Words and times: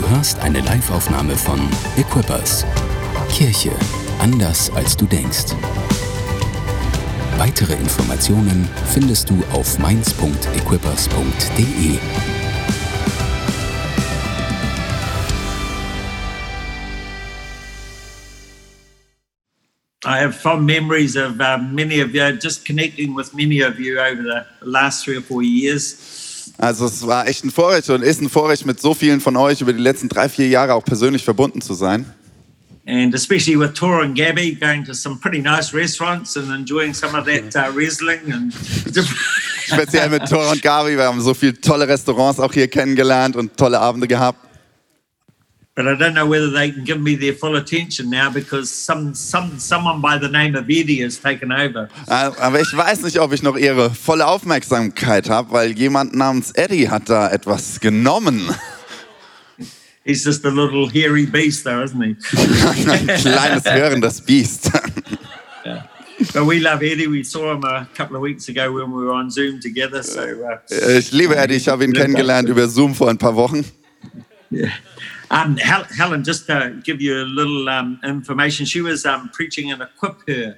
Du 0.00 0.08
hörst 0.08 0.38
eine 0.38 0.60
Live-Aufnahme 0.60 1.36
von 1.36 1.60
Equippers. 1.98 2.64
Kirche 3.30 3.70
anders 4.18 4.70
als 4.70 4.96
du 4.96 5.04
denkst. 5.04 5.52
Weitere 7.36 7.74
Informationen 7.74 8.66
findest 8.94 9.28
du 9.28 9.44
auf 9.52 9.78
mainz.equippers.de. 9.78 11.98
I 20.06 20.18
have 20.18 20.32
fond 20.32 20.64
memories 20.64 21.14
of 21.14 21.38
uh, 21.40 21.58
many 21.58 22.00
of 22.00 22.14
you, 22.14 22.32
just 22.40 22.64
connecting 22.64 23.14
with 23.14 23.34
many 23.34 23.60
of 23.60 23.78
you 23.78 24.00
over 24.00 24.22
the 24.22 24.46
last 24.62 25.04
three 25.04 25.18
or 25.18 25.22
four 25.22 25.42
years. 25.42 26.29
Also 26.60 26.84
es 26.84 27.06
war 27.06 27.26
echt 27.26 27.42
ein 27.42 27.50
Vorrecht 27.50 27.88
und 27.88 28.02
ist 28.02 28.20
ein 28.20 28.28
Vorrecht, 28.28 28.66
mit 28.66 28.82
so 28.82 28.92
vielen 28.92 29.22
von 29.22 29.34
euch 29.36 29.62
über 29.62 29.72
die 29.72 29.80
letzten 29.80 30.10
drei, 30.10 30.28
vier 30.28 30.46
Jahre 30.46 30.74
auch 30.74 30.84
persönlich 30.84 31.24
verbunden 31.24 31.62
zu 31.62 31.72
sein. 31.72 32.04
And 32.86 33.14
especially 33.14 33.58
with 33.58 33.72
Tora 33.72 34.02
and 34.02 34.14
Gabby 34.14 34.54
going 34.54 34.84
to 34.84 34.92
some 34.92 35.16
pretty 35.20 35.40
nice 35.40 35.72
restaurants 35.72 36.36
and 36.36 36.50
enjoying 36.50 36.92
some 36.92 37.16
of 37.16 37.24
that 37.24 37.54
uh, 37.56 37.72
Riesling. 37.74 38.20
And 38.30 38.52
Speziell 39.66 40.10
mit 40.10 40.28
Tora 40.28 40.50
und 40.50 40.60
Gabi, 40.60 40.96
wir 40.96 41.04
haben 41.04 41.20
so 41.20 41.32
viele 41.32 41.58
tolle 41.58 41.88
Restaurants 41.88 42.40
auch 42.40 42.52
hier 42.52 42.68
kennengelernt 42.68 43.36
und 43.36 43.56
tolle 43.56 43.80
Abende 43.80 44.08
gehabt. 44.08 44.49
But 45.74 45.86
I 45.86 45.94
don't 45.94 46.14
know 46.14 46.26
whether 46.26 46.50
they 46.50 46.72
can 46.72 46.84
give 46.84 47.00
me 47.00 47.14
their 47.16 47.32
full 47.32 47.56
attention 47.56 48.10
now 48.10 48.28
because 48.30 48.70
some, 48.70 49.14
some, 49.14 49.58
someone 49.58 50.00
by 50.00 50.18
the 50.18 50.28
name 50.28 50.56
of 50.56 50.68
Eddie 50.68 51.00
has 51.02 51.18
taken 51.18 51.52
over. 51.52 51.88
Äh, 52.08 52.30
Aber 52.38 52.60
ich 52.60 52.76
weiß 52.76 53.02
nicht, 53.02 53.18
ob 53.18 53.32
ich 53.32 53.42
noch 53.42 53.56
ihre 53.56 53.90
volle 53.90 54.26
Aufmerksamkeit 54.26 55.30
habe, 55.30 55.52
weil 55.52 55.72
jemand 55.78 56.14
namens 56.14 56.52
Eddie 56.52 56.88
hat 56.88 57.08
da 57.08 57.30
etwas 57.30 57.80
genommen. 57.80 58.50
He's 60.04 60.24
just 60.24 60.44
a 60.46 60.50
little 60.50 60.88
hairy 60.88 61.26
beast, 61.26 61.64
though, 61.64 61.82
isn't 61.82 62.02
he? 62.02 62.16
Ein 62.90 63.06
kleines 63.06 63.64
hörendes 63.64 64.20
Biest. 64.22 64.70
But 66.34 66.46
we 66.46 66.58
love 66.58 66.82
Eddie. 66.82 67.06
We 67.06 67.22
saw 67.24 67.54
him 67.54 67.64
a 67.64 67.88
couple 67.96 68.14
of 68.16 68.22
weeks 68.22 68.48
ago 68.50 68.70
when 68.72 68.90
we 68.92 69.04
were 69.04 69.12
on 69.12 69.30
Zoom 69.30 69.58
together. 69.58 70.02
So 70.02 70.20
uh, 70.20 70.58
Ich 70.98 71.12
liebe 71.12 71.34
Eddie, 71.34 71.54
ich 71.56 71.68
habe 71.68 71.82
ihn 71.84 71.94
kennengelernt 71.94 72.48
über 72.48 72.68
Zoom 72.68 72.94
vor 72.94 73.08
ein 73.08 73.16
paar 73.16 73.34
Wochen. 73.36 73.64
Um, 75.32 75.56
Hel- 75.58 75.86
Helen, 75.96 76.24
just 76.24 76.46
to 76.48 76.72
give 76.82 77.00
you 77.00 77.14
a 77.14 77.24
little 77.24 77.68
um, 77.68 78.00
information, 78.04 78.66
she 78.66 78.80
was 78.82 79.06
um, 79.06 79.30
preaching 79.32 79.68
in 79.68 79.80
Equip 79.80 80.16
Her, 80.26 80.56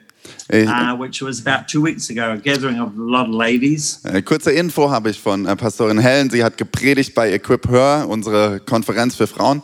uh, 0.50 0.96
which 0.96 1.20
was 1.20 1.40
about 1.40 1.68
two 1.68 1.82
weeks 1.82 2.08
ago, 2.08 2.32
a 2.32 2.38
gathering 2.38 2.80
of 2.80 2.96
a 2.96 3.02
lot 3.02 3.28
of 3.28 3.34
ladies. 3.34 4.00
äh, 4.04 4.22
kurze 4.22 4.50
Info 4.52 4.90
habe 4.90 5.10
ich 5.10 5.20
von 5.20 5.44
äh, 5.44 5.54
Pastorin 5.56 5.98
Helen. 5.98 6.30
Sie 6.30 6.42
hat 6.42 6.56
gepredigt 6.56 7.14
bei 7.14 7.30
Equip 7.32 7.68
Her, 7.68 8.06
unsere 8.08 8.60
Konferenz 8.60 9.14
für 9.14 9.26
Frauen. 9.26 9.60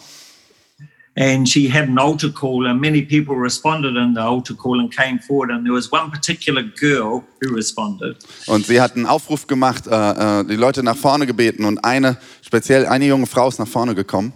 And 1.16 1.48
she 1.48 1.68
had 1.72 1.88
an 1.88 1.98
altar 1.98 2.28
call, 2.30 2.66
and 2.68 2.78
many 2.78 3.02
people 3.02 3.34
responded 3.34 3.96
in 3.96 4.14
the 4.14 4.20
altar 4.20 4.54
call 4.54 4.78
and 4.78 4.94
came 4.94 5.18
forward. 5.18 5.50
And 5.50 5.64
there 5.64 5.74
was 5.74 5.90
one 5.90 6.10
particular 6.10 6.62
girl 6.62 7.24
who 7.40 7.54
responded. 7.56 8.18
Und 8.46 8.66
sie 8.66 8.78
hat 8.78 8.94
einen 8.94 9.06
Aufruf 9.06 9.46
gemacht, 9.46 9.86
äh, 9.86 10.44
die 10.44 10.54
Leute 10.56 10.82
nach 10.82 10.96
vorne 10.96 11.26
gebeten 11.26 11.64
und 11.64 11.82
eine, 11.82 12.18
speziell 12.42 12.86
eine 12.86 13.06
junge 13.06 13.26
Frau 13.26 13.48
ist 13.48 13.58
nach 13.58 13.66
vorne 13.66 13.94
gekommen. 13.94 14.32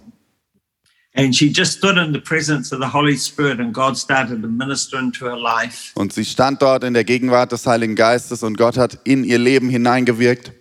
Und 1.15 1.33
sie 6.13 6.25
stand 6.25 6.61
dort 6.61 6.83
in 6.83 6.93
der 6.93 7.03
Gegenwart 7.03 7.51
des 7.51 7.67
Heiligen 7.67 7.95
Geistes 7.95 8.41
und 8.41 8.57
Gott 8.57 8.77
hat 8.77 8.99
in 9.03 9.23
ihr 9.23 9.37
Leben 9.37 9.69
hineingewirkt. 9.69 10.51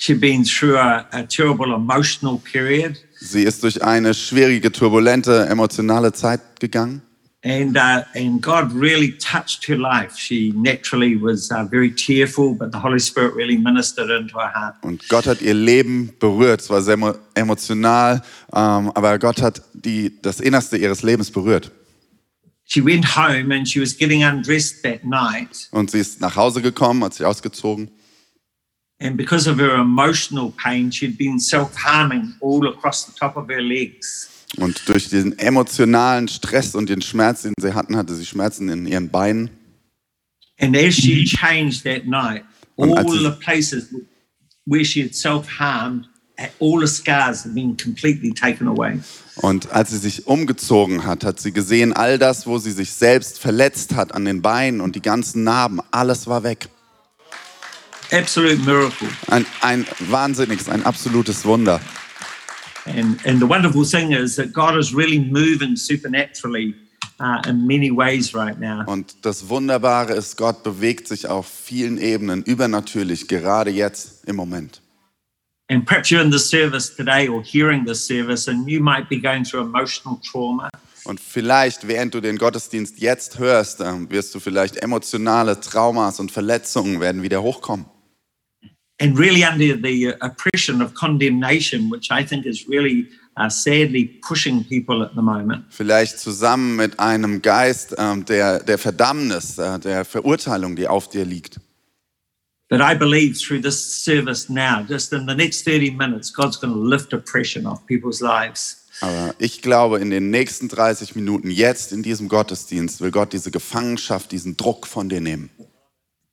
She'd 0.00 0.20
been 0.20 0.44
through 0.44 0.76
a, 0.76 1.06
a 1.10 1.22
terrible 1.24 1.74
emotional 1.74 2.38
period. 2.38 2.96
Sie 3.18 3.42
ist 3.42 3.64
durch 3.64 3.82
eine 3.82 4.14
schwierige, 4.14 4.70
turbulente, 4.70 5.46
emotionale 5.46 6.12
Zeit 6.12 6.60
gegangen. 6.60 7.02
And, 7.44 7.76
uh, 7.76 8.02
and 8.14 8.42
God 8.42 8.72
really 8.72 9.12
touched 9.12 9.64
her 9.66 9.76
life. 9.76 10.16
She 10.16 10.52
naturally 10.56 11.16
was 11.16 11.52
uh, 11.52 11.64
very 11.70 11.92
tearful, 11.92 12.54
but 12.54 12.72
the 12.72 12.80
Holy 12.80 12.98
Spirit 12.98 13.34
really 13.34 13.56
ministered 13.56 14.10
into 14.10 14.38
her 14.38 14.50
heart. 14.52 14.74
Und 14.82 15.08
Gott 15.08 15.26
hat 15.26 15.40
ihr 15.40 15.54
Leben 15.54 16.12
berührt. 16.18 16.60
Es 16.60 16.68
war 16.68 16.82
sehr 16.82 16.98
emotional, 17.34 18.22
ähm, 18.52 18.90
aber 18.92 19.18
Gott 19.20 19.40
hat 19.40 19.62
die, 19.72 20.20
das 20.20 20.40
Innerste 20.40 20.78
ihres 20.78 21.02
Lebens 21.02 21.30
berührt. 21.30 21.70
She 22.64 22.84
went 22.84 23.16
home 23.16 23.54
and 23.54 23.66
she 23.66 23.80
was 23.80 23.96
getting 23.96 24.24
undressed 24.24 24.82
that 24.82 25.04
night. 25.04 25.68
Und 25.70 25.92
sie 25.92 26.00
ist 26.00 26.20
nach 26.20 26.34
Hause 26.34 26.60
gekommen, 26.60 27.04
hat 27.04 27.14
sich 27.14 27.24
ausgezogen. 27.24 27.88
And 29.00 29.16
because 29.16 29.48
of 29.48 29.58
her 29.58 29.76
emotional 29.76 30.52
pain, 30.60 30.90
she'd 30.90 31.16
been 31.16 31.38
self 31.38 31.76
harming 31.76 32.34
all 32.40 32.66
across 32.66 33.06
the 33.06 33.12
top 33.12 33.36
of 33.36 33.48
her 33.48 33.62
legs. 33.62 34.28
Und 34.56 34.88
durch 34.88 35.08
diesen 35.10 35.38
emotionalen 35.38 36.26
Stress 36.28 36.74
und 36.74 36.88
den 36.88 37.02
Schmerz, 37.02 37.42
den 37.42 37.52
sie 37.60 37.74
hatten, 37.74 37.96
hatte 37.96 38.14
sie 38.14 38.24
Schmerzen 38.24 38.68
in 38.68 38.86
ihren 38.86 39.10
Beinen. 39.10 39.50
And 40.60 40.76
as 40.76 40.94
she 40.94 41.24
changed 41.24 41.84
that 41.84 42.06
night, 42.06 42.44
Und 42.76 42.92
all 42.92 42.98
als 43.04 43.12
sie- 43.12 43.24
the 43.24 43.30
places 43.38 43.88
where 44.64 44.84
she 44.84 45.02
had 45.04 45.14
self 45.14 45.46
harmed, 45.58 46.08
all 46.60 46.80
the 46.80 46.86
scars 46.86 47.44
had 47.44 47.54
been 47.54 47.76
completely 47.76 48.32
taken 48.32 48.66
away. 48.68 48.98
Und 49.36 49.70
als 49.70 49.90
sie 49.90 49.98
sich 49.98 50.26
umgezogen 50.26 51.04
hat, 51.04 51.24
hat 51.24 51.38
sie 51.40 51.52
gesehen, 51.52 51.92
all 51.92 52.18
das, 52.18 52.46
wo 52.46 52.58
sie 52.58 52.72
sich 52.72 52.92
selbst 52.92 53.38
verletzt 53.38 53.94
hat 53.94 54.12
an 54.14 54.24
den 54.24 54.42
Beinen 54.42 54.80
und 54.80 54.96
die 54.96 55.02
ganzen 55.02 55.44
Narben, 55.44 55.80
alles 55.92 56.26
war 56.26 56.42
weg. 56.42 56.68
Absolute 58.10 58.56
miracle. 58.62 59.08
Ein, 59.28 59.44
ein 59.60 59.86
wahnsinniges, 60.08 60.68
ein 60.68 60.84
absolutes 60.86 61.44
Wunder. 61.44 61.80
And, 62.96 63.18
and 63.26 63.40
the 63.40 63.48
wonderful 63.48 63.84
thing 63.84 64.12
is 64.12 64.36
that 64.36 64.52
God 64.52 64.76
is 64.76 64.94
really 64.94 65.18
moving 65.18 65.76
supernaturally 65.76 66.74
uh, 67.20 67.42
in 67.46 67.66
many 67.66 67.90
ways 67.90 68.34
right 68.34 68.58
now. 68.58 68.84
Und 68.86 69.24
das 69.24 69.48
Wunderbare 69.48 70.14
ist, 70.14 70.36
Gott 70.36 70.62
bewegt 70.62 71.08
sich 71.08 71.26
auf 71.26 71.46
vielen 71.46 71.98
Ebenen 71.98 72.42
übernatürlich, 72.42 73.28
gerade 73.28 73.70
jetzt 73.70 74.24
im 74.26 74.36
Moment. 74.36 74.80
And 75.70 75.84
perhaps 75.84 76.10
you're 76.10 76.22
in 76.22 76.32
the 76.32 76.38
service 76.38 76.94
today 76.96 77.28
or 77.28 77.42
hearing 77.42 77.84
this 77.84 78.06
service, 78.06 78.48
and 78.48 78.66
you 78.68 78.80
might 78.80 79.08
be 79.08 79.20
going 79.20 79.44
through 79.44 79.66
emotional 79.66 80.18
trauma. 80.30 80.70
Und 81.04 81.20
vielleicht, 81.20 81.88
während 81.88 82.14
du 82.14 82.20
den 82.20 82.36
Gottesdienst 82.36 82.98
jetzt 83.00 83.38
hörst, 83.38 83.80
ähm, 83.80 84.10
wirst 84.10 84.34
du 84.34 84.40
vielleicht 84.40 84.76
emotionale 84.78 85.60
Traumas 85.60 86.20
und 86.20 86.32
Verletzungen 86.32 87.00
werden 87.00 87.22
wieder 87.22 87.42
hochkommen. 87.42 87.86
And 89.00 89.18
really 89.18 89.44
under 89.44 89.76
the 89.76 90.14
oppression 90.20 90.82
of 90.82 90.94
condemnation, 90.94 91.90
which 91.90 92.10
I 92.10 92.24
think 92.24 92.46
is 92.46 92.68
really 92.68 93.08
uh, 93.36 93.48
sadly 93.48 94.18
pushing 94.22 94.64
people 94.64 95.02
at 95.02 95.14
the 95.14 95.22
moment. 95.22 95.64
Vielleicht 95.70 96.18
zusammen 96.18 96.76
mit 96.76 96.98
einem 96.98 97.40
Geist 97.40 97.94
ähm, 97.98 98.24
der, 98.24 98.60
der 98.60 98.78
Verdammnis, 98.78 99.58
äh, 99.58 99.78
der 99.78 100.04
Verurteilung, 100.04 100.76
die 100.76 100.88
auf 100.88 101.08
dir 101.08 101.24
liegt. 101.24 101.60
But 102.68 102.82
I 102.82 102.94
believe 102.94 103.38
through 103.38 103.62
this 103.62 104.04
service 104.04 104.50
now, 104.50 104.84
just 104.86 105.12
in 105.14 105.26
the 105.26 105.34
next 105.34 105.64
30 105.64 105.92
minutes, 105.92 106.30
God's 106.30 106.60
going 106.60 106.74
to 106.74 106.78
lift 106.78 107.14
oppression 107.14 107.66
off 107.66 107.86
people's 107.86 108.20
lives. 108.20 108.84
Aber 109.00 109.34
ich 109.38 109.62
glaube, 109.62 110.00
in 110.00 110.10
den 110.10 110.30
nächsten 110.30 110.68
30 110.68 111.14
Minuten, 111.14 111.50
jetzt 111.50 111.92
in 111.92 112.02
diesem 112.02 112.28
Gottesdienst, 112.28 113.00
will 113.00 113.12
Gott 113.12 113.32
diese 113.32 113.50
Gefangenschaft, 113.50 114.32
diesen 114.32 114.56
Druck 114.56 114.86
von 114.86 115.08
dir 115.08 115.20
nehmen. 115.20 115.50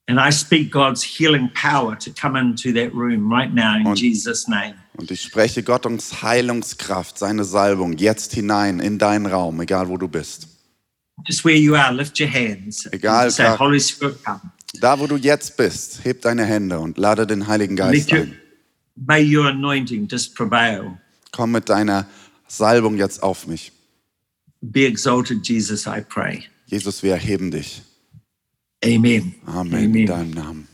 And 0.08 0.20
I 0.20 0.32
speak 0.32 0.72
God's 0.72 1.02
healing 1.04 1.50
power 1.54 1.98
to 1.98 2.12
come 2.12 2.36
into 2.40 2.72
that 2.74 2.94
room 2.94 3.32
right 3.32 3.52
now 3.54 3.76
in 3.76 3.88
Und- 3.88 4.00
Jesus' 4.00 4.48
name. 4.48 4.76
Und 4.98 5.12
ich 5.12 5.22
spreche 5.22 5.62
Gottes 5.64 6.22
Heilungskraft, 6.22 7.18
seine 7.18 7.44
Salbung 7.44 7.98
jetzt 7.98 8.34
hinein 8.34 8.80
in 8.80 8.98
deinen 8.98 9.26
Raum, 9.26 9.60
egal 9.62 9.90
wo 9.90 9.98
du 9.98 10.08
bist. 10.08 10.48
Just 11.28 11.44
where 11.44 11.56
you 11.58 11.76
are, 11.76 11.92
lift 11.94 12.20
your 12.20 12.30
hands. 12.30 12.88
Egal, 12.92 13.26
and 13.26 13.34
say, 13.34 13.44
klar. 13.46 13.60
Holy 13.60 13.80
Spirit, 13.80 14.24
come. 14.24 14.40
Da, 14.80 15.00
wo 15.00 15.08
du 15.08 15.16
jetzt 15.18 15.58
bist, 15.58 16.04
heb 16.04 16.22
deine 16.22 16.46
Hände 16.46 16.80
und 16.80 16.98
lade 16.98 17.26
den 17.26 17.48
Heiligen 17.48 17.76
Geist 17.76 18.12
your, 18.12 18.20
ein. 18.22 18.38
may 18.96 19.24
your 19.24 19.48
anointing 19.48 20.08
just 20.10 20.36
prevail. 20.36 20.98
Komm 21.32 21.52
mit 21.52 21.68
deiner 21.68 22.06
Salbung 22.48 22.98
jetzt 22.98 23.24
auf 23.24 23.48
mich. 23.48 23.72
Be 24.62 24.86
exalted, 24.86 25.46
Jesus, 25.48 25.86
I 25.88 26.02
pray. 26.08 26.44
Jesus, 26.68 27.04
wir 27.04 27.14
erheben 27.14 27.52
dich. 27.52 27.82
Amen. 28.86 29.36
Amen. 29.48 29.96
In 29.96 30.06
deinem 30.06 30.32
Namen. 30.32 30.68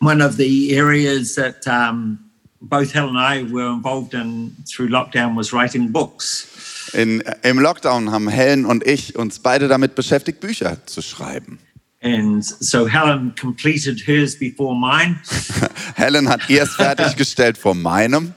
one 0.00 0.22
of 0.22 0.36
the 0.36 0.74
areas 0.76 1.34
that 1.34 1.66
um, 1.68 2.18
both 2.60 2.92
Helen 2.92 3.16
and 3.16 3.18
I 3.18 3.42
were 3.44 3.70
involved 3.72 4.14
in 4.14 4.56
through 4.66 4.88
lockdown 4.88 5.36
was 5.36 5.52
writing 5.52 5.92
books. 5.92 6.90
In, 6.92 7.22
Im 7.44 7.60
Lockdown 7.60 8.10
haben 8.10 8.28
Helen 8.28 8.66
und 8.66 8.84
ich 8.84 9.14
uns 9.14 9.38
beide 9.38 9.68
damit 9.68 9.94
beschäftigt, 9.94 10.40
Bücher 10.40 10.84
zu 10.86 11.02
schreiben. 11.02 11.60
And 12.02 12.42
so 12.44 12.86
Helen 12.86 13.34
completed 13.38 14.00
hers 14.06 14.36
before 14.36 14.74
mine. 14.74 15.20
Helen 15.94 16.28
hat 16.28 16.48
ihrs 16.48 16.74
fertiggestellt 16.74 17.58
vor 17.58 17.74
meinem. 17.74 18.34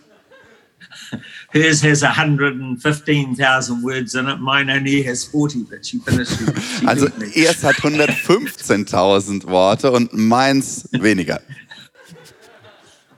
Hers 1.54 1.82
has 1.84 2.02
115,000 2.02 3.84
words 3.84 4.16
in 4.16 4.28
it. 4.28 4.40
Mine 4.40 4.72
only 4.72 5.04
has 5.04 5.24
40, 5.24 5.66
but 5.70 5.86
she 5.86 6.00
finished 6.00 6.42
it. 6.42 6.60
She 6.60 6.88
Also 6.88 7.08
ihrs 7.36 7.62
hat 7.64 7.76
115.000 7.76 9.46
Worte 9.46 9.92
und 9.92 10.12
meins 10.14 10.90
weniger. 10.92 11.40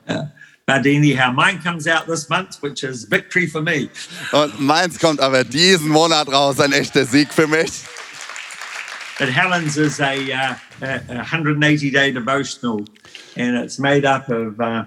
But 0.68 0.88
anyhow, 0.88 1.32
mine 1.32 1.60
comes 1.60 1.88
out 1.88 2.08
this 2.08 2.28
month, 2.28 2.58
which 2.64 2.84
is 2.84 3.06
victory 3.06 3.46
for 3.46 3.62
me. 3.62 3.88
Und 4.32 4.60
meins 4.60 4.98
kommt 4.98 5.20
aber 5.20 5.44
diesen 5.44 5.90
Monat 5.90 6.28
raus, 6.28 6.60
ein 6.60 6.72
echter 6.72 7.06
Sieg 7.06 7.32
für 7.32 7.46
mich. 7.46 7.84
But 9.20 9.30
Helen's 9.30 9.78
is 9.78 10.00
a, 10.00 10.16
uh, 10.32 10.56
a 10.82 11.22
180 11.22 11.92
day 11.92 12.12
devotional, 12.12 12.84
and 13.38 13.56
it's 13.56 13.78
made 13.78 14.06
up 14.06 14.28
of 14.30 14.60
uh, 14.60 14.86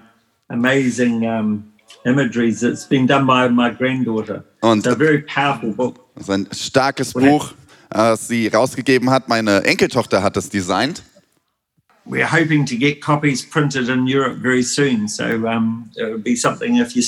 amazing 0.49 1.25
um, 1.25 1.68
imageries. 2.05 2.63
It's 2.63 2.85
been 2.85 3.07
done 3.07 3.25
by 3.25 3.49
my 3.49 3.69
granddaughter. 3.69 4.43
Und- 4.61 4.85
it's 4.85 4.87
a 4.87 4.97
very 4.97 5.21
powerful 5.21 5.71
book. 5.71 5.99
Das 6.15 6.23
ist 6.23 6.29
ein 6.29 6.47
starkes 6.51 7.13
Buch, 7.13 7.51
äh, 7.89 7.97
das 7.97 8.27
sie 8.27 8.47
rausgegeben 8.47 9.09
hat. 9.09 9.29
Meine 9.29 9.63
Enkeltochter 9.63 10.21
hat 10.21 10.37
es 10.37 10.49
designt. 10.49 11.03
We're 12.05 12.31
hoping 12.31 12.65
to 12.65 12.75
get 12.75 13.01
copies 13.01 13.47
printed 13.47 13.87
in 13.87 14.07
Europe 14.07 14.41
very 14.41 14.63
soon. 14.63 15.07
So 15.07 15.23
um, 15.23 15.89
it 15.95 16.09
would 16.09 16.23
be 16.23 16.35
something 16.35 16.77
if 16.77 16.95
you 16.95 17.03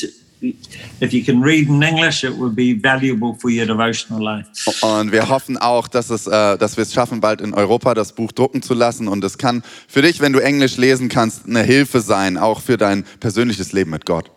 if 0.99 1.13
you 1.13 1.23
can 1.23 1.41
read 1.41 1.69
in 1.69 1.81
English, 1.81 2.23
it 2.23 2.35
would 2.38 2.55
be 2.55 2.73
valuable 2.73 3.35
for 3.39 3.49
your 3.49 3.65
devotional 3.65 4.21
life. 4.21 4.47
Und 4.81 5.11
wir 5.11 5.29
hoffen 5.29 5.57
auch, 5.57 5.88
dass, 5.88 6.09
es, 6.09 6.27
äh, 6.27 6.57
dass 6.57 6.77
wir 6.77 6.83
es 6.83 6.93
schaffen, 6.93 7.21
bald 7.21 7.41
in 7.41 7.53
Europa 7.53 7.93
das 7.93 8.13
Buch 8.13 8.31
drucken 8.31 8.61
zu 8.61 8.73
lassen. 8.73 9.07
Und 9.07 9.23
es 9.23 9.38
kann 9.38 9.63
für 9.88 10.01
dich, 10.01 10.19
wenn 10.21 10.33
du 10.33 10.39
Englisch 10.39 10.77
lesen 10.77 11.09
kannst, 11.09 11.45
eine 11.47 11.63
Hilfe 11.63 12.01
sein, 12.01 12.38
auch 12.38 12.61
für 12.61 12.77
dein 12.77 13.03
persönliches 13.19 13.73
Leben 13.73 13.91
mit 13.91 14.05
Gott. 14.05 14.31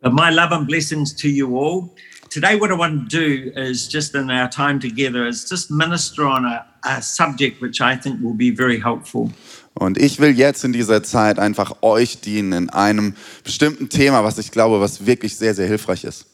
But 0.00 0.12
my 0.12 0.30
love 0.30 0.52
and 0.52 0.66
blessings 0.66 1.12
to 1.14 1.28
you 1.28 1.56
all. 1.56 1.94
Today, 2.30 2.56
what 2.56 2.70
I 2.70 2.74
want 2.74 3.10
to 3.10 3.16
do 3.18 3.52
is 3.56 3.88
just 3.88 4.14
in 4.14 4.30
our 4.30 4.48
time 4.48 4.78
together 4.78 5.26
is 5.26 5.48
just 5.48 5.70
minister 5.70 6.24
on 6.24 6.44
a, 6.44 6.64
a 6.84 7.02
subject 7.02 7.60
which 7.60 7.80
I 7.80 7.96
think 7.96 8.22
will 8.22 8.36
be 8.36 8.50
very 8.50 8.78
helpful. 8.78 9.32
Und 9.74 9.98
ich 9.98 10.20
will 10.20 10.36
jetzt 10.36 10.64
in 10.64 10.72
dieser 10.72 11.02
Zeit 11.02 11.38
einfach 11.38 11.82
euch 11.82 12.20
dienen 12.20 12.52
in 12.52 12.70
einem 12.70 13.14
bestimmten 13.44 13.88
Thema, 13.88 14.22
was 14.24 14.38
ich 14.38 14.50
glaube, 14.50 14.80
was 14.80 15.06
wirklich 15.06 15.36
sehr, 15.36 15.54
sehr 15.54 15.66
hilfreich 15.66 16.04
ist. 16.04 16.26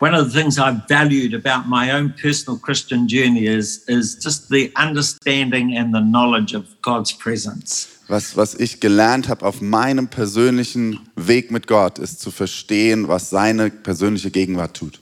One 0.00 0.14
of 0.14 0.32
the 0.32 0.36
things 0.36 0.58
I've 0.58 0.88
valued 0.88 1.34
about 1.34 1.68
my 1.68 1.92
own 1.92 2.12
personal 2.20 2.58
Christian 2.58 3.06
journey 3.06 3.46
is, 3.46 3.84
is 3.86 4.18
just 4.20 4.48
the 4.48 4.72
understanding 4.76 5.76
and 5.76 5.94
the 5.94 6.00
knowledge 6.00 6.56
of 6.56 6.64
God's 6.82 7.12
presence. 7.12 7.91
Was, 8.12 8.36
was 8.36 8.54
ich 8.54 8.78
gelernt 8.78 9.30
habe 9.30 9.46
auf 9.46 9.62
meinem 9.62 10.06
persönlichen 10.08 11.00
Weg 11.16 11.50
mit 11.50 11.66
Gott, 11.66 11.98
ist 11.98 12.20
zu 12.20 12.30
verstehen, 12.30 13.08
was 13.08 13.30
seine 13.30 13.70
persönliche 13.70 14.30
Gegenwart 14.30 14.76
tut. 14.76 15.00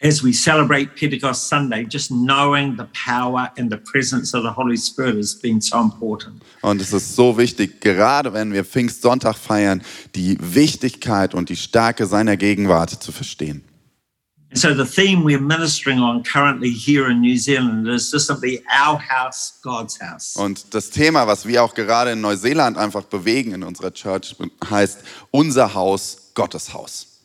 As 0.00 0.24
we 0.24 0.32
celebrate 0.32 0.94
Pentecost 0.94 1.50
Sunday, 1.50 1.86
just 1.86 2.08
knowing 2.08 2.78
the 2.78 2.86
power 3.04 3.52
and 3.58 3.70
the 3.70 3.76
presence 3.76 4.32
of 4.32 4.42
the 4.42 4.48
Holy 4.48 4.78
Spirit 4.78 5.18
has 5.18 5.38
been 5.38 5.60
so 5.60 5.82
important. 5.82 6.40
Und 6.62 6.80
es 6.80 6.94
ist 6.94 7.14
so 7.14 7.36
wichtig, 7.36 7.82
gerade 7.82 8.32
wenn 8.32 8.54
wir 8.54 8.64
Pfingstsonntag 8.64 9.36
feiern, 9.36 9.82
die 10.14 10.38
Wichtigkeit 10.40 11.34
und 11.34 11.50
die 11.50 11.56
Stärke 11.56 12.06
seiner 12.06 12.38
Gegenwart 12.38 12.88
zu 12.88 13.12
verstehen. 13.12 13.67
And 14.50 14.58
so 14.58 14.72
the 14.72 14.86
theme 14.86 15.24
we're 15.24 15.40
ministering 15.40 15.98
on 15.98 16.22
currently 16.22 16.70
here 16.70 17.10
in 17.10 17.20
New 17.20 17.36
Zealand 17.36 17.86
is 17.86 18.10
just 18.10 18.28
simply 18.28 18.62
our 18.72 18.96
house, 18.96 19.58
God's 19.62 20.00
house. 20.00 20.36
Und 20.36 20.72
das 20.72 20.88
Thema, 20.88 21.26
was 21.26 21.46
wir 21.46 21.62
auch 21.62 21.74
gerade 21.74 22.12
in 22.12 22.22
Neuseeland 22.22 22.78
einfach 22.78 23.04
bewegen 23.04 23.52
in 23.52 23.62
unserer 23.62 23.92
Church, 23.92 24.34
heißt 24.70 25.04
unser 25.30 25.74
Haus, 25.74 26.32
Gottes 26.34 26.72
Haus. 26.72 27.20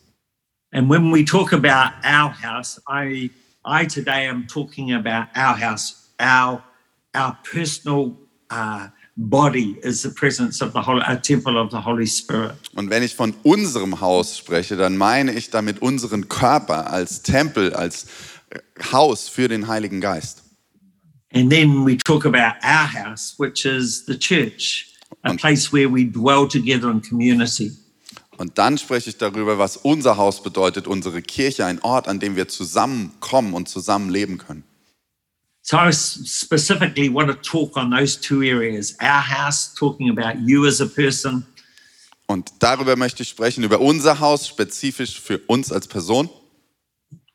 And 0.72 0.90
when 0.90 1.10
we 1.10 1.24
talk 1.24 1.52
about 1.52 1.94
our 2.04 2.30
house, 2.30 2.80
I 2.86 3.30
I 3.64 3.86
today 3.86 4.26
am 4.28 4.46
talking 4.46 4.92
about 4.92 5.28
our 5.34 5.56
house, 5.56 6.10
our 6.20 6.62
our 7.14 7.38
personal 7.42 8.18
uh, 8.50 8.88
body 9.16 9.76
is 9.82 10.02
the 10.02 10.08
presence 10.10 10.62
of 10.62 10.72
the 10.72 10.80
Holy, 10.80 11.02
a 11.06 11.16
temple 11.16 11.56
of 11.58 11.70
the 11.70 11.78
Holy 11.84 12.06
Spirit. 12.06 12.54
Und 12.74 12.90
wenn 12.90 13.02
ich 13.02 13.14
von 13.14 13.34
unserem 13.42 14.00
Haus 14.00 14.36
spreche, 14.38 14.76
dann 14.76 14.96
meine 14.96 15.32
ich 15.32 15.50
damit 15.50 15.80
unseren 15.82 16.28
Körper 16.28 16.90
als 16.90 17.22
Tempel, 17.22 17.72
als 17.74 18.06
äh, 18.50 18.58
Haus 18.92 19.28
für 19.28 19.48
den 19.48 19.68
Heiligen 19.68 20.00
Geist. 20.00 20.42
And 21.32 21.50
then 21.50 21.84
we 21.84 21.96
talk 21.98 22.24
about 22.26 22.56
our 22.64 22.86
house, 22.92 23.34
which 23.38 23.64
is 23.64 24.04
the 24.06 24.16
church, 24.18 24.92
a 25.22 25.30
Und- 25.30 25.40
place 25.40 25.72
where 25.72 25.88
we 25.92 26.04
dwell 26.04 26.46
together 26.48 26.90
in 26.90 27.00
community. 27.02 27.72
Und 28.36 28.58
dann 28.58 28.78
spreche 28.78 29.10
ich 29.10 29.16
darüber, 29.16 29.58
was 29.58 29.76
unser 29.76 30.16
Haus 30.16 30.42
bedeutet, 30.42 30.88
unsere 30.88 31.22
Kirche, 31.22 31.64
ein 31.66 31.80
Ort, 31.82 32.08
an 32.08 32.18
dem 32.18 32.34
wir 32.34 32.48
zusammenkommen 32.48 33.54
und 33.54 33.68
zusammen 33.68 34.10
leben 34.10 34.38
können. 34.38 34.64
So 35.66 35.78
I 35.78 35.90
specifically 35.92 37.08
want 37.08 37.28
to 37.28 37.36
talk 37.36 37.78
on 37.78 37.90
those 37.90 38.20
two 38.20 38.42
areas: 38.42 38.94
our 39.00 39.22
house, 39.22 39.74
talking 39.74 40.10
about 40.10 40.38
you 40.46 40.66
as 40.66 40.82
a 40.82 40.86
person, 40.86 41.46
Und 42.26 42.52
darüber 42.58 42.96
möchte 42.96 43.22
ich 43.22 43.28
sprechen, 43.28 43.64
über 43.64 43.80
unser 43.80 44.20
Haus, 44.20 44.46
spezifisch 44.46 45.20
für 45.20 45.38
uns 45.46 45.72
als 45.72 45.86
Person. 45.86 46.28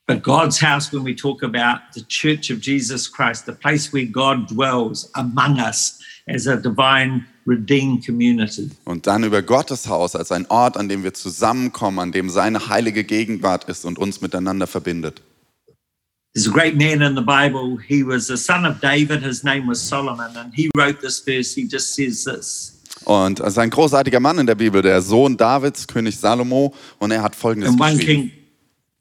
But 0.08 0.24
God's 0.24 0.60
house, 0.62 0.92
when 0.92 1.06
we 1.06 1.16
talk 1.16 1.44
about 1.44 1.82
the 1.94 2.04
church 2.08 2.52
of 2.52 2.60
Jesus 2.62 3.12
Christ, 3.12 3.46
the 3.46 3.52
place 3.52 3.94
where 3.94 4.06
God 4.06 4.48
dwells 4.50 5.14
among 5.14 5.60
us 5.60 6.00
as 6.28 6.48
a 6.48 6.56
divine 6.56 7.26
redeemed 7.46 8.04
community. 8.04 8.72
Und 8.86 9.06
dann 9.06 9.24
über 9.24 9.44
Gottes 9.44 9.88
Haus 9.88 10.16
als 10.16 10.32
ein 10.32 10.48
Ort, 10.50 10.78
an 10.78 10.90
dem 10.90 11.04
wir 11.04 11.14
zusammenkommen, 11.14 12.00
an 12.00 12.12
dem 12.12 12.30
seine 12.30 12.70
heilige 12.70 13.04
Gegenwart 13.04 13.66
ist 13.66 13.86
und 13.86 14.00
uns 14.00 14.22
miteinander 14.22 14.66
verbindet. 14.66 15.22
There's 16.34 16.48
a 16.48 16.52
great 16.52 16.76
man 16.76 17.02
in 17.02 17.16
the 17.16 17.22
Bible. 17.22 17.78
He 17.78 18.04
was 18.04 18.28
the 18.28 18.38
son 18.38 18.66
of 18.66 18.80
David. 18.82 19.24
His 19.24 19.44
name 19.44 19.68
was 19.68 19.82
Solomon. 19.82 20.38
And 20.38 20.54
he 20.54 20.70
wrote 20.78 21.02
this 21.02 21.20
verse. 21.20 21.56
He 21.56 21.68
just 21.68 21.96
says 21.96 22.24
this 22.24 22.76
Und 23.06 23.40
es 23.40 23.48
ist 23.48 23.58
ein 23.58 23.70
großartiger 23.70 24.20
Mann 24.20 24.38
in 24.38 24.46
der 24.46 24.56
Bibel, 24.56 24.82
der 24.82 25.02
Sohn 25.02 25.38
Davids, 25.38 25.88
König 25.88 26.20
Salomo. 26.20 26.74
Und 27.00 27.12
er 27.12 27.24
hat 27.24 27.36
Folgendes 27.36 27.74
in 27.74 27.82
1 27.82 27.98
geschrieben. 27.98 28.30
King 28.30 28.40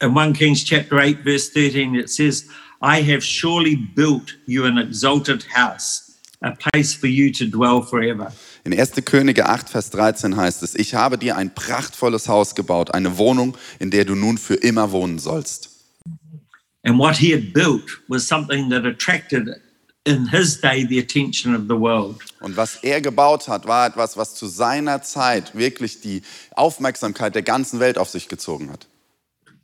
in 0.01 0.17
1 0.17 0.33
Kings 0.33 0.65
chapter 0.65 0.99
8, 0.99 1.23
verse 1.23 1.51
13, 1.51 1.95
it 1.97 2.09
says, 2.09 2.47
I 2.81 3.03
have 3.03 3.23
surely 3.23 3.77
built 3.77 4.37
you 4.47 4.65
an 4.65 4.79
exalted 4.79 5.45
house, 5.55 6.17
a 6.43 6.53
place 6.53 6.95
for 6.95 7.09
you 7.09 7.33
to 7.33 7.45
dwell 7.47 7.83
forever. 7.83 8.33
In 8.65 8.73
1. 8.73 9.05
Könige 9.05 9.49
8, 9.49 9.69
Vers 9.69 9.91
13 9.91 10.37
heißt 10.37 10.63
es, 10.63 10.75
ich 10.75 10.95
habe 10.95 11.19
dir 11.19 11.37
ein 11.37 11.55
prachtvolles 11.55 12.29
Haus 12.29 12.55
gebaut, 12.55 12.93
eine 12.93 13.19
Wohnung, 13.19 13.57
in 13.81 13.91
der 13.91 14.05
du 14.05 14.15
nun 14.15 14.39
für 14.39 14.55
immer 14.55 14.93
wohnen 14.93 15.19
sollst. 15.19 15.78
And 16.85 16.99
what 16.99 17.17
he 17.17 17.33
had 17.33 17.53
built 17.53 17.85
was 18.09 18.27
something 18.27 18.71
that 18.71 18.85
attracted 18.85 19.49
in 20.05 20.27
his 20.29 20.61
day 20.61 20.85
the 20.85 20.99
attention 20.99 21.55
of 21.55 21.69
the 21.69 21.79
world. 21.79 22.23
Und 22.41 22.57
was 22.57 22.77
er 22.83 23.01
gebaut 23.01 23.49
hat, 23.49 23.67
war 23.67 23.87
etwas, 23.87 24.17
was 24.17 24.35
zu 24.35 24.47
seiner 24.47 25.03
Zeit 25.03 25.55
wirklich 25.57 26.01
die 26.01 26.23
Aufmerksamkeit 26.53 27.35
der 27.35 27.43
ganzen 27.43 27.81
Welt 27.81 27.99
auf 27.99 28.08
sich 28.08 28.29
gezogen 28.29 28.70
hat. 28.70 28.87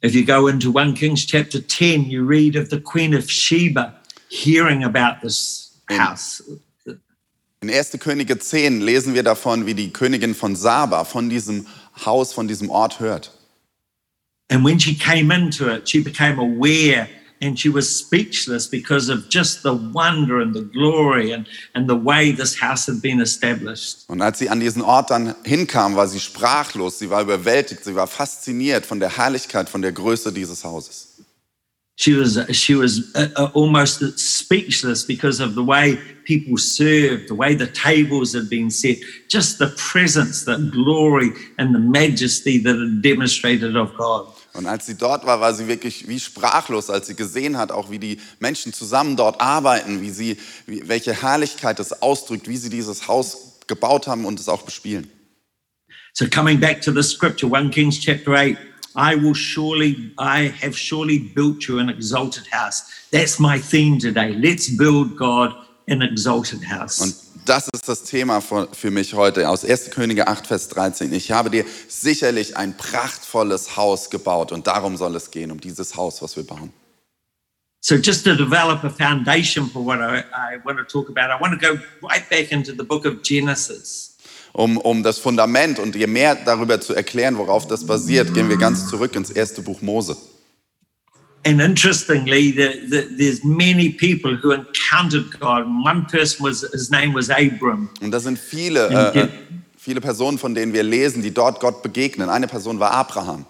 If 0.04 0.14
you 0.14 0.24
go 0.24 0.48
into 0.48 0.76
1 0.76 0.98
Kings 0.98 1.26
chapter 1.26 1.66
10, 1.66 2.10
you 2.10 2.26
read 2.26 2.56
of 2.56 2.68
the 2.68 2.80
Queen 2.80 3.14
of 3.16 3.30
Sheba 3.30 3.94
hearing 4.28 4.84
about 4.84 5.20
this 5.22 5.80
house. 5.88 6.42
In 7.62 7.70
1. 7.70 7.92
Könige 7.98 8.38
10 8.38 8.82
lesen 8.82 9.14
wir 9.14 9.22
davon, 9.22 9.64
wie 9.64 9.72
die 9.72 9.90
Königin 9.90 10.34
von 10.34 10.54
Saba 10.54 11.04
von 11.04 11.30
diesem 11.30 11.66
Haus, 12.04 12.34
von 12.34 12.46
diesem 12.46 12.68
Ort 12.68 13.00
hört. 13.00 13.32
And 14.50 14.64
when 14.64 14.78
she 14.78 14.94
came 14.94 15.30
into 15.30 15.68
it, 15.68 15.88
she 15.88 16.02
became 16.02 16.38
aware 16.38 17.08
and 17.40 17.58
she 17.58 17.68
was 17.68 17.88
speechless 17.88 18.66
because 18.66 19.08
of 19.08 19.28
just 19.28 19.62
the 19.62 19.74
wonder 19.74 20.40
and 20.40 20.54
the 20.54 20.62
glory 20.62 21.32
and, 21.32 21.46
and 21.74 21.88
the 21.88 21.96
way 21.96 22.32
this 22.32 22.60
house 22.60 22.86
had 22.86 23.00
been 23.02 23.20
established. 23.20 24.04
Und 24.08 24.22
als 24.22 24.38
sie 24.38 24.48
an 24.48 24.60
diesen 24.60 24.82
Ort 24.82 25.10
dann 25.10 25.34
hinkam, 25.44 25.96
war 25.96 26.08
sie 26.08 26.20
sprachlos, 26.20 26.98
sie 26.98 27.10
war 27.10 27.22
überwältigt, 27.22 27.84
sie 27.84 27.94
war 27.94 28.06
fasziniert 28.06 28.86
von 28.86 29.00
der 29.00 29.16
Herrlichkeit, 29.16 29.68
von 29.68 29.82
der 29.82 29.92
Größe 29.92 30.32
dieses 30.32 30.64
Hauses. 30.64 31.13
She 31.96 32.12
was, 32.14 32.38
she 32.50 32.74
was 32.74 33.14
uh, 33.14 33.28
uh, 33.36 33.50
almost 33.54 34.18
speechless 34.18 35.04
because 35.06 35.40
of 35.40 35.54
the 35.54 35.62
way 35.62 35.96
people 36.24 36.58
served, 36.58 37.28
the 37.28 37.36
way 37.36 37.54
the 37.54 37.68
tables 37.68 38.34
had 38.34 38.50
been 38.50 38.68
set, 38.68 38.96
just 39.28 39.58
the 39.58 39.68
presence, 39.76 40.44
the 40.44 40.56
glory, 40.72 41.30
and 41.56 41.72
the 41.72 41.78
majesty 41.78 42.58
that 42.58 42.74
it 42.74 43.00
demonstrated 43.00 43.76
of 43.76 43.96
God. 43.96 44.26
Und 44.54 44.66
als 44.66 44.86
sie 44.86 44.96
dort 44.96 45.24
war, 45.26 45.40
war 45.40 45.52
sie 45.54 45.66
wirklich 45.66 46.06
wie 46.08 46.18
sprachlos, 46.18 46.90
als 46.90 47.08
sie 47.08 47.14
gesehen 47.14 47.56
hat, 47.58 47.72
auch 47.72 47.90
wie 47.90 47.98
die 47.98 48.20
Menschen 48.38 48.72
zusammen 48.72 49.16
dort 49.16 49.40
arbeiten, 49.40 50.00
wie 50.00 50.10
sie, 50.10 50.36
wie, 50.66 50.88
welche 50.88 51.12
Herrlichkeit 51.12 51.78
es 51.80 52.02
ausdrückt, 52.02 52.48
wie 52.48 52.56
sie 52.56 52.70
dieses 52.70 53.08
Haus 53.08 53.58
gebaut 53.66 54.06
haben 54.06 54.24
und 54.24 54.38
es 54.38 54.48
auch 54.48 54.62
bespielen. 54.62 55.10
So 56.12 56.26
coming 56.28 56.60
back 56.60 56.80
to 56.82 56.92
the 56.92 57.02
scripture, 57.02 57.52
1 57.52 57.72
Kings 57.72 57.98
chapter 57.98 58.34
8, 58.34 58.56
I 58.96 59.16
will 59.16 59.34
surely, 59.34 60.12
I 60.18 60.52
have 60.62 60.76
surely 60.76 61.18
built 61.18 61.66
you 61.68 61.78
an 61.78 61.88
exalted 61.88 62.46
house. 62.52 62.84
That's 63.10 63.38
my 63.38 63.58
theme 63.58 63.98
today. 63.98 64.32
Let's 64.32 64.68
build 64.68 65.16
God 65.16 65.54
an 65.88 66.02
exalted 66.02 66.62
house. 66.62 67.00
Und 67.00 67.14
das 67.44 67.68
ist 67.74 67.88
das 67.88 68.04
Thema 68.04 68.40
für, 68.40 68.90
mich 68.90 69.14
heute 69.14 69.48
aus 69.48 69.64
1. 69.64 69.90
Könige 69.90 70.28
8, 70.28 70.46
Vers 70.46 70.68
13. 70.68 71.12
Ich 71.12 71.30
habe 71.30 71.50
dir 71.50 71.64
sicherlich 71.88 72.56
ein 72.56 72.76
prachtvolles 72.76 73.76
Haus 73.76 74.08
gebaut 74.08 74.52
und 74.52 74.66
darum 74.66 74.96
soll 74.96 75.14
es 75.16 75.30
gehen, 75.30 75.50
um 75.50 75.60
dieses 75.60 75.96
Haus, 75.96 76.22
was 76.22 76.36
wir 76.36 76.44
bauen. 76.44 76.72
so 77.84 77.98
just 77.98 78.24
to 78.24 78.34
develop 78.34 78.82
a 78.82 78.88
foundation 78.88 79.66
for 79.66 79.80
what 79.80 80.00
I, 80.00 80.24
I 80.32 80.56
want 80.64 80.78
to 80.78 80.84
talk 80.84 81.10
about, 81.10 81.28
I 81.30 81.36
want 81.36 81.52
to 81.52 81.58
go 81.58 81.78
right 82.02 82.26
back 82.30 82.50
into 82.50 82.72
the 82.72 82.82
book 82.82 83.04
of 83.04 83.22
Genesis. 83.22 84.13
Um, 84.54 84.78
um 84.78 85.02
das 85.02 85.18
Fundament 85.18 85.78
und 85.78 85.96
je 85.96 86.06
mehr 86.06 86.36
darüber 86.36 86.80
zu 86.80 86.94
erklären, 86.94 87.36
worauf 87.36 87.66
das 87.66 87.84
basiert, 87.84 88.32
gehen 88.34 88.48
wir 88.48 88.56
ganz 88.56 88.88
zurück 88.88 89.14
ins 89.16 89.30
erste 89.30 89.62
Buch 89.62 89.82
Mose. 89.82 90.16
And 91.46 91.60
interestingly, 91.60 92.52
the, 92.52 92.88
the, 92.88 93.16
there's 93.18 93.44
many 93.44 93.90
people 93.90 94.34
who 94.34 94.52
encountered 94.52 95.38
God. 95.38 95.66
One 95.84 96.06
person 96.10 96.46
was 96.46 96.64
his 96.72 96.90
name 96.90 97.12
was 97.12 97.28
Abram. 97.28 97.90
Und 98.00 98.12
das 98.12 98.22
sind 98.22 98.38
viele, 98.38 98.88
äh, 98.88 99.20
äh, 99.20 99.28
viele 99.76 100.00
Personen, 100.00 100.38
von 100.38 100.54
denen 100.54 100.72
wir 100.72 100.82
lesen, 100.82 101.22
die 101.22 101.34
dort 101.34 101.60
Gott 101.60 101.82
begegnen. 101.82 102.30
Eine 102.30 102.46
Person 102.46 102.78
war 102.78 102.92
Abraham. 102.92 103.44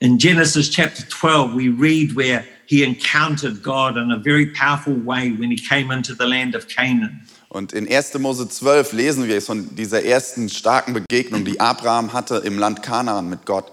In 0.00 0.18
Genesis 0.18 0.68
chapter 0.70 1.08
12, 1.08 1.54
we 1.54 1.70
read 1.70 2.14
where 2.14 2.44
he 2.66 2.82
encountered 2.82 3.62
God 3.62 3.96
in 3.96 4.10
a 4.10 4.18
very 4.18 4.52
powerful 4.52 4.94
way 5.06 5.30
when 5.30 5.50
he 5.50 5.56
came 5.56 5.90
into 5.90 6.12
the 6.12 6.26
land 6.26 6.54
of 6.54 6.68
Canaan. 6.68 7.26
Und 7.48 7.72
in 7.72 7.88
1. 7.88 8.18
Mose 8.18 8.48
12 8.48 8.92
lesen 8.92 9.28
wir 9.28 9.40
von 9.40 9.74
dieser 9.76 10.04
ersten 10.04 10.48
starken 10.48 10.92
Begegnung, 10.92 11.44
die 11.44 11.60
Abraham 11.60 12.12
hatte 12.12 12.36
im 12.44 12.58
Land 12.58 12.82
Kanaan 12.82 13.28
mit 13.28 13.46
Gott. 13.46 13.72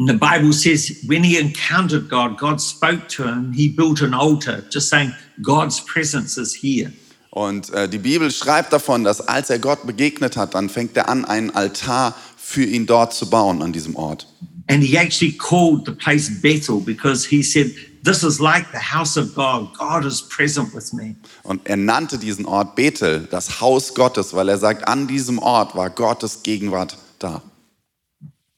And 0.00 0.08
the 0.08 0.16
Bible 0.16 0.52
says 0.52 1.04
when 1.08 1.24
he 1.24 1.38
encountered 1.38 2.08
God, 2.08 2.38
God 2.38 2.60
spoke 2.60 3.08
to 3.08 3.24
him. 3.24 3.52
He 3.52 3.68
built 3.68 4.00
an 4.00 4.14
altar, 4.14 4.62
just 4.70 4.88
saying, 4.88 5.12
God's 5.42 5.80
presence 5.84 6.38
is 6.38 6.54
here. 6.54 6.92
Und 7.30 7.70
äh, 7.70 7.88
die 7.88 7.98
Bibel 7.98 8.30
schreibt 8.30 8.72
davon, 8.72 9.04
dass 9.04 9.20
als 9.20 9.50
er 9.50 9.58
Gott 9.58 9.86
begegnet 9.86 10.36
hat, 10.36 10.54
dann 10.54 10.68
fängt 10.68 10.96
er 10.96 11.08
an, 11.08 11.24
einen 11.24 11.50
Altar 11.50 12.14
für 12.36 12.64
ihn 12.64 12.86
dort 12.86 13.12
zu 13.12 13.28
bauen 13.28 13.60
an 13.60 13.72
diesem 13.72 13.96
Ort. 13.96 14.26
And 14.70 14.82
he 14.82 14.96
actually 14.96 15.36
called 15.36 15.86
the 15.86 15.92
place 15.92 16.30
Bethel 16.42 16.80
because 16.80 17.26
he 17.28 17.42
said, 17.42 17.74
This 18.08 18.22
is 18.22 18.40
like 18.40 18.72
the 18.72 18.78
house 18.78 19.18
of 19.18 19.34
God. 19.34 19.76
God 19.76 20.06
is 20.06 20.22
present 20.22 20.74
with 20.74 20.94
me. 20.94 21.16
Und 21.42 21.60
er 21.66 21.76
nannte 21.76 22.16
diesen 22.16 22.46
Ort 22.46 22.74
Bethel, 22.74 23.28
das 23.30 23.60
Haus 23.60 23.94
Gottes, 23.94 24.32
weil 24.32 24.48
er 24.48 24.56
sagt, 24.56 24.88
an 24.88 25.06
diesem 25.06 25.38
Ort 25.38 25.76
war 25.76 25.90
Gottes 25.90 26.42
Gegenwart 26.42 26.96
da. 27.18 27.42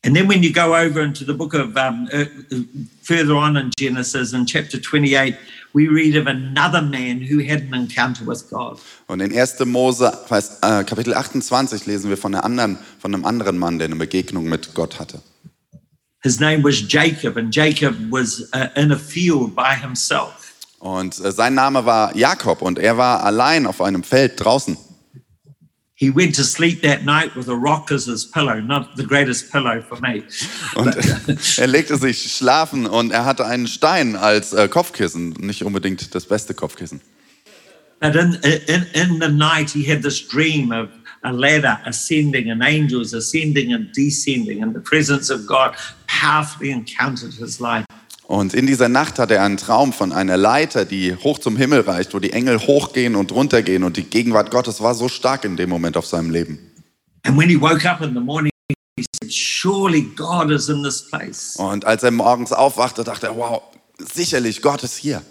And 0.05 0.15
then 0.15 0.29
when 0.29 0.45
you 0.45 0.53
go 0.53 0.73
over 0.73 1.03
into 1.03 1.25
the 1.25 1.33
book 1.33 1.53
of 1.53 1.77
um, 1.77 2.09
uh, 2.13 2.27
further 3.03 3.35
on 3.35 3.57
in 3.57 3.73
Genesis, 3.77 4.33
in 4.33 4.47
chapter 4.47 4.81
28, 4.81 5.35
we 5.75 5.89
read 5.89 6.17
of 6.17 6.29
another 6.29 6.81
man 6.81 7.21
who 7.21 7.41
had 7.41 7.63
an 7.63 7.75
encounter 7.75 8.25
with 8.25 8.49
God. 8.49 8.79
Und 9.09 9.21
in 9.21 9.37
1. 9.37 9.59
Mose 9.67 10.13
äh, 10.31 10.85
Kapitel 10.85 11.13
28 11.13 11.87
lesen 11.87 12.09
wir 12.09 12.17
von, 12.17 12.37
anderen, 12.37 12.79
von 13.01 13.13
einem 13.13 13.25
anderen 13.25 13.59
Mann, 13.59 13.81
der 13.81 13.87
eine 13.87 13.97
Begegnung 13.97 14.49
mit 14.49 14.75
Gott 14.75 15.01
hatte. 15.01 15.21
His 16.23 16.39
name 16.39 16.63
was 16.63 16.83
Jacob, 16.87 17.37
and 17.37 17.53
Jacob 17.53 17.97
was 18.11 18.49
uh, 18.53 18.69
in 18.77 18.93
a 18.93 18.97
field 18.97 19.55
by 19.55 19.75
himself. 19.75 20.55
Und 20.79 21.19
äh, 21.21 21.33
sein 21.33 21.55
Name 21.55 21.85
war 21.85 22.17
Jakob 22.17 22.63
und 22.63 22.79
er 22.79 22.97
war 22.97 23.23
allein 23.23 23.67
auf 23.67 23.81
einem 23.81 24.03
Feld 24.03 24.43
draußen. 24.43 24.77
He 25.95 26.11
went 26.15 26.35
to 26.37 26.45
sleep 26.45 26.83
that 26.83 27.05
night 27.05 27.37
with 27.37 27.49
a 27.51 27.55
rock 27.55 27.93
as 27.93 28.07
his 28.07 28.25
pillow, 28.25 28.59
not 28.59 28.97
the 28.97 29.05
greatest 29.05 29.53
pillow 29.53 29.83
for 29.83 30.01
me. 30.01 30.23
Und 30.75 30.97
er 31.59 31.67
legte 31.67 31.99
sich 31.99 32.33
schlafen 32.33 32.87
und 32.87 33.11
er 33.11 33.27
hatte 33.27 33.45
einen 33.45 33.67
Stein 33.67 34.17
als 34.17 34.55
äh, 34.55 34.69
Kopfkissen, 34.69 35.35
nicht 35.41 35.63
unbedingt 35.63 36.15
das 36.15 36.25
beste 36.25 36.55
Kopfkissen. 36.55 37.03
But 38.01 38.17
in, 38.17 38.33
in, 38.67 38.87
in 38.95 39.21
the 39.21 39.29
night, 39.29 39.69
he 39.69 39.85
had 39.85 40.03
this 40.03 40.27
dream 40.27 40.73
of 40.73 40.89
a 41.23 41.33
ladder 41.33 41.79
ascending 41.85 42.51
and 42.51 42.63
angels 42.63 43.15
ascending 43.15 43.73
and 43.73 43.95
descending, 43.95 44.63
and 44.63 44.75
the 44.75 44.81
presence 44.81 45.31
of 45.31 45.47
God 45.47 45.75
powerfully 46.07 46.71
encountered 46.71 47.35
his 47.35 47.61
life. 47.61 47.85
Und 48.27 48.55
in 48.55 48.69
dieser 48.69 48.89
Nacht 48.89 49.19
hatte 49.19 49.35
er 49.35 49.43
einen 49.43 49.57
Traum 49.57 49.93
von 49.93 50.13
einer 50.13 50.37
Leiter, 50.37 50.85
die 50.85 51.17
hoch 51.17 51.41
zum 51.41 51.57
Himmel 51.57 51.81
reicht, 51.81 52.15
wo 52.15 52.21
die 52.21 52.33
Engel 52.33 52.61
hochgehen 52.61 53.17
und 53.17 53.33
runtergehen 53.33 53.83
und 53.83 53.97
die 53.97 54.05
Gegenwart 54.05 54.53
Gottes 54.53 54.81
war 54.81 54.95
so 54.95 55.09
stark 55.09 55.45
in 55.45 55.57
dem 55.57 55.69
Moment 55.69 55.97
auf 55.97 56.07
seinem 56.07 56.31
Leben. 56.31 56.59
And 57.25 57.37
when 57.37 57.49
he 57.49 57.61
woke 57.61 57.85
up 57.85 58.01
in 58.03 58.15
the 58.15 58.21
morning, 58.21 58.53
he 58.97 59.05
said, 59.21 59.33
Surely 59.33 60.03
God 60.15 60.51
is 60.51 60.69
in 60.69 60.83
this 60.85 61.09
place. 61.11 61.57
Und 61.57 61.85
als 61.85 62.05
er 62.05 62.13
morgens 62.13 62.53
aufwachte, 62.53 63.03
dachte 63.03 63.27
er, 63.27 63.37
wow, 63.37 63.63
sicherlich 63.99 64.63
Gott 64.63 64.85
ist 64.85 64.97
hier. 64.97 65.23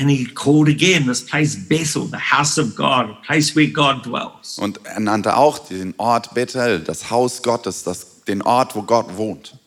And 0.00 0.10
he 0.10 0.24
called 0.24 0.68
again 0.68 1.06
this 1.06 1.20
place 1.20 1.54
Bethel, 1.54 2.06
the 2.06 2.16
house 2.16 2.56
of 2.56 2.74
God, 2.74 3.10
a 3.10 3.18
place 3.26 3.54
where 3.54 3.66
God 3.66 4.02
dwells. 4.02 4.58
Und 4.58 4.80
er 4.84 4.98
nannte 4.98 5.36
auch 5.36 5.58
den 5.58 5.92
Ort 5.98 6.32
Bethel, 6.32 6.80
das 6.80 7.10
Haus 7.10 7.42
Gottes, 7.42 7.84
das, 7.84 8.24
den 8.24 8.40
Ort, 8.40 8.74
wo 8.74 8.80
Gott 8.80 9.18
wohnt. 9.18 9.58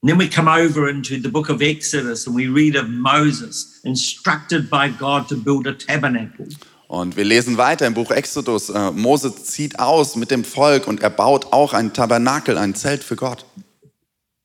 And 0.00 0.10
then 0.10 0.18
we 0.18 0.28
come 0.28 0.48
over 0.48 0.88
into 0.88 1.20
the 1.20 1.28
book 1.28 1.50
of 1.50 1.60
Exodus 1.60 2.26
and 2.26 2.34
we 2.34 2.46
read 2.46 2.74
of 2.74 2.88
Moses 2.88 3.80
instructed 3.84 4.70
by 4.70 4.88
God 4.88 5.28
to 5.28 5.36
build 5.36 5.66
a 5.66 5.72
tabernacle. 5.72 6.46
Und 6.88 7.16
wir 7.16 7.24
lesen 7.24 7.58
weiter 7.58 7.86
im 7.86 7.92
Buch 7.92 8.10
Exodus. 8.10 8.70
Äh, 8.70 8.92
Mose 8.92 9.34
zieht 9.34 9.78
aus 9.78 10.16
mit 10.16 10.30
dem 10.30 10.44
Volk 10.44 10.86
und 10.86 11.02
er 11.02 11.10
baut 11.10 11.52
auch 11.52 11.74
ein 11.74 11.92
Tabernakel, 11.92 12.56
ein 12.56 12.74
Zelt 12.74 13.04
für 13.04 13.16
Gott. 13.16 13.44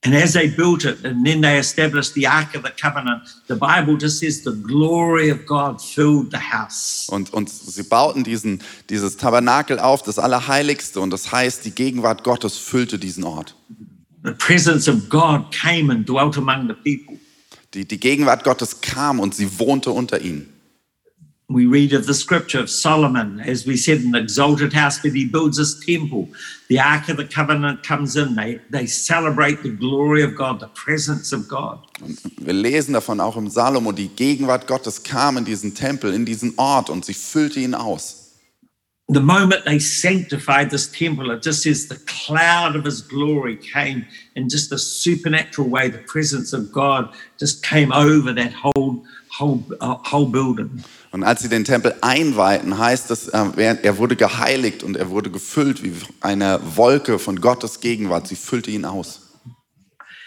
And 0.02 0.14
as 0.14 0.32
they 0.32 0.48
built 0.48 0.84
it 0.86 1.04
and 1.04 1.26
then 1.26 1.42
they 1.42 1.58
established 1.58 2.14
the 2.14 2.26
Ark 2.26 2.54
of 2.54 2.62
the 2.62 2.70
Covenant, 2.70 3.22
the 3.48 3.54
Bible 3.54 3.98
just 3.98 4.18
says 4.18 4.42
the 4.42 4.52
glory 4.52 5.28
of 5.30 5.44
God 5.44 5.78
filled 5.82 6.30
the 6.30 6.38
house. 6.38 7.06
Und, 7.10 7.34
und 7.34 7.50
sie 7.50 7.82
bauten 7.82 8.24
diesen, 8.24 8.62
dieses 8.88 9.18
Tabernakel 9.18 9.78
auf, 9.78 10.02
das 10.02 10.18
Allerheiligste. 10.18 11.00
Und 11.00 11.10
das 11.10 11.30
heißt, 11.32 11.66
die 11.66 11.72
Gegenwart 11.72 12.24
Gottes 12.24 12.56
füllte 12.56 12.98
diesen 12.98 13.24
Ort. 13.24 13.54
The 14.24 14.32
presence 14.32 14.88
of 14.88 15.08
God 15.10 15.52
came 15.52 15.92
and 15.92 16.08
dwelt 16.08 16.38
among 16.38 16.68
the 16.68 16.74
people. 16.74 17.18
Die, 17.74 17.84
die 17.84 18.00
Gegenwart 18.00 18.42
Gottes 18.42 18.80
kam 18.80 19.20
und 19.20 19.34
sie 19.34 19.58
wohnte 19.58 19.90
unter 19.90 20.20
ihnen. 20.22 20.50
We 21.50 21.66
read 21.66 21.92
of 21.94 22.06
the 22.06 22.14
scripture 22.14 22.60
of 22.60 22.70
Solomon, 22.70 23.40
as 23.40 23.66
we 23.66 23.76
said, 23.76 24.02
an 24.02 24.14
exalted 24.14 24.72
house, 24.72 25.00
but 25.02 25.10
he 25.10 25.24
builds 25.24 25.58
his 25.58 25.80
temple. 25.84 26.28
The 26.68 26.78
Ark 26.78 27.08
of 27.08 27.16
the 27.16 27.24
Covenant 27.24 27.82
comes 27.82 28.14
in. 28.14 28.36
They, 28.36 28.60
they 28.70 28.86
celebrate 28.86 29.64
the 29.64 29.70
glory 29.70 30.22
of 30.22 30.36
God, 30.36 30.60
the 30.60 30.68
presence 30.68 31.32
of 31.32 31.48
God. 31.48 31.80
Und 32.00 32.20
wir 32.38 32.52
lesen 32.52 32.94
davon 32.94 33.18
auch 33.18 33.36
im 33.36 33.50
Salomo, 33.50 33.90
die 33.90 34.06
Gegenwart 34.06 34.68
Gottes 34.68 35.02
kam 35.02 35.38
in 35.38 35.44
diesen 35.44 35.74
Tempel, 35.74 36.14
in 36.14 36.24
diesen 36.24 36.56
Ort 36.56 36.88
und 36.88 37.04
sie 37.04 37.14
füllte 37.14 37.58
ihn 37.58 37.74
aus. 37.74 38.19
The 39.12 39.20
moment 39.20 39.64
they 39.64 39.80
sanctified 39.80 40.70
this 40.70 40.86
temple, 40.86 41.32
it 41.32 41.42
just 41.42 41.64
says 41.64 41.88
the 41.88 41.98
cloud 42.06 42.76
of 42.76 42.84
his 42.84 43.02
glory 43.02 43.56
came 43.56 44.06
in 44.36 44.48
just 44.48 44.70
a 44.70 44.78
supernatural 44.78 45.68
way. 45.68 45.88
The 45.88 45.98
presence 45.98 46.52
of 46.52 46.70
God 46.70 47.12
just 47.36 47.64
came 47.64 47.90
over 47.92 48.32
that 48.32 48.52
whole, 48.52 49.02
whole, 49.36 49.64
uh, 49.80 49.96
whole 50.04 50.26
building. 50.26 50.84
Und 51.10 51.24
als 51.24 51.42
sie 51.42 51.48
den 51.48 51.64
Tempel 51.64 51.96
einweihten, 52.02 52.78
heißt 52.78 53.10
es, 53.10 53.26
äh, 53.26 53.76
er 53.82 53.98
wurde 53.98 54.14
geheiligt 54.14 54.84
und 54.84 54.96
er 54.96 55.10
wurde 55.10 55.28
gefüllt 55.28 55.82
wie 55.82 55.92
eine 56.20 56.60
Wolke 56.76 57.18
von 57.18 57.40
Gottes 57.40 57.80
Gegenwart. 57.80 58.28
Sie 58.28 58.36
füllte 58.36 58.70
ihn 58.70 58.84
aus. 58.84 59.22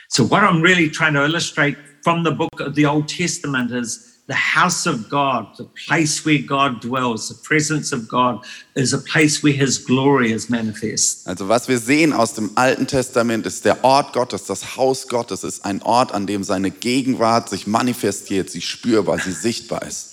So, 0.09 0.29
what 0.29 0.43
I'm 0.43 0.61
really 0.61 0.91
trying 0.91 1.13
to 1.13 1.23
illustrate 1.23 1.77
from 2.03 2.25
the 2.25 2.31
book 2.31 2.59
of 2.59 2.75
the 2.75 2.85
Old 2.85 3.07
Testament 3.07 3.71
is 3.71 4.12
the 4.27 4.33
house 4.33 4.85
of 4.87 5.09
God, 5.09 5.47
the 5.57 5.65
place 5.85 6.25
where 6.25 6.39
God 6.39 6.81
dwells, 6.81 7.27
the 7.27 7.35
presence 7.43 7.91
of 7.91 8.07
God 8.07 8.45
is 8.75 8.93
a 8.93 8.97
place 8.97 9.43
where 9.43 9.53
his 9.53 9.77
glory 9.77 10.31
is 10.31 10.49
manifest. 10.49 11.27
Also 11.27 11.49
was 11.49 11.67
wir 11.67 11.77
sehen 11.79 12.13
aus 12.13 12.33
dem 12.33 12.51
Alten 12.55 12.87
Testament 12.87 13.45
ist 13.45 13.65
der 13.65 13.83
Ort 13.83 14.13
Gottes, 14.13 14.45
das 14.45 14.77
Haus 14.77 15.07
Gottes 15.07 15.43
ist 15.43 15.65
ein 15.65 15.81
Ort, 15.81 16.13
an 16.13 16.25
dem 16.25 16.43
seine 16.43 16.71
Gegenwart 16.71 17.49
sich 17.49 17.67
manifestiert, 17.67 18.49
sie 18.49 18.61
spürbar, 18.61 19.19
sie 19.19 19.33
sichtbar 19.33 19.81
ist. 19.83 20.11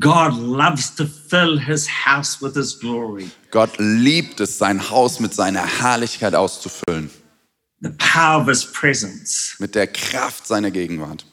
God 0.00 0.32
loves 0.32 0.94
to 0.96 1.04
fill 1.06 1.58
his 1.58 1.86
house 2.06 2.40
with 2.40 2.54
his 2.54 2.78
glory. 2.78 3.30
Gott 3.50 3.70
liebt 3.78 4.40
es, 4.40 4.56
sein 4.56 4.90
Haus 4.90 5.20
mit 5.20 5.34
seiner 5.34 5.64
Herrlichkeit 5.66 6.34
auszufüllen, 6.34 7.10
the 7.82 7.90
power 7.90 8.40
of 8.40 8.48
his 8.48 8.64
presence. 8.64 9.54
mit 9.58 9.74
der 9.74 9.86
Kraft 9.86 10.46
seiner 10.46 10.70
Gegenwart. 10.70 11.26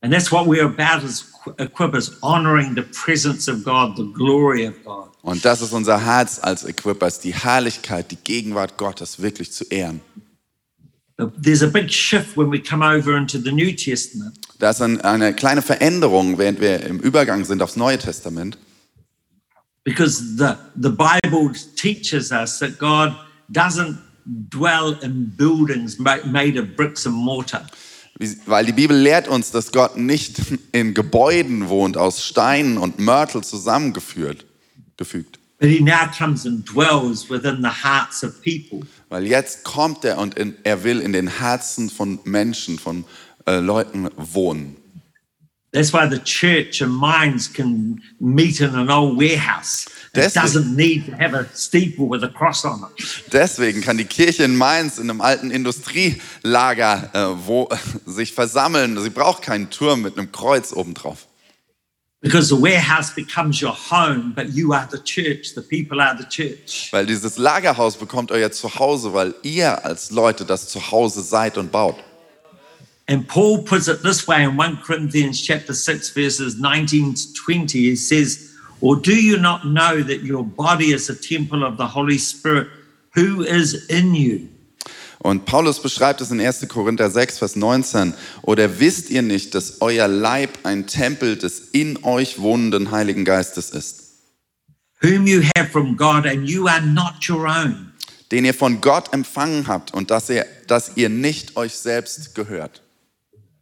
And 0.00 0.12
that's 0.12 0.30
what 0.30 0.46
we're 0.46 0.64
about 0.66 1.02
as 1.04 1.24
equippers, 1.58 2.16
honoring 2.22 2.74
the 2.76 2.82
presence 2.82 3.48
of 3.48 3.64
God, 3.64 3.96
the 3.96 4.04
glory 4.14 4.64
of 4.66 4.74
God. 4.84 5.08
Und 5.22 5.44
das 5.44 5.60
ist 5.60 5.72
unser 5.72 5.98
Herz 6.04 6.38
als 6.40 6.64
Equippers, 6.64 7.18
die 7.20 7.34
Herrlichkeit, 7.34 8.10
die 8.12 8.16
Gegenwart 8.16 8.76
Gottes 8.78 9.20
wirklich 9.20 9.52
zu 9.52 9.64
ehren. 9.64 10.00
There's 11.42 11.62
a 11.64 11.66
big 11.66 11.90
shift 11.92 12.36
when 12.36 12.48
we 12.52 12.60
come 12.62 12.80
over 12.84 13.16
into 13.16 13.38
the 13.38 13.50
New 13.50 13.72
Testament. 13.74 14.38
Da 14.60 14.70
ist 14.70 14.80
ein- 14.80 15.00
eine 15.00 15.34
kleine 15.34 15.62
Veränderung, 15.62 16.38
während 16.38 16.60
wir 16.60 16.84
im 16.86 17.00
Übergang 17.00 17.44
sind 17.44 17.60
aufs 17.60 17.74
Neue 17.76 17.98
Testament. 17.98 18.56
because 19.84 20.36
the, 20.36 20.54
the 20.76 20.90
Bible 20.90 21.50
teaches 21.74 22.30
us 22.30 22.58
that 22.58 22.78
God 22.78 23.14
doesn't 23.50 23.96
dwell 24.50 24.96
in 25.02 25.32
buildings 25.36 25.98
made 25.98 26.56
of 26.58 26.76
bricks 26.76 27.06
and 27.06 27.14
mortar. 27.16 27.66
Weil 28.46 28.66
die 28.66 28.72
Bibel 28.72 28.96
lehrt 28.96 29.28
uns, 29.28 29.50
dass 29.52 29.70
Gott 29.70 29.96
nicht 29.96 30.40
in 30.72 30.94
Gebäuden 30.94 31.68
wohnt, 31.68 31.96
aus 31.96 32.24
Steinen 32.24 32.78
und 32.78 32.98
Mörtel 32.98 33.44
zusammengeführt, 33.44 34.44
gefügt. 34.96 35.38
But 35.60 35.70
he 35.70 35.80
now 35.80 36.08
comes 36.16 36.46
and 36.46 36.64
dwells 36.64 37.28
within 37.28 37.62
the 37.62 37.68
hearts 37.68 38.22
of 38.22 38.40
people. 38.42 38.86
Weil 39.08 39.26
jetzt 39.26 39.64
kommt 39.64 40.04
er 40.04 40.18
und 40.18 40.38
in, 40.38 40.56
er 40.62 40.84
will 40.84 41.00
in 41.00 41.12
den 41.12 41.26
Herzen 41.26 41.90
von 41.90 42.20
Menschen, 42.24 42.78
von 42.78 43.04
äh, 43.46 43.58
Leuten 43.58 44.08
wohnen. 44.16 44.76
That's 45.70 45.92
why 45.92 46.08
the 46.08 46.18
church 46.18 46.80
and 46.80 46.92
minds 46.92 47.46
can 47.52 48.00
meet 48.18 48.60
in 48.60 48.74
an 48.74 48.90
old 48.90 49.18
warehouse. 49.18 49.86
Deswegen- 50.14 50.46
doesn't 50.46 50.76
need 50.76 51.06
to 51.06 51.12
have 51.12 51.34
a 51.34 51.46
steeple 51.54 52.08
with 52.08 52.24
a 52.24 52.28
cross 52.28 52.64
on 52.64 52.86
it. 52.96 53.24
Deswegen 53.32 53.82
kann 53.82 53.98
die 53.98 54.06
Kirche 54.06 54.44
in 54.44 54.56
Mainz 54.56 54.98
in 54.98 55.10
einem 55.10 55.20
alten 55.20 55.50
Industrielager 55.50 57.10
äh, 57.12 57.46
wo, 57.46 57.68
sich 58.06 58.32
versammeln. 58.32 58.98
Sie 58.98 59.10
braucht 59.10 59.42
keinen 59.42 59.68
Turm 59.68 60.02
mit 60.02 60.16
einem 60.16 60.32
Kreuz 60.32 60.72
obendrauf. 60.72 61.26
Because 62.20 62.48
the 62.48 62.60
warehouse 62.60 63.14
becomes 63.14 63.62
your 63.62 63.76
home, 63.90 64.32
but 64.34 64.48
you 64.52 64.72
are 64.72 64.88
the 64.90 64.98
church. 64.98 65.54
The 65.54 65.60
people 65.60 66.02
are 66.02 66.16
the 66.18 66.24
church. 66.24 66.88
Weil 66.90 67.06
dieses 67.06 67.38
Lagerhaus 67.38 67.96
bekommt 67.96 68.32
euer 68.32 68.50
Zuhause, 68.50 69.12
weil 69.12 69.34
ihr 69.44 69.84
als 69.84 70.10
Leute 70.10 70.44
das 70.44 70.68
Zuhause 70.68 71.22
seid 71.22 71.56
und 71.58 71.70
baut. 71.70 71.96
And 73.08 73.26
Paul 73.26 73.62
puts 73.62 73.88
it 73.88 74.02
this 74.02 74.28
way 74.28 74.44
in 74.44 74.56
1 74.56 74.82
Corinthians 74.84 75.40
chapter 75.40 75.72
6 75.72 76.10
verses 76.10 76.58
19 76.58 77.14
to 77.14 77.32
20 77.32 77.90
he 77.90 77.96
says, 77.96 78.50
"Or 78.80 78.96
do 78.96 79.14
you 79.14 79.38
not 79.38 79.62
know 79.62 80.02
that 80.02 80.22
your 80.22 80.44
body 80.44 80.92
is 80.92 81.08
a 81.08 81.14
temple 81.14 81.64
of 81.64 81.78
the 81.78 81.86
Holy 81.86 82.18
Spirit 82.18 82.68
who 83.14 83.42
is 83.42 83.74
in 83.88 84.14
you, 84.14 84.48
Und 85.20 85.46
Paulus 85.46 85.80
beschreibt 85.80 86.20
es 86.20 86.30
in 86.30 86.40
1. 86.40 86.68
Korinther 86.68 87.10
6, 87.10 87.38
Vers 87.38 87.56
19. 87.56 88.14
Oder 88.42 88.78
wisst 88.78 89.10
ihr 89.10 89.22
nicht, 89.22 89.54
dass 89.54 89.80
euer 89.80 90.06
Leib 90.06 90.50
ein 90.62 90.86
Tempel 90.86 91.36
des 91.36 91.70
in 91.72 92.04
euch 92.04 92.38
wohnenden 92.38 92.92
Heiligen 92.92 93.24
Geistes 93.24 93.70
ist, 93.70 94.04
whom 95.00 95.26
you 95.26 95.42
have 95.56 95.70
from 95.70 95.96
God 95.96 96.24
and 96.24 96.48
you 96.48 96.68
are 96.68 96.82
not 96.82 97.28
your 97.28 97.46
own?" 97.46 97.92
den 98.30 98.44
ihr 98.44 98.54
von 98.54 98.80
Gott 98.82 99.12
empfangen 99.14 99.66
habt 99.66 99.94
und 99.94 100.10
dass 100.10 100.28
ihr, 100.28 100.44
dass 100.66 100.92
ihr 100.96 101.08
nicht 101.08 101.56
euch 101.56 101.72
selbst 101.72 102.34
gehört? 102.34 102.82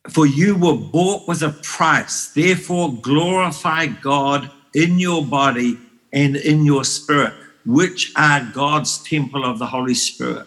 For 0.08 0.26
you 0.26 0.56
were 0.56 0.76
bought 0.76 1.26
with 1.26 1.42
a 1.42 1.50
price. 1.62 2.30
Therefore, 2.34 2.92
glorify 3.02 3.86
God 3.86 4.50
in 4.74 4.98
your 4.98 5.24
body 5.24 5.78
and 6.12 6.36
in 6.36 6.64
your 6.64 6.84
spirit, 6.84 7.32
which 7.64 8.12
are 8.16 8.40
God's 8.52 9.02
temple 9.02 9.44
of 9.44 9.58
the 9.58 9.66
Holy 9.66 9.94
Spirit. 9.94 10.46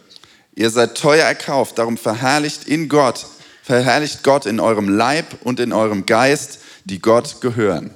Ihr 0.56 0.70
seid 0.70 0.96
teuer 0.96 1.24
erkauft, 1.24 1.78
darum 1.78 1.98
verherrlicht 1.98 2.68
in 2.68 2.90
Gott, 2.90 3.26
verherrlicht 3.64 4.24
Gott 4.24 4.46
in 4.46 4.60
eurem 4.60 4.90
Leib 4.90 5.26
und 5.44 5.60
in 5.60 5.72
eurem 5.72 6.06
Geist, 6.06 6.60
die 6.86 7.00
Gott 7.00 7.40
gehören. 7.40 7.92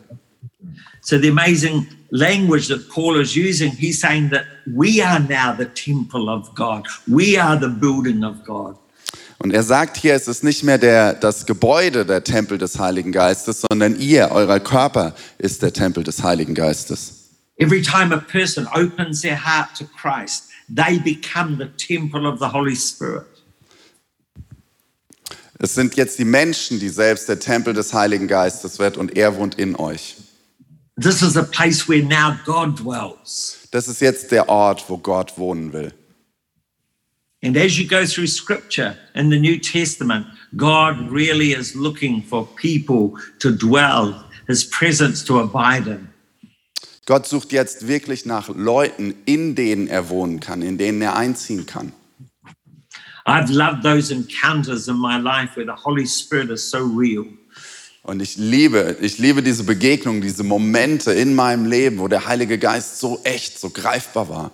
So, 1.01 1.17
the 1.17 1.27
amazing 1.27 1.87
language 2.11 2.69
that 2.69 2.87
Paul 2.89 3.19
is 3.19 3.35
using, 3.35 3.71
he's 3.71 3.99
saying 3.99 4.29
that 4.29 4.45
we 4.65 5.01
are 5.01 5.19
now 5.19 5.53
the 5.53 5.65
temple 5.65 6.29
of 6.29 6.55
God, 6.55 6.87
we 7.07 7.37
are 7.37 7.59
the 7.59 7.67
building 7.67 8.23
of 8.23 8.45
God. 8.45 8.77
Und 9.43 9.51
er 9.51 9.63
sagt 9.63 9.97
hier, 9.97 10.15
es 10.15 10.29
ist 10.29 10.45
nicht 10.45 10.63
mehr 10.63 10.77
der, 10.77 11.13
das 11.13 11.45
Gebäude 11.45 12.05
der 12.05 12.23
Tempel 12.23 12.57
des 12.57 12.79
Heiligen 12.79 13.11
Geistes, 13.11 13.61
sondern 13.69 13.99
ihr, 13.99 14.29
euer 14.31 14.61
Körper, 14.61 15.13
ist 15.37 15.61
der 15.61 15.73
Tempel 15.73 16.05
des 16.05 16.23
Heiligen 16.23 16.55
Geistes. 16.55 17.29
Every 17.57 17.81
time 17.81 18.15
a 18.15 18.19
person 18.19 18.65
opens 18.67 19.21
their 19.21 19.35
heart 19.35 19.77
to 19.77 19.85
Christ, 20.01 20.45
they 20.73 20.97
become 20.97 21.57
the 21.57 21.67
temple 21.77 22.25
of 22.25 22.39
the 22.39 22.45
Holy 22.45 22.75
Spirit. 22.75 23.25
Es 25.59 25.75
sind 25.75 25.95
jetzt 25.95 26.19
die 26.19 26.25
Menschen, 26.25 26.79
die 26.79 26.89
selbst 26.89 27.27
der 27.27 27.39
Tempel 27.39 27.73
des 27.73 27.93
Heiligen 27.93 28.29
Geistes 28.29 28.79
wird 28.79 28.95
und 28.95 29.17
er 29.17 29.35
wohnt 29.35 29.55
in 29.55 29.75
euch. 29.75 30.15
This 31.01 31.21
is 31.21 31.35
a 31.35 31.43
place 31.43 31.89
where 31.89 32.01
now 32.01 32.37
God 32.45 32.79
dwells. 32.79 33.57
Das 33.71 33.89
ist 33.89 33.99
jetzt 33.99 34.31
der 34.31 34.47
Ort, 34.47 34.85
wo 34.87 34.97
Gott 34.97 35.37
wohnen 35.37 35.73
will. 35.73 35.93
And 37.43 37.57
as 37.57 37.77
you 37.77 37.85
go 37.85 38.05
through 38.05 38.27
scripture 38.27 38.95
in 39.15 39.29
the 39.29 39.37
New 39.37 39.59
Testament, 39.59 40.25
God 40.55 41.11
really 41.11 41.51
is 41.51 41.75
looking 41.75 42.21
for 42.21 42.47
people 42.55 43.19
to 43.39 43.51
dwell, 43.51 44.23
his 44.47 44.63
presence 44.63 45.25
to 45.25 45.39
abide 45.39 45.87
in. 45.87 46.07
Gott 47.05 47.27
sucht 47.27 47.51
jetzt 47.51 47.85
wirklich 47.89 48.25
nach 48.25 48.47
Leuten, 48.47 49.13
in 49.25 49.55
denen 49.55 49.89
er 49.89 50.07
wohnen 50.07 50.39
kann, 50.39 50.61
in 50.61 50.77
denen 50.77 51.01
er 51.01 51.17
einziehen 51.17 51.65
kann. 51.65 51.91
I've 53.25 53.51
loved 53.51 53.83
those 53.83 54.09
encounters 54.09 54.87
in 54.87 54.97
my 54.97 55.17
life 55.17 55.57
where 55.57 55.65
the 55.65 55.83
Holy 55.83 56.05
Spirit 56.05 56.49
is 56.49 56.69
so 56.69 56.85
real. 56.85 57.25
Und 58.03 58.21
ich 58.21 58.37
liebe, 58.37 58.97
ich 59.01 59.17
liebe 59.17 59.43
diese 59.43 59.65
Begegnungen, 59.65 60.21
diese 60.21 60.43
Momente 60.43 61.11
in 61.11 61.35
meinem 61.35 61.65
Leben, 61.65 61.99
wo 61.99 62.07
der 62.07 62.25
Heilige 62.25 62.57
Geist 62.57 62.99
so 62.99 63.19
echt, 63.25 63.59
so 63.59 63.69
greifbar 63.69 64.29
war. 64.29 64.51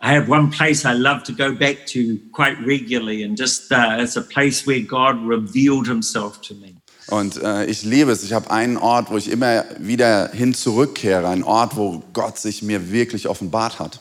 I 0.00 0.14
have 0.14 0.28
one 0.28 0.50
place 0.50 0.84
I 0.84 0.94
love 0.94 1.24
to 1.24 1.32
go 1.32 1.52
back 1.52 1.86
to 1.86 2.18
quite 2.32 2.56
regularly, 2.64 3.24
and 3.24 3.36
just 3.36 3.72
uh, 3.72 3.96
it's 3.98 4.16
a 4.16 4.22
place 4.22 4.64
where 4.64 4.80
God 4.80 5.16
revealed 5.26 5.88
himself 5.88 6.40
to 6.42 6.54
me. 6.54 6.74
Und 7.08 7.42
äh, 7.42 7.64
ich 7.64 7.84
liebe 7.84 8.12
es. 8.12 8.22
Ich 8.22 8.32
habe 8.32 8.50
einen 8.50 8.76
Ort, 8.76 9.10
wo 9.10 9.16
ich 9.16 9.30
immer 9.30 9.64
wieder 9.78 10.30
hin 10.32 10.54
zurückkehre, 10.54 11.26
ein 11.28 11.42
Ort, 11.42 11.76
wo 11.76 12.04
Gott 12.12 12.38
sich 12.38 12.62
mir 12.62 12.92
wirklich 12.92 13.28
offenbart 13.28 13.78
hat. 13.78 14.00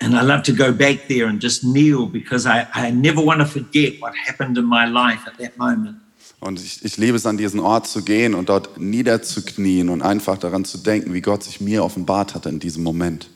And 0.00 0.14
I 0.14 0.24
love 0.24 0.42
to 0.42 0.52
go 0.52 0.72
back 0.72 1.08
there 1.08 1.26
and 1.26 1.42
just 1.42 1.62
kneel 1.62 2.06
because 2.06 2.46
I, 2.46 2.66
I 2.74 2.90
never 2.90 3.24
want 3.24 3.40
to 3.40 3.46
forget 3.46 4.00
what 4.00 4.12
happened 4.26 4.56
in 4.56 4.66
my 4.66 4.86
life 4.86 5.26
at 5.26 5.38
that 5.38 5.56
moment. 5.58 5.96
Und 6.38 6.60
ich, 6.60 6.84
ich 6.84 6.96
liebe 6.96 7.16
es, 7.16 7.26
an 7.26 7.38
diesen 7.38 7.60
Ort 7.60 7.86
zu 7.86 8.02
gehen 8.02 8.34
und 8.34 8.50
dort 8.50 8.78
niederzuknien 8.78 9.88
und 9.88 10.02
einfach 10.02 10.38
daran 10.38 10.64
zu 10.64 10.78
denken, 10.78 11.14
wie 11.14 11.22
Gott 11.22 11.42
sich 11.42 11.60
mir 11.60 11.82
offenbart 11.82 12.34
hat 12.34 12.46
in 12.46 12.60
diesem 12.60 12.82
Moment. 12.82 13.28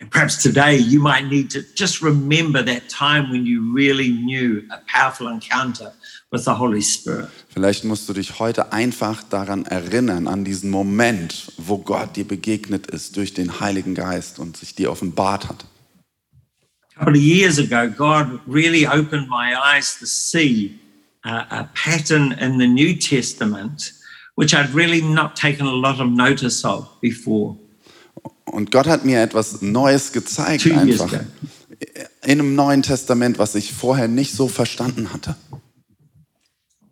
And 0.00 0.10
perhaps 0.10 0.40
today 0.40 0.76
you 0.76 1.00
might 1.00 1.26
need 1.26 1.50
to 1.50 1.62
just 1.74 2.02
remember 2.02 2.62
that 2.62 2.88
time 2.88 3.30
when 3.30 3.44
you 3.44 3.74
really 3.74 4.10
knew 4.10 4.62
a 4.70 4.78
powerful 4.86 5.26
encounter 5.26 5.92
with 6.30 6.44
the 6.44 6.54
Holy 6.54 6.82
Spirit. 6.82 7.28
Vielleicht 7.48 7.84
musst 7.84 8.08
du 8.08 8.12
dich 8.12 8.38
heute 8.38 8.72
einfach 8.72 9.24
daran 9.24 9.64
erinnern, 9.66 10.28
an 10.28 10.44
diesen 10.44 10.70
Moment, 10.70 11.52
wo 11.56 11.78
Gott 11.78 12.14
dir 12.14 12.24
begegnet 12.24 12.86
ist 12.86 13.16
durch 13.16 13.34
den 13.34 13.58
Heiligen 13.60 13.96
Geist 13.96 14.38
und 14.38 14.56
sich 14.56 14.74
dir 14.76 14.92
offenbart 14.92 15.48
hat. 15.48 15.64
A 16.94 17.04
couple 17.04 17.18
of 17.18 17.24
years 17.24 17.58
ago, 17.58 17.88
God 17.88 18.40
really 18.46 18.86
opened 18.86 19.28
my 19.28 19.54
eyes 19.56 19.98
to 19.98 20.06
see 20.06 20.78
uh, 21.24 21.44
a 21.50 21.68
pattern 21.74 22.32
in 22.40 22.58
the 22.58 22.68
New 22.68 22.94
Testament, 22.94 23.92
which 24.36 24.54
I'd 24.54 24.72
really 24.74 25.00
not 25.02 25.34
taken 25.34 25.66
a 25.66 25.74
lot 25.74 26.00
of 26.00 26.08
notice 26.08 26.64
of 26.64 26.88
before. 27.00 27.56
Und 28.50 28.70
Gott 28.70 28.86
hat 28.86 29.04
mir 29.04 29.20
etwas 29.22 29.62
Neues 29.62 30.12
gezeigt, 30.12 30.66
einfach 30.70 31.12
in 32.24 32.40
einem 32.40 32.54
Neuen 32.54 32.82
Testament, 32.82 33.38
was 33.38 33.54
ich 33.54 33.72
vorher 33.72 34.08
nicht 34.08 34.34
so 34.34 34.48
verstanden 34.48 35.12
hatte. 35.12 35.36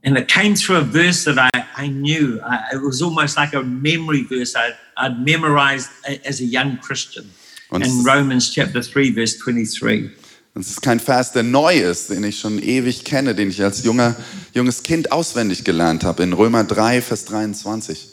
And 0.05 0.17
it 0.17 0.29
came 0.29 0.55
through 0.55 0.77
a 0.77 0.85
verse 0.85 1.25
that 1.25 1.37
I, 1.37 1.85
I 1.85 1.89
knew. 1.89 2.37
I, 2.39 2.77
it 2.77 2.81
was 2.81 3.03
almost 3.03 3.37
like 3.37 3.55
a 3.55 3.63
memory 3.63 4.23
verse 4.25 4.55
I, 4.57 4.73
I'd 4.97 5.19
memorized 5.25 5.89
as 6.25 6.41
a 6.41 6.45
young 6.45 6.79
Christian 6.81 7.29
Und 7.71 7.83
in 7.85 7.91
es- 7.91 8.07
Romans 8.07 8.53
chapter 8.53 8.81
3, 8.81 9.15
verse 9.15 9.37
23. 9.39 10.11
Und 10.55 10.61
Es 10.63 10.71
ist 10.71 10.81
kein 10.83 11.01
Vers, 11.01 11.33
der 11.33 11.43
neu 11.43 11.77
ist, 11.77 12.11
den 12.11 12.23
ich 12.23 12.39
schon 12.39 12.63
ewig 12.63 13.05
kenne, 13.05 13.35
den 13.35 13.51
ich 13.51 13.63
als 13.63 13.83
junger, 13.83 14.15
junges 14.55 14.85
Kind 14.85 15.11
auswendig 15.11 15.65
gelernt 15.65 16.05
habe, 16.05 16.23
in 16.23 16.33
Römer 16.33 16.63
3, 16.63 17.03
Vers 17.03 17.25
23. 17.25 18.09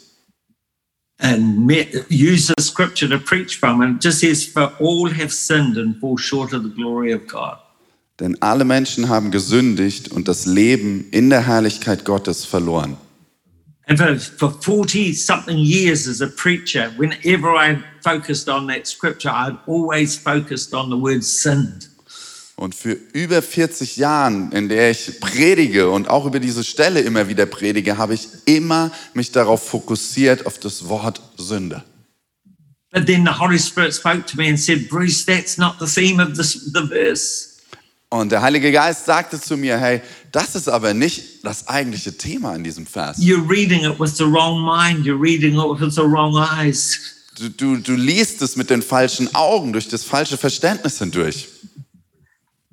And 1.20 1.70
use 2.08 2.48
the 2.48 2.62
scripture 2.62 3.08
to 3.08 3.18
preach 3.18 3.56
from. 3.56 3.80
And 3.80 3.96
it 3.96 4.02
just 4.02 4.20
says, 4.20 4.44
For 4.44 4.72
all 4.80 5.08
have 5.10 5.32
sinned 5.32 5.76
and 5.76 5.96
fall 6.00 6.16
short 6.16 6.52
of 6.52 6.62
the 6.62 6.68
glory 6.70 7.12
of 7.12 7.26
God. 7.26 7.58
Denn 8.20 8.36
alle 8.40 8.64
Menschen 8.64 9.08
haben 9.08 9.32
gesündigt 9.32 10.12
und 10.12 10.28
das 10.28 10.46
Leben 10.46 11.08
in 11.10 11.30
der 11.30 11.46
Herrlichkeit 11.46 12.04
Gottes 12.04 12.44
verloren. 12.44 12.96
And 13.86 13.98
for, 13.98 14.16
for 14.16 14.50
40 14.50 15.12
something 15.12 15.58
years 15.58 16.06
as 16.06 16.22
a 16.22 16.28
preacher, 16.28 16.90
whenever 16.96 17.54
I 17.54 17.82
focused 18.02 18.48
on 18.48 18.66
that 18.68 18.86
scripture, 18.86 19.30
I'd 19.30 19.58
always 19.66 20.16
focused 20.16 20.72
on 20.74 20.90
the 20.90 20.96
word 20.96 21.22
sinned. 21.22 21.88
Und 22.56 22.74
für 22.74 22.92
über 23.12 23.42
40 23.42 23.96
Jahren, 23.96 24.52
in 24.52 24.68
der 24.68 24.90
ich 24.92 25.18
predige 25.20 25.90
und 25.90 26.08
auch 26.08 26.24
über 26.24 26.38
diese 26.38 26.62
Stelle 26.62 27.00
immer 27.00 27.28
wieder 27.28 27.46
predige, 27.46 27.98
habe 27.98 28.14
ich 28.14 28.28
immer 28.44 28.92
mich 29.12 29.32
darauf 29.32 29.66
fokussiert, 29.66 30.46
auf 30.46 30.58
das 30.58 30.88
Wort 30.88 31.20
Sünde. 31.36 31.82
But 32.92 33.06
then 33.06 33.24
the 33.24 33.40
Holy 33.40 33.58
Spirit 33.58 33.92
spoke 33.92 34.24
to 34.26 34.36
me 34.36 34.48
and 34.48 34.58
said, 34.58 34.88
Bruce, 34.88 35.24
that's 35.26 35.58
not 35.58 35.80
the 35.80 35.86
theme 35.86 36.22
of 36.22 36.36
this, 36.36 36.52
the 36.72 36.86
verse. 36.86 37.54
Und 38.08 38.30
der 38.30 38.42
Heilige 38.42 38.70
Geist 38.70 39.06
sagte 39.06 39.40
zu 39.40 39.56
mir, 39.56 39.76
hey, 39.76 40.00
das 40.30 40.54
ist 40.54 40.68
aber 40.68 40.94
nicht 40.94 41.44
das 41.44 41.66
eigentliche 41.66 42.16
Thema 42.16 42.54
in 42.54 42.62
diesem 42.62 42.86
Vers. 42.86 43.18
You're 43.18 43.50
reading 43.50 43.84
it 43.84 43.98
with 43.98 44.16
the 44.16 44.24
wrong 44.24 44.64
mind, 44.64 45.04
you're 45.04 45.20
reading 45.20 45.54
it 45.54 45.80
with 45.80 45.96
the 45.96 46.02
wrong 46.02 46.36
eyes. 46.36 47.00
Du, 47.36 47.48
du, 47.48 47.76
du 47.78 47.96
liest 47.96 48.40
es 48.42 48.54
mit 48.54 48.70
den 48.70 48.82
falschen 48.82 49.34
Augen, 49.34 49.72
durch 49.72 49.88
das 49.88 50.04
falsche 50.04 50.36
Verständnis 50.36 51.00
hindurch. 51.00 51.48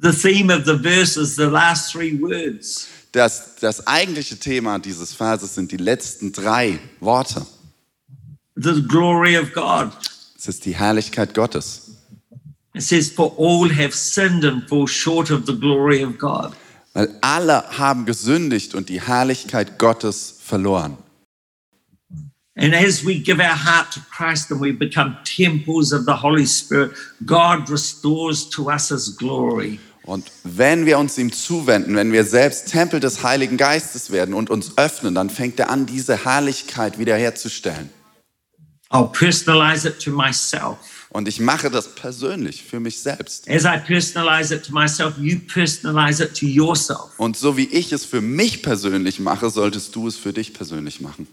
The 0.02 0.12
theme 0.12 0.50
of 0.50 0.66
the 0.66 0.76
verse 0.76 1.16
is 1.16 1.36
the 1.36 1.48
last 1.48 1.94
three 1.94 2.20
words. 2.20 2.88
Das, 3.12 3.56
das 3.60 3.86
eigentliche 3.86 4.36
Thema 4.38 4.80
dieses 4.80 5.14
Verses 5.14 5.54
sind 5.54 5.72
die 5.72 5.78
letzten 5.78 6.32
drei 6.32 6.80
Worte. 7.00 7.46
The 8.56 8.82
glory 8.82 9.38
of 9.38 9.54
God. 9.54 9.92
Es 10.36 10.48
ist 10.48 10.66
die 10.66 10.76
Herrlichkeit 10.76 11.36
Gottes. 11.36 11.92
It 12.74 12.82
says, 12.82 13.12
For 13.12 13.32
all 13.38 13.70
have 13.70 13.94
sinned 13.94 14.44
and 14.44 14.68
fall 14.68 14.88
short 14.88 15.30
of 15.30 15.46
the 15.46 15.54
glory 15.54 16.04
of 16.04 16.18
God. 16.18 16.56
Weil 16.94 17.16
alle 17.22 17.64
haben 17.78 18.06
gesündigt 18.06 18.74
und 18.74 18.90
die 18.90 19.02
Herrlichkeit 19.02 19.78
Gottes 19.78 20.34
verloren. 20.44 20.98
And 22.56 22.74
as 22.74 23.06
we 23.06 23.20
give 23.20 23.40
our 23.40 23.56
heart 23.56 23.92
to 23.92 24.02
Christ 24.12 24.52
and 24.52 24.60
we 24.60 24.72
become 24.72 25.18
temples 25.24 25.94
of 25.94 26.06
the 26.06 26.16
Holy 26.16 26.46
Spirit, 26.46 26.92
God 27.26 27.70
restores 27.70 28.50
to 28.50 28.70
us 28.70 28.90
His 28.90 29.10
glory. 29.10 29.80
Und 30.04 30.32
wenn 30.44 30.86
wir 30.86 30.98
uns 30.98 31.18
ihm 31.18 31.32
zuwenden, 31.32 31.96
wenn 31.96 32.12
wir 32.12 32.24
selbst 32.24 32.72
Tempel 32.72 33.00
des 33.00 33.24
Heiligen 33.24 33.58
Geistes 33.58 34.12
werden 34.12 34.34
und 34.34 34.50
uns 34.50 34.78
öffnen, 34.78 35.14
dann 35.14 35.30
fängt 35.30 35.60
er 35.60 35.70
an, 35.70 35.86
diese 35.86 36.26
Herrlichkeit 36.26 36.98
wiederherzustellen. 36.98 37.90
I'll 38.92 39.12
personalize 39.12 39.88
it 39.88 40.00
to 40.00 40.12
myself. 40.12 41.08
Und 41.10 41.28
ich 41.28 41.40
mache 41.40 41.70
das 41.70 41.94
persönlich 41.96 42.64
für 42.64 42.80
mich 42.80 43.00
selbst. 43.00 43.50
As 43.50 43.64
I 43.64 43.78
personalize 43.86 44.54
it 44.54 44.66
to 44.66 44.74
myself, 44.74 45.18
you 45.18 45.40
personalize 45.40 46.24
it 46.24 46.38
to 46.38 46.46
yourself. 46.46 47.18
Und 47.18 47.38
so 47.38 47.56
wie 47.58 47.66
ich 47.66 47.92
es 47.92 48.06
für 48.06 48.22
mich 48.22 48.62
persönlich 48.62 49.20
mache, 49.20 49.50
solltest 49.50 49.96
du 49.96 50.08
es 50.08 50.18
für 50.18 50.34
dich 50.34 50.54
persönlich 50.54 51.00
machen. 51.00 51.28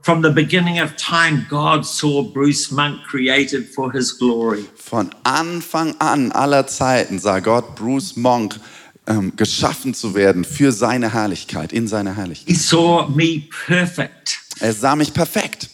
From 0.00 0.22
the 0.22 0.30
beginning 0.30 0.80
of 0.80 0.96
time, 0.96 1.46
God 1.48 1.84
saw 1.84 2.22
Bruce 2.22 2.70
Monk 2.70 3.02
created 3.04 3.68
for 3.68 3.92
his 3.92 4.12
glory. 4.12 4.66
Von 4.76 5.10
Anfang 5.24 5.94
an 6.00 6.32
aller 6.32 6.66
Zeiten 6.66 7.18
sah 7.18 7.40
Gott 7.40 7.74
Bruce 7.76 8.16
Monk 8.16 8.58
ähm, 9.06 9.36
geschaffen 9.36 9.92
zu 9.92 10.14
werden 10.14 10.44
für 10.44 10.72
seine 10.72 11.12
Herrlichkeit, 11.12 11.72
in 11.72 11.86
seiner 11.86 12.16
Herrlichkeit. 12.16 12.48
He 12.48 12.54
saw 12.54 13.08
me 13.08 13.42
perfect. 13.66 14.40
Er 14.60 14.72
sah 14.72 14.96
mich 14.96 15.12
perfekt. 15.12 15.68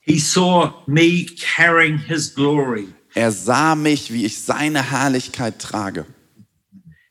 He 0.00 0.18
saw 0.18 0.72
me 0.86 1.26
carrying 1.40 1.96
his 1.96 2.34
glory. 2.34 2.88
Er 3.14 3.32
sah 3.32 3.74
mich, 3.74 4.12
wie 4.12 4.26
ich 4.26 4.42
seine 4.42 4.90
Herrlichkeit 4.90 5.58
trage. 5.58 6.04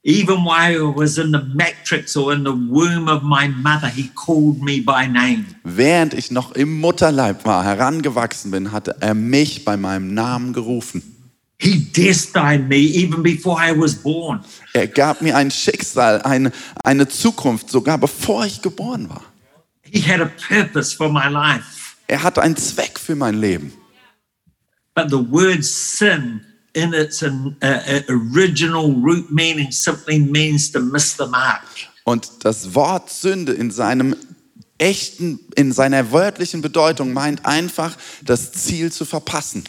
Even 0.04 0.44
while 0.44 0.76
I 0.76 0.96
was 0.96 1.20
in 1.20 1.32
the 1.32 1.44
matrix 1.54 2.18
or 2.18 2.34
in 2.34 2.44
the 2.44 2.54
womb 2.54 3.08
of 3.08 3.22
my 3.22 3.48
mother, 3.48 3.88
he 3.88 4.10
called 4.16 4.60
me 4.60 4.82
by 4.82 5.06
name. 5.06 5.46
Während 5.64 6.16
ich 6.16 6.32
noch 6.32 6.54
im 6.54 6.80
Mutterleib 6.80 7.46
war, 7.46 7.64
herangewachsen 7.64 8.50
bin, 8.50 8.72
hatte 8.72 8.96
er 9.00 9.14
mich 9.14 9.64
bei 9.64 9.78
meinem 9.78 10.16
Namen 10.16 10.54
gerufen. 10.54 11.04
He 11.60 11.78
destined 11.78 12.68
me 12.68 12.78
even 12.78 13.22
before 13.22 13.60
I 13.60 13.80
was 13.80 13.94
born. 13.94 14.44
Er 14.74 14.88
gab 14.88 15.22
mir 15.22 15.38
ein 15.38 15.52
Schicksal, 15.52 16.24
eine, 16.24 16.52
eine 16.84 17.08
Zukunft, 17.08 17.70
sogar 17.70 18.00
bevor 18.00 18.48
ich 18.48 18.64
geboren 18.64 19.08
war. 19.08 19.22
He 19.84 20.02
had 20.02 20.20
a 20.20 20.32
purpose 20.48 20.96
for 20.96 21.10
my 21.10 21.28
life. 21.30 21.98
Er 22.08 22.24
hatte 22.24 22.42
einen 22.42 22.58
Zweck 22.58 22.98
für 22.98 23.16
mein 23.16 23.36
Leben. 23.40 23.72
But 24.96 25.12
the 25.12 25.20
word 25.32 25.64
sin, 25.64 26.42
in 26.74 26.94
its 26.94 27.22
uh, 27.22 27.30
uh, 27.62 28.02
original 28.10 28.94
root 28.94 29.32
meaning, 29.32 29.72
simply 29.72 30.20
means 30.20 30.72
to 30.72 30.80
miss 30.80 31.16
the 31.18 31.28
mark. 31.28 31.64
Und 32.04 32.30
das 32.44 32.74
Wort 32.74 33.10
Sünde 33.10 33.54
in 33.54 33.72
seinem 33.72 34.16
echten, 34.78 35.40
in 35.56 35.72
seiner 35.72 36.12
wörtlichen 36.12 36.62
Bedeutung 36.62 37.14
meint 37.14 37.46
einfach, 37.46 37.96
das 38.24 38.52
Ziel 38.52 38.92
zu 38.92 39.06
verpassen. 39.06 39.64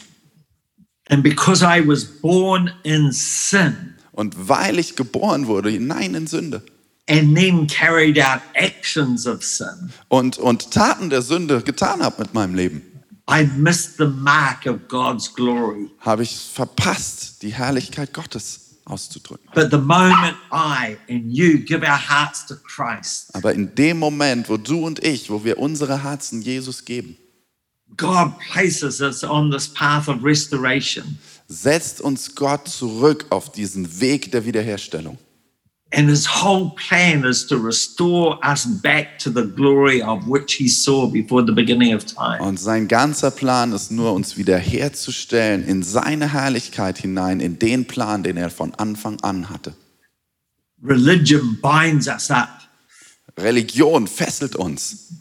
And 1.09 1.21
because 1.21 1.63
I 1.63 1.85
was 1.85 2.05
born 2.05 2.71
in 2.83 3.11
sin 3.11 3.95
Und 4.13 4.47
weil 4.47 4.79
ich 4.79 4.95
geboren 4.95 5.47
wurde 5.47 5.69
hinein 5.69 6.15
in 6.15 6.27
Sünde 6.27 6.63
and 7.07 7.35
then 7.35 7.67
carried 7.67 8.19
out 8.19 8.41
actions 8.53 9.27
of 9.27 9.43
sin, 9.43 9.91
und, 10.07 10.37
und 10.37 10.71
Taten 10.71 11.09
der 11.09 11.21
Sünde 11.21 11.61
getan 11.61 12.01
habe 12.01 12.21
mit 12.21 12.33
meinem 12.33 12.55
Leben, 12.55 12.81
I 13.29 13.45
missed 13.57 13.97
the 13.97 14.05
mark 14.07 14.65
of 14.65 14.87
God's 14.89 15.33
glory. 15.33 15.89
habe 15.99 16.23
ich 16.23 16.35
verpasst, 16.35 17.41
die 17.41 17.53
Herrlichkeit 17.53 18.13
Gottes 18.13 18.59
auszudrücken. 18.85 19.49
But 19.55 19.71
the 19.71 19.77
moment 19.77 20.35
I 20.51 20.97
and 21.09 21.31
you 21.31 21.57
give 21.59 21.83
our 21.83 21.97
hearts 21.97 22.45
to 22.47 22.55
Christ, 22.55 23.29
Aber 23.33 23.53
in 23.53 23.73
dem 23.75 23.97
Moment, 23.99 24.49
wo 24.49 24.57
du 24.57 24.85
und 24.85 25.03
ich, 25.03 25.29
wo 25.29 25.43
wir 25.43 25.57
unsere 25.57 26.03
Herzen 26.03 26.41
Jesus 26.41 26.83
geben, 26.83 27.17
God 27.95 28.33
places 28.51 28.99
us 29.01 29.23
on 29.23 29.51
this 29.51 29.67
path 29.67 30.09
of 30.09 30.23
restoration. 30.23 31.17
setzt 31.47 32.01
uns 32.01 32.35
Gott 32.35 32.67
zurück 32.67 33.25
auf 33.29 33.51
diesen 33.51 34.01
Weg 34.01 34.31
der 34.31 34.43
Wiederherstellung. 34.45 35.17
And 35.95 36.09
his 36.09 36.25
whole 36.25 36.71
plan 36.71 37.23
is 37.23 37.45
to 37.47 37.57
restore 37.57 38.39
us 38.43 38.65
back 38.65 39.19
to 39.19 39.29
the 39.29 39.43
glory 39.43 40.01
of 40.01 40.27
which 40.27 40.55
he 40.55 40.67
saw 40.67 41.07
before 41.07 41.45
the 41.45 41.51
beginning 41.51 41.93
of 41.93 42.03
time. 42.05 42.41
Und 42.41 42.59
sein 42.59 42.87
ganzer 42.87 43.29
Plan 43.29 43.73
ist 43.73 43.91
nur, 43.91 44.13
uns 44.13 44.35
wiederherzustellen 44.35 45.63
in 45.63 45.83
seine 45.83 46.33
Herrlichkeit 46.33 46.97
hinein, 46.97 47.39
in 47.39 47.59
den 47.59 47.85
Plan, 47.85 48.23
den 48.23 48.37
er 48.37 48.49
von 48.49 48.73
Anfang 48.73 49.19
an 49.21 49.49
hatte. 49.51 49.75
Religion 50.83 51.59
binds 51.61 52.07
us 52.07 52.31
up, 52.31 52.49
Religion 53.37 54.07
fesselt 54.07 54.55
uns 54.55 55.13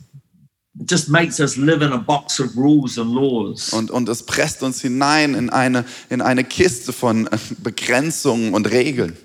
it 0.80 0.90
just 0.90 1.08
makes 1.08 1.38
us 1.38 1.56
live 1.56 1.82
in 1.82 1.92
a 1.92 1.98
box 1.98 2.40
of 2.40 2.56
rules 2.56 2.98
and 2.98 3.10
laws. 3.10 3.72
und, 3.72 3.90
und 3.90 4.08
es 4.08 4.24
presst 4.24 4.62
uns 4.62 4.80
hinein 4.80 5.34
in 5.34 5.50
eine, 5.50 5.84
in 6.08 6.20
eine 6.20 6.44
Kiste 6.44 6.92
von 6.92 7.28
Begrenzungen 7.62 8.54
und 8.54 8.70
Regeln. 8.70 9.16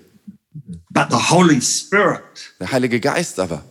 But 0.90 1.06
the 1.10 1.16
Holy 1.30 1.60
Spirit, 1.60 2.22
Der 2.60 2.70
Heilige 2.72 3.00
Geist 3.00 3.38
aber, 3.40 3.64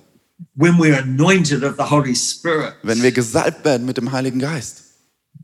when 0.55 0.77
we're 0.77 0.97
anointed 0.99 1.63
of 1.63 1.75
the 1.77 1.89
Holy 1.89 2.15
Spirit, 2.15 2.73
wenn 2.83 3.01
wir 3.01 3.11
gesalbt 3.11 3.65
werden 3.65 3.85
mit 3.85 3.97
dem 3.97 4.11
Heiligen 4.11 4.39
Geist, 4.39 4.83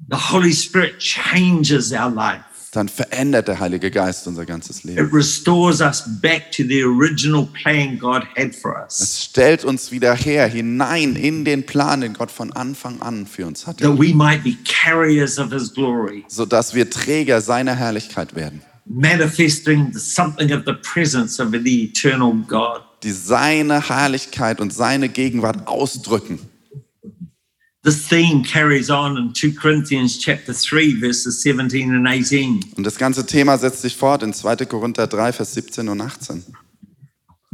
the 0.10 0.18
Holy 0.32 0.54
Spirit 0.54 1.00
changes 1.00 1.92
our 1.92 2.10
life. 2.10 2.44
dann 2.72 2.90
verändert 2.90 3.48
der 3.48 3.60
Heilige 3.60 3.92
Geist 3.92 4.26
unser 4.28 4.48
ganzes 4.48 4.84
Leben. 4.84 5.06
It 5.06 5.14
restores 5.14 5.80
us 5.80 6.04
back 6.22 6.52
to 6.52 6.64
the 6.64 6.84
original 6.84 7.46
plan 7.62 8.00
God 8.00 8.24
had 8.36 8.56
for 8.56 8.76
us. 8.84 9.00
Es 9.00 9.24
stellt 9.26 9.64
uns 9.64 9.92
wieder 9.92 10.16
her, 10.16 10.48
hinein 10.48 11.16
in 11.16 11.46
den 11.46 11.66
Plan, 11.68 12.02
den 12.02 12.14
Gott 12.14 12.32
von 12.32 12.52
Anfang 12.52 13.00
an 13.02 13.28
für 13.28 13.46
uns 13.46 13.68
hatte, 13.68 13.84
that 13.84 14.00
we 14.00 14.14
might 14.14 14.44
be 14.44 14.56
carriers 14.66 15.38
of 15.38 15.52
his 15.52 15.72
glory, 15.72 16.26
sodass 16.28 16.74
wir 16.74 16.90
Träger 16.90 17.42
seiner 17.42 17.76
Herrlichkeit 17.76 18.36
werden, 18.36 18.62
manifesting 18.86 19.94
something 19.94 20.52
of 20.52 20.66
the 20.66 20.74
presence 20.74 21.40
of 21.42 21.52
the 21.52 21.84
eternal 21.84 22.34
God. 22.48 22.82
die 23.04 23.12
seine 23.12 23.90
Herrlichkeit 23.90 24.62
und 24.62 24.74
seine 24.74 25.10
Gegenwart 25.10 25.68
ausdrücken. 25.68 26.40
This 27.84 28.08
theme 28.08 28.44
carries 28.44 28.90
on 28.90 29.18
in 29.18 29.34
2 29.34 29.56
Corinthians 29.60 30.18
chapter 30.18 30.54
3 30.54 31.02
verses 31.02 31.42
17 31.42 31.94
and 31.94 32.08
18. 32.08 32.62
Und 32.78 32.86
das 32.86 32.98
ganze 32.98 33.26
Thema 33.26 33.58
setzt 33.58 33.82
sich 33.82 33.98
fort 33.98 34.24
in 34.24 34.34
2. 34.34 34.66
Korinther 34.68 35.06
3, 35.06 35.34
Vers 35.34 35.54
17 35.54 35.90
und 35.90 36.00
18. 36.00 36.46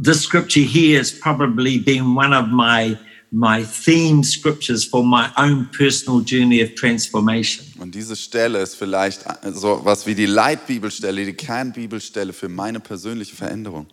This 0.02 0.22
scripture 0.22 0.64
here 0.64 1.00
has 1.00 1.10
probably 1.10 1.78
been 1.78 2.16
one 2.16 2.32
of 2.32 2.46
my 2.46 2.96
my 3.32 3.64
theme 3.64 4.24
scriptures 4.24 4.84
for 4.84 5.04
my 5.04 5.28
own 5.36 5.68
personal 5.76 6.20
journey 6.20 6.62
of 6.62 6.74
transformation. 6.74 7.66
Und 7.78 7.94
diese 7.94 8.16
Stelle 8.16 8.60
ist 8.60 8.74
vielleicht 8.74 9.24
so 9.54 9.80
was 9.84 10.06
wie 10.06 10.14
die 10.14 10.26
Leitbibelstelle, 10.26 11.24
die 11.24 11.32
Kernbibelstelle 11.32 12.32
für 12.32 12.48
meine 12.48 12.80
persönliche 12.80 13.36
Veränderung. 13.36 13.86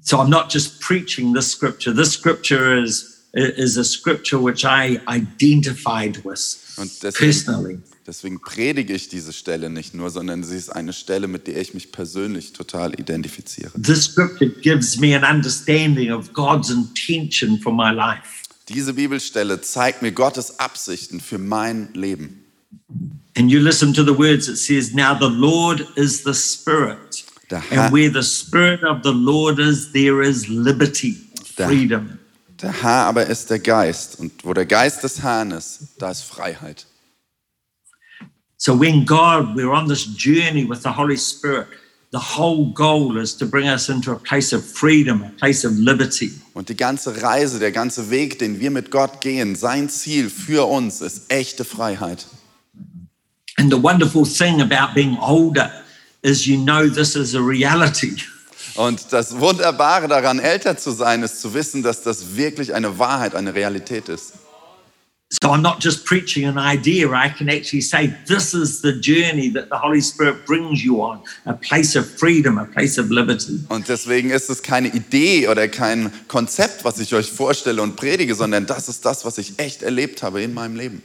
So 0.00 0.18
I'm 0.18 0.28
not 0.28 0.52
just 0.52 0.80
preaching 0.80 1.34
this 1.34 1.50
scripture. 1.50 1.94
This 1.94 2.12
scripture 2.12 2.82
is 2.82 3.14
is 3.34 3.76
a 3.76 3.84
scripture 3.84 4.38
which 4.38 4.64
I 4.64 5.00
identified 5.08 6.24
with 6.24 6.60
Und 6.76 6.90
personally. 7.00 7.74
deswegen, 7.74 7.82
deswegen 8.06 8.40
predige 8.40 8.94
ich 8.94 9.08
diese 9.08 9.32
Stelle 9.32 9.70
nicht 9.70 9.94
nur, 9.94 10.10
sondern 10.10 10.44
sie 10.44 10.56
ist 10.56 10.70
eine 10.70 10.92
Stelle, 10.92 11.26
mit 11.26 11.46
der 11.48 11.60
ich 11.60 11.74
mich 11.74 11.90
persönlich 11.90 12.52
total 12.52 12.94
identifiziere. 12.98 13.72
This 13.80 14.04
scripture 14.04 14.50
gives 14.50 14.98
me 14.98 15.16
an 15.16 15.24
understanding 15.24 16.12
of 16.12 16.32
God's 16.32 16.70
intention 16.70 17.58
for 17.60 17.72
my 17.72 17.90
life. 17.90 18.43
Diese 18.68 18.94
Bibelstelle 18.94 19.60
zeigt 19.60 20.02
mir 20.02 20.12
Gottes 20.12 20.58
Absichten 20.58 21.20
für 21.20 21.38
mein 21.38 21.92
Leben. 21.94 22.40
And 23.36 23.50
you 23.50 23.60
listen 23.60 23.92
to 23.94 24.02
the 24.04 24.16
words, 24.16 24.48
it 24.48 24.56
says, 24.58 24.92
Now 24.94 25.14
the 25.18 25.28
Lord 25.28 25.86
is 25.96 26.22
the 26.24 26.32
Spirit. 26.34 27.24
Der 27.50 27.60
Herr- 27.60 27.84
And 27.86 27.92
where 27.94 28.10
the 28.10 28.22
Spirit 28.22 28.82
of 28.84 29.02
the 29.02 29.12
Lord 29.12 29.58
is, 29.58 29.92
there 29.92 30.22
is 30.22 30.48
liberty, 30.48 31.16
Der- 31.58 31.68
freedom. 31.68 32.18
Der 32.62 32.72
Herr 32.82 33.06
aber 33.06 33.26
ist 33.26 33.50
der 33.50 33.58
Geist 33.58 34.18
und 34.18 34.32
wo 34.44 34.54
der 34.54 34.64
Geist 34.64 35.02
des 35.02 35.22
Herrn 35.22 35.50
ist, 35.50 35.80
da 35.98 36.10
ist 36.10 36.22
Freiheit. 36.22 36.86
So 38.56 38.78
when 38.78 39.04
God, 39.04 39.54
we're 39.56 39.70
on 39.72 39.86
this 39.88 40.06
journey 40.16 40.66
with 40.66 40.82
the 40.82 40.88
Holy 40.96 41.18
Spirit, 41.18 41.66
the 42.14 42.38
whole 42.38 42.66
goal 42.72 43.18
is 43.18 43.36
to 43.36 43.44
bring 43.44 43.68
us 43.68 43.88
into 43.88 44.12
a 44.12 44.18
place 44.18 44.52
of 44.52 44.64
freedom, 44.64 45.24
a 45.24 45.32
place 45.36 45.64
of 45.64 45.72
liberty. 45.76 46.30
Und 46.54 46.68
die 46.68 46.76
ganze 46.76 47.22
Reise, 47.22 47.58
der 47.58 47.72
ganze 47.72 48.08
Weg, 48.08 48.38
den 48.38 48.60
wir 48.60 48.70
mit 48.70 48.92
Gott 48.92 49.20
gehen, 49.20 49.56
sein 49.56 49.88
Ziel 49.88 50.30
für 50.30 50.68
uns 50.68 51.00
ist 51.00 51.24
echte 51.28 51.64
Freiheit. 51.64 52.26
And 53.56 53.72
the 53.72 53.82
wonderful 53.82 54.24
thing 54.24 54.60
about 54.60 54.94
being 54.94 55.18
older 55.18 55.70
is 56.22 56.46
you 56.46 56.56
know 56.56 56.88
this 56.88 57.16
is 57.16 57.34
a 57.34 57.40
reality. 57.40 58.16
Und 58.76 59.12
das 59.12 59.38
Wunderbare 59.40 60.06
daran, 60.06 60.38
älter 60.38 60.76
zu 60.76 60.92
sein, 60.92 61.22
ist 61.22 61.40
zu 61.40 61.52
wissen, 61.52 61.82
dass 61.82 62.02
das 62.02 62.36
wirklich 62.36 62.74
eine 62.74 62.98
Wahrheit, 62.98 63.34
eine 63.34 63.54
Realität 63.54 64.08
ist. 64.08 64.34
So 65.42 65.50
I'm 65.50 65.62
not 65.62 65.80
just 65.80 66.04
preaching 66.04 66.44
an 66.44 66.58
idea, 66.58 67.10
I 67.10 67.28
can 67.28 67.48
actually 67.48 67.80
say 67.80 68.14
this 68.26 68.54
is 68.54 68.82
the 68.82 68.92
journey 68.92 69.48
that 69.50 69.68
the 69.68 69.76
Holy 69.76 70.00
Spirit 70.00 70.46
brings 70.46 70.84
you 70.84 71.02
on 71.02 71.22
a 71.44 71.54
place 71.54 71.96
of 71.96 72.06
freedom, 72.06 72.56
a 72.56 72.66
place 72.66 72.98
of 72.98 73.10
liberty. 73.10 73.58
Und 73.68 73.88
deswegen 73.88 74.30
ist 74.30 74.48
es 74.48 74.62
keine 74.62 74.88
Idee 74.88 75.48
oder 75.48 75.66
kein 75.66 76.12
Konzept, 76.28 76.84
was 76.84 77.00
ich 77.00 77.14
euch 77.14 77.32
vorstelle 77.32 77.82
und 77.82 77.96
predige, 77.96 78.34
sondern 78.36 78.66
das 78.66 78.88
ist 78.88 79.04
das, 79.04 79.24
was 79.24 79.38
ich 79.38 79.58
echt 79.58 79.82
erlebt 79.82 80.22
habe 80.22 80.40
in 80.40 80.54
meinem 80.54 80.76
Leben. 80.76 81.02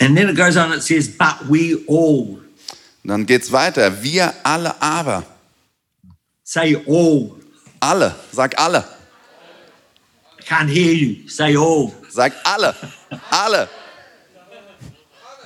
And 0.00 0.14
then 0.16 0.28
it 0.28 0.36
goes 0.36 0.56
on, 0.56 0.72
it 0.72 0.82
says, 0.82 1.08
but 1.08 1.36
we 1.48 1.78
all. 1.88 2.40
Und 3.04 3.08
dann 3.08 3.24
geht's 3.24 3.50
weiter. 3.52 4.02
Wir 4.02 4.34
alle 4.42 4.80
aber. 4.82 5.24
Say 6.44 6.76
all. 6.86 7.30
Alle. 7.80 8.14
Sag 8.32 8.58
alle. 8.58 8.84
I 10.38 10.42
can't 10.42 10.68
hear 10.68 10.92
you. 10.92 11.28
Say 11.28 11.56
all. 11.56 11.92
Sag 12.12 12.32
alle. 12.44 12.74
Alle. 13.30 13.68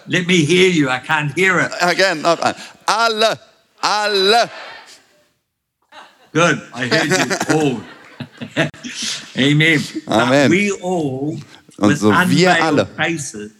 Let 0.09 0.27
me 0.27 0.45
hear 0.45 0.69
you. 0.69 0.89
I 0.89 0.99
can't 0.99 1.33
hear 1.39 1.61
it. 1.61 1.71
Again, 1.81 2.27
ein. 2.27 2.55
Alle. 2.89 3.39
Alle. 3.83 4.51
Good. 6.33 6.61
I 6.75 6.87
heard 6.89 7.07
you. 7.07 7.37
all. 7.55 7.81
Amen. 9.39 9.81
Amen. 10.09 10.49
But 10.49 10.51
we 10.51 10.73
all 10.73 11.39
with 11.79 11.99
so 12.01 12.11
unveiled 12.11 12.89
faces, 12.97 13.53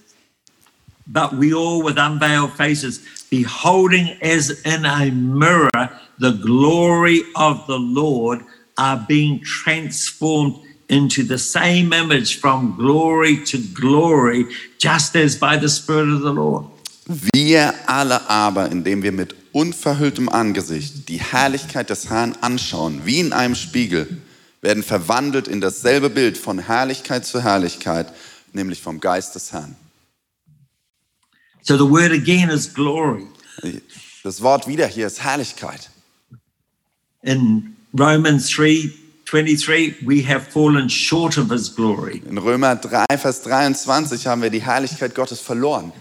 but 1.07 1.33
we 1.35 1.55
all 1.55 1.85
with 1.85 1.99
unveiled 1.99 2.55
faces, 2.55 3.27
beholding 3.31 4.19
as 4.21 4.63
in 4.67 4.85
a 4.85 5.11
mirror 5.13 5.71
the 6.19 6.33
glory 6.33 7.23
of 7.37 7.65
the 7.69 7.79
Lord, 7.79 8.43
are 8.79 9.05
being 9.07 9.41
transformed 9.45 10.66
into 10.89 11.23
the 11.23 11.39
same 11.39 11.93
image 11.93 12.41
from 12.41 12.77
glory 12.77 13.43
to 13.45 13.59
glory, 13.75 14.47
just 14.79 15.17
as 15.17 15.39
by 15.39 15.59
the 15.59 15.69
Spirit 15.69 16.09
of 16.15 16.23
the 16.23 16.33
Lord. 16.33 16.67
Wir 17.33 17.73
alle 17.87 18.29
aber, 18.29 18.71
indem 18.71 19.03
wir 19.03 19.13
mit 19.13 19.35
unverhülltem 19.53 20.29
Angesicht 20.29 21.09
die 21.09 21.21
Herrlichkeit 21.21 21.89
des 21.89 22.11
Herrn 22.11 22.37
anschauen, 22.41 23.03
wie 23.05 23.21
in 23.21 23.33
einem 23.33 23.55
Spiegel, 23.55 24.19
werden 24.61 24.83
verwandelt 24.83 25.47
in 25.47 25.61
dasselbe 25.61 26.11
Bild 26.11 26.37
von 26.37 26.59
Herrlichkeit 26.59 27.25
zu 27.25 27.43
Herrlichkeit, 27.43 28.13
nämlich 28.53 28.83
vom 28.83 29.01
Geist 29.01 29.35
des 29.35 29.53
Herrn. 29.53 29.77
So 31.63 31.77
the 31.77 31.89
word 31.89 32.13
again 32.13 32.51
is 32.51 32.73
glory. 32.73 33.27
Das 34.23 34.43
Wort 34.43 34.67
wieder 34.67 34.87
hier 34.87 35.07
ist 35.07 35.23
Herrlichkeit. 35.23 35.91
In 37.23 37.77
Romans 37.99 38.51
3 38.51 38.93
23, 39.27 39.97
we 40.07 40.23
have 40.23 40.47
fallen 40.49 40.89
short 40.89 41.37
of 41.37 41.51
his 41.51 41.69
glory. 41.69 42.23
In 42.29 42.39
Römer 42.39 42.77
3, 42.77 43.05
Vers 43.19 43.43
23 43.43 44.27
haben 44.27 44.41
wir 44.43 44.51
die 44.51 44.63
Herrlichkeit 44.63 45.15
Gottes 45.15 45.41
verloren. 45.41 45.93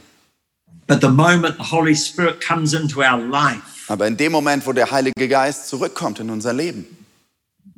But 0.87 1.01
the 1.01 1.09
moment 1.09 1.57
the 1.57 1.71
Holy 1.71 1.95
Spirit 1.95 2.39
comes 2.39 2.73
into 2.73 3.01
our 3.01 3.19
life, 3.19 3.89
Aber 3.89 4.05
in 4.07 4.15
dem 4.17 4.31
Moment, 4.31 4.65
wo 4.67 4.73
der 4.73 4.91
Heilige 4.91 5.27
Geist 5.27 5.67
zurückkommt 5.67 6.19
in 6.19 6.29
unser 6.29 6.53
Leben, 6.53 6.85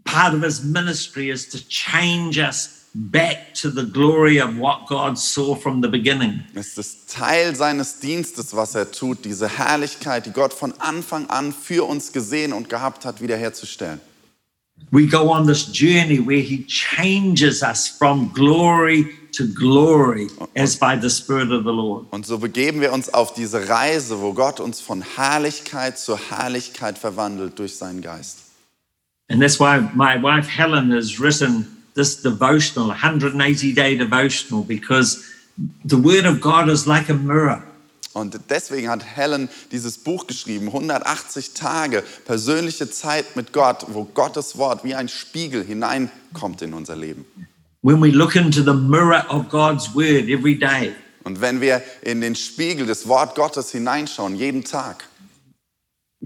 part 0.04 0.34
of 0.34 0.44
his 0.44 0.64
ministry 0.64 1.30
is 1.30 1.48
to 1.48 1.58
change 1.70 2.38
us 2.38 2.86
back 2.94 3.54
to 3.54 3.70
the 3.70 3.84
glory 3.86 4.42
of 4.42 4.58
what 4.58 4.88
God 4.88 5.18
saw 5.18 5.56
from 5.56 5.82
the 5.82 5.88
beginning. 5.88 6.44
ist 6.56 6.78
es 6.78 7.06
Teil 7.06 7.56
seines 7.56 8.00
Dienstes, 8.00 8.54
was 8.54 8.76
er 8.76 8.92
tut, 8.92 9.24
diese 9.24 9.48
Herrlichkeit, 9.48 10.26
die 10.26 10.32
Gott 10.32 10.54
von 10.54 10.74
Anfang 10.80 11.30
an 11.30 11.54
für 11.54 11.88
uns 11.88 12.12
gesehen 12.12 12.52
und 12.52 12.68
gehabt 12.68 13.06
hat, 13.06 13.22
wiederherzustellen. 13.22 14.02
We 14.92 15.06
go 15.06 15.30
on 15.30 15.46
this 15.46 15.66
journey 15.66 16.20
where 16.20 16.42
he 16.42 16.63
changes 16.63 17.62
us 17.62 17.88
from 17.88 18.32
glory 18.34 19.06
to 19.34 19.46
glory 19.54 20.30
as 20.56 20.78
by 20.78 20.96
the 20.96 21.10
Spirit 21.10 21.52
of 21.52 21.63
the 21.63 21.74
Lord. 21.74 22.06
Und 22.12 22.26
so 22.26 22.38
begeben 22.38 22.80
wir 22.80 22.94
uns 22.94 23.13
auf 23.13 23.34
diese 23.34 23.68
Reise, 23.68 24.22
wo 24.22 24.34
Gott 24.34 24.60
uns 24.60 24.80
von 24.80 25.04
Herrlichkeit 25.18 26.00
zu 26.00 26.18
Herrlichkeit 26.18 26.98
verwandelt 26.98 27.60
durch 27.60 27.76
seinen 27.76 28.02
Geist. 28.02 28.44
And 29.30 29.42
that's 29.42 29.60
why 29.60 29.80
my 29.94 30.16
wife 30.16 30.48
Helen 30.48 30.92
has 30.92 31.20
written 31.20 31.68
this 31.96 32.22
devotional, 32.22 32.88
180 32.88 33.74
day 33.74 33.98
devotional, 33.98 34.63
because 34.63 35.26
the 35.84 35.98
Word 35.98 36.26
of 36.26 36.40
God 36.40 36.70
is 36.70 36.88
like 36.88 37.10
a 37.10 37.13
mirror. 37.13 37.62
Und 38.18 38.40
deswegen 38.50 38.90
hat 38.90 39.06
Helen 39.06 39.48
dieses 39.72 40.00
Buch 40.00 40.26
geschrieben, 40.26 40.68
180 40.68 41.54
Tage 41.54 42.04
persönliche 42.26 42.90
Zeit 42.90 43.36
mit 43.36 43.54
Gott, 43.54 43.86
wo 43.90 44.06
Gottes 44.06 44.58
Wort 44.58 44.84
wie 44.84 44.96
ein 44.96 45.08
Spiegel 45.08 45.64
hineinkommt 45.64 46.64
in 46.64 46.74
unser 46.74 46.96
Leben. 46.96 47.26
When 47.84 48.02
we 48.02 48.10
look 48.10 48.36
into 48.36 48.64
the 48.64 48.74
mirror 48.74 49.24
of 49.30 49.48
God's 49.50 49.94
Word 49.94 50.30
every 50.30 50.58
day, 50.58 50.94
Und 51.24 51.42
wenn 51.42 51.62
wir 51.62 51.84
in 52.02 52.22
den 52.22 52.36
Spiegel 52.36 52.88
des 52.88 53.08
Wort 53.08 53.36
Gottes 53.36 53.72
hineinschauen, 53.72 54.36
jeden 54.36 54.64
Tag, 54.64 55.04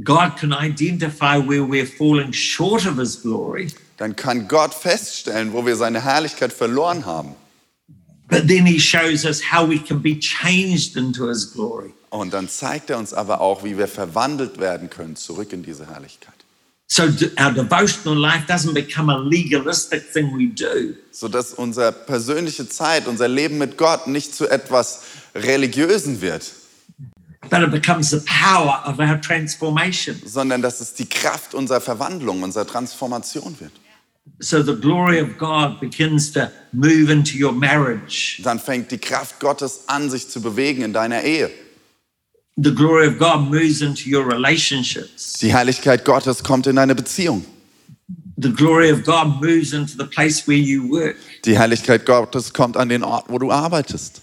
God 0.05 0.37
can 0.39 0.53
identify 0.53 1.37
where 1.37 1.63
we're 1.63 1.85
falling 1.85 2.31
short 2.31 2.85
of 2.85 2.97
His 2.97 3.21
glory, 3.21 3.67
dann 3.97 4.15
kann 4.15 4.47
Gott 4.47 4.73
feststellen, 4.73 5.51
wo 5.51 5.65
wir 5.65 5.75
seine 5.75 6.01
Herrlichkeit 6.01 6.53
verloren 6.53 7.05
haben. 7.05 7.35
But 8.31 8.47
then 8.47 8.65
He 8.65 8.79
shows 8.79 9.25
us 9.25 9.39
how 9.39 9.63
we 9.69 9.77
can 9.77 10.01
be 10.01 10.17
changed 10.17 10.97
into 10.97 11.27
His 11.27 11.53
glory. 11.53 11.93
Und 12.09 12.33
dann 12.33 12.49
zeigt 12.49 12.89
er 12.89 12.97
uns 12.97 13.13
aber 13.13 13.39
auch, 13.41 13.63
wie 13.63 13.77
wir 13.77 13.87
verwandelt 13.87 14.59
werden 14.59 14.89
können 14.89 15.15
zurück 15.15 15.53
in 15.53 15.61
diese 15.63 15.87
Herrlichkeit. 15.87 16.33
So 16.87 17.03
our 17.03 17.53
devotional 17.53 18.17
life 18.17 18.45
doesn't 18.51 18.73
become 18.73 19.09
a 19.09 19.17
legalistic 19.17 20.11
thing 20.11 20.35
we 20.37 20.47
do, 20.47 20.93
Sodass 21.11 21.53
unsere 21.53 21.93
persönliche 21.93 22.67
Zeit, 22.67 23.07
unser 23.07 23.29
Leben 23.29 23.57
mit 23.57 23.77
Gott 23.77 24.07
nicht 24.07 24.35
zu 24.35 24.49
etwas 24.49 25.03
Religiösen 25.33 26.19
wird, 26.19 26.51
but 27.49 27.61
it 27.61 27.71
becomes 27.71 28.09
the 28.09 28.19
power 28.25 28.83
of 28.85 28.99
our 28.99 29.19
transformation. 29.21 30.21
sondern 30.25 30.61
dass 30.61 30.81
es 30.81 30.93
die 30.93 31.07
Kraft 31.07 31.53
unserer 31.53 31.79
Verwandlung, 31.79 32.43
unserer 32.43 32.67
Transformation 32.67 33.55
wird. 33.61 33.71
So 34.39 34.63
the 34.63 34.75
glory 34.75 35.19
of 35.19 35.37
God 35.37 35.79
begins 35.79 36.31
to 36.33 36.51
move 36.73 37.11
into 37.11 37.37
your 37.37 37.51
marriage. 37.51 38.41
Dann 38.43 38.59
fängt 38.59 38.91
die 38.91 38.97
Kraft 38.97 39.39
Gottes 39.39 39.83
an, 39.87 40.09
sich 40.09 40.29
zu 40.29 40.41
bewegen 40.41 40.83
in 40.83 40.93
deiner 40.93 41.23
Ehe. 41.23 41.49
The 42.57 42.73
glory 42.73 43.07
of 43.07 43.17
God 43.17 43.49
moves 43.49 43.81
into 43.81 44.09
your 44.09 44.25
relationships. 44.25 45.33
Die 45.39 45.51
Herrlichkeit 45.51 46.05
Gottes 46.05 46.43
kommt 46.43 46.67
in 46.67 46.75
deine 46.75 46.95
Beziehung. 46.95 47.45
The 48.37 48.51
glory 48.51 48.91
of 48.91 49.03
God 49.03 49.39
moves 49.41 49.73
into 49.73 49.95
the 49.97 50.05
place 50.05 50.47
where 50.47 50.57
you 50.57 50.89
work. 50.89 51.15
Die 51.45 51.57
Herrlichkeit 51.57 52.05
Gottes 52.05 52.51
kommt 52.53 52.77
an 52.77 52.89
den 52.89 53.03
Ort, 53.03 53.25
wo 53.29 53.37
du 53.37 53.51
arbeitest. 53.51 54.21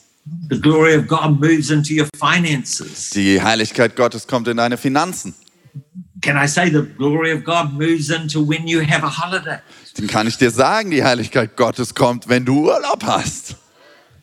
The 0.50 0.60
glory 0.60 0.94
of 0.94 1.06
God 1.06 1.40
moves 1.40 1.70
into 1.70 1.94
your 1.94 2.08
finances. 2.16 3.10
Die 3.10 3.40
Herrlichkeit 3.40 3.96
Gottes 3.96 4.26
kommt 4.26 4.48
in 4.48 4.56
deine 4.56 4.76
Finanzen. 4.76 5.34
Can 6.20 6.36
I 6.36 6.46
say 6.46 6.70
the 6.70 6.82
glory 6.82 7.32
of 7.32 7.44
God 7.44 7.72
moves 7.72 8.10
into 8.10 8.40
when 8.40 8.66
you 8.66 8.80
have 8.80 9.04
a 9.04 9.10
holiday? 9.10 9.60
Den 9.96 10.06
kann 10.06 10.26
ich 10.26 10.36
dir 10.36 10.50
sagen, 10.50 10.90
die 10.90 11.02
Herrlichkeit 11.02 11.56
Gottes 11.56 11.94
kommt, 11.94 12.28
wenn 12.28 12.44
du 12.44 12.68
Urlaub 12.68 13.04
hast. 13.04 13.56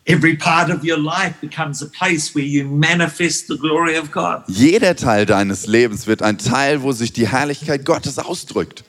Every 0.08 0.36
part 0.36 0.70
of 0.70 0.84
your 0.84 0.98
life 0.98 1.34
becomes 1.40 1.82
a 1.82 1.86
place 1.86 2.34
where 2.34 2.44
you 2.44 2.64
manifest 2.64 3.48
the 3.48 3.56
glory 3.56 3.98
of 3.98 4.12
God. 4.12 4.42
Jeder 4.46 4.94
Teil 4.94 5.26
deines 5.26 5.66
Lebens 5.66 6.06
wird 6.06 6.22
ein 6.22 6.38
Teil, 6.38 6.82
wo 6.82 6.92
sich 6.92 7.12
die 7.12 7.26
Herrlichkeit 7.26 7.84
Gottes 7.84 8.18
ausdrückt. 8.18 8.84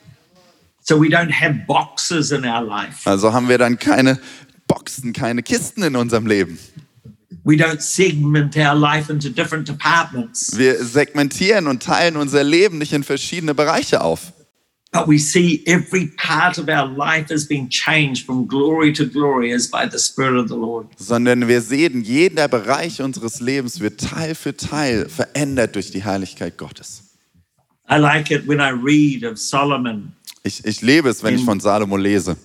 So 0.83 1.01
we 1.01 1.07
don't 1.07 1.31
have 1.31 1.65
boxes 1.65 2.31
in 2.31 2.45
our 2.45 2.61
life. 2.61 3.09
Also 3.09 3.33
haben 3.33 3.49
wir 3.49 3.57
dann 3.57 3.79
keine 3.79 4.19
Boxen, 4.67 5.11
keine 5.11 5.43
Kisten 5.43 5.81
in 5.81 5.95
unserem 5.95 6.27
Leben. 6.27 6.59
Wir 7.47 7.79
segmentieren 10.83 11.67
und 11.67 11.83
teilen 11.83 12.17
unser 12.17 12.43
Leben 12.43 12.77
nicht 12.77 12.91
in 12.91 13.03
verschiedene 13.03 13.55
Bereiche 13.55 14.01
auf, 14.01 14.33
but 14.91 15.07
we 15.07 15.17
see 15.17 15.63
every 15.65 16.07
part 16.17 16.57
of 16.57 16.67
our 16.67 16.87
life 16.87 17.33
as 17.33 17.47
being 17.47 17.69
changed 17.69 18.25
from 18.25 18.47
glory 18.47 18.91
to 18.91 19.05
glory 19.05 19.53
as 19.53 19.69
by 19.69 19.87
the 19.89 19.97
Spirit 19.97 20.43
of 20.43 20.49
the 20.49 20.55
Lord. 20.55 20.87
sondern 20.97 21.47
wir 21.47 21.61
sehen, 21.61 22.01
jeder 22.01 22.49
Bereich 22.49 23.01
unseres 23.01 23.39
Lebens 23.39 23.79
wird 23.79 24.01
Teil 24.01 24.35
für 24.35 24.57
Teil 24.57 25.07
verändert 25.07 25.75
durch 25.75 25.91
die 25.91 26.03
Herrlichkeit 26.03 26.57
Gottes. 26.57 27.03
I 27.89 27.95
like 27.95 28.29
it 28.29 28.45
when 28.47 28.59
I 28.59 28.71
read 28.71 29.23
of 29.23 29.37
Solomon. 29.37 30.11
Ich, 30.43 30.65
ich 30.65 30.81
lebe 30.81 31.07
es, 31.09 31.23
wenn 31.23 31.35
ich 31.35 31.45
von 31.45 31.61
Salomo 31.61 31.95
lese. 31.95 32.35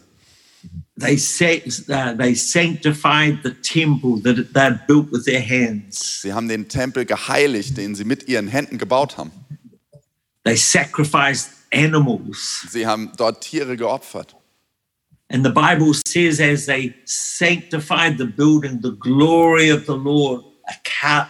They, 0.97 1.17
uh, 1.17 2.13
they 2.15 2.35
sanctified 2.35 3.43
the 3.43 3.55
temple 3.63 4.19
that 4.23 4.53
they 4.53 4.61
had 4.61 4.87
built 4.87 5.11
with 5.11 5.25
their 5.25 5.41
hands. 5.41 6.21
Sie 6.21 6.33
haben 6.33 6.49
den 6.49 6.69
Tempel 6.69 7.07
geheiligt, 7.07 7.77
den 7.79 7.95
sie 7.95 8.05
mit 8.05 8.29
ihren 8.29 8.49
Händen 8.49 8.77
gebaut 8.77 9.17
haben. 9.17 9.33
They 10.45 10.57
sacrificed 10.57 11.51
animals. 11.73 12.67
Sie 12.71 12.87
haben 12.87 13.11
dort 13.17 13.43
Tiere 13.43 13.77
geopfert. 13.77 14.35
And 15.31 15.43
the 15.43 15.51
Bible 15.51 15.95
says, 16.07 16.41
as 16.41 16.67
they 16.67 16.95
sanctified 17.07 18.19
the 18.19 18.27
building, 18.27 18.83
the 18.83 18.93
glory 18.93 19.71
of 19.71 19.87
the 19.87 19.97
Lord, 19.97 20.45
a 20.69 20.75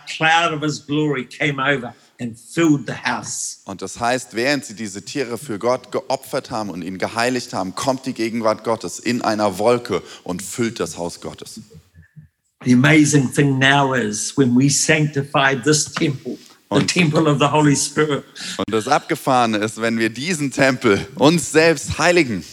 cloud 0.09 0.53
of 0.53 0.63
his 0.63 0.81
glory 0.81 1.25
came 1.25 1.61
over 1.61 1.95
and 2.23 2.39
filled 2.39 2.87
the 2.87 2.95
house. 2.95 3.61
Und 3.65 3.83
das 3.83 3.99
heißt, 4.01 4.35
während 4.35 4.65
sie 4.65 4.75
diese 4.75 5.05
Tiere 5.05 5.37
für 5.37 5.59
Gott 5.59 5.93
geopfert 5.93 6.51
haben 6.51 6.71
und 6.71 6.83
ihn 6.83 6.99
geheiligt 6.99 7.53
haben, 7.53 7.75
kommt 7.75 8.07
die 8.07 8.15
Gegenwart 8.15 8.65
Gottes 8.65 8.99
in 8.99 9.21
einer 9.23 9.59
Wolke 9.59 10.03
und 10.25 10.41
füllt 10.43 10.81
das 10.81 10.97
Haus 10.97 11.21
Gottes. 11.21 11.61
The 12.65 12.75
amazing 12.75 13.33
thing 13.35 13.59
now 13.59 13.93
is 13.93 14.37
when 14.39 14.57
we 14.57 14.71
sanctify 14.71 15.61
this 15.61 15.87
temple, 15.93 16.39
the 16.71 16.77
Und- 16.77 16.87
temple 16.89 17.29
of 17.29 17.39
the 17.41 17.47
Holy 17.51 17.75
Spirit, 17.77 18.25
Und 18.59 18.71
das 18.73 18.87
Abgefahrene 18.87 19.59
ist, 19.59 19.81
wenn 19.81 19.99
wir 19.99 20.11
diesen 20.11 20.53
Tempel 20.53 21.05
uns 21.17 21.51
selbst 21.51 21.99
heiligen, 21.99 22.45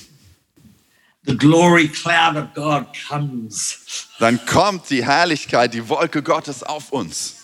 the 1.27 1.38
glory 1.38 1.88
cloud 1.88 2.36
of 2.38 2.45
God 2.55 2.86
comes 3.08 3.77
dann 4.19 4.43
kommt 4.47 4.89
die 4.89 5.05
Herrlichkeit, 5.05 5.73
die 5.75 5.88
Wolke 5.88 6.23
Gottes 6.23 6.63
auf 6.63 6.91
uns 6.91 7.36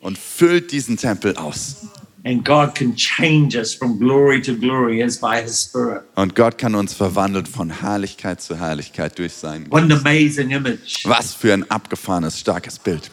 und 0.00 0.18
füllt 0.18 0.72
diesen 0.72 0.96
Tempel 0.96 1.36
aus. 1.36 1.86
And 2.24 2.44
God 2.44 2.74
can 2.74 2.96
change 2.96 3.56
us 3.56 3.72
from 3.72 4.00
glory 4.00 4.42
to 4.42 4.56
glory 4.56 5.00
as 5.00 5.20
by 5.20 5.40
His 5.40 5.62
Spirit. 5.62 6.02
Und 6.16 6.34
Gott 6.34 6.58
kann 6.58 6.74
uns 6.74 6.92
verwandeln 6.92 7.46
von 7.46 7.70
Herrlichkeit 7.70 8.40
zu 8.40 8.58
Herrlichkeit 8.58 9.16
durch 9.20 9.32
sein. 9.32 9.66
What 9.70 9.82
an 9.82 9.92
amazing 9.92 10.50
image 10.50 11.04
Was 11.04 11.34
für 11.34 11.52
ein 11.52 11.70
abgefahrenes, 11.70 12.40
starkes 12.40 12.80
Bild. 12.80 13.12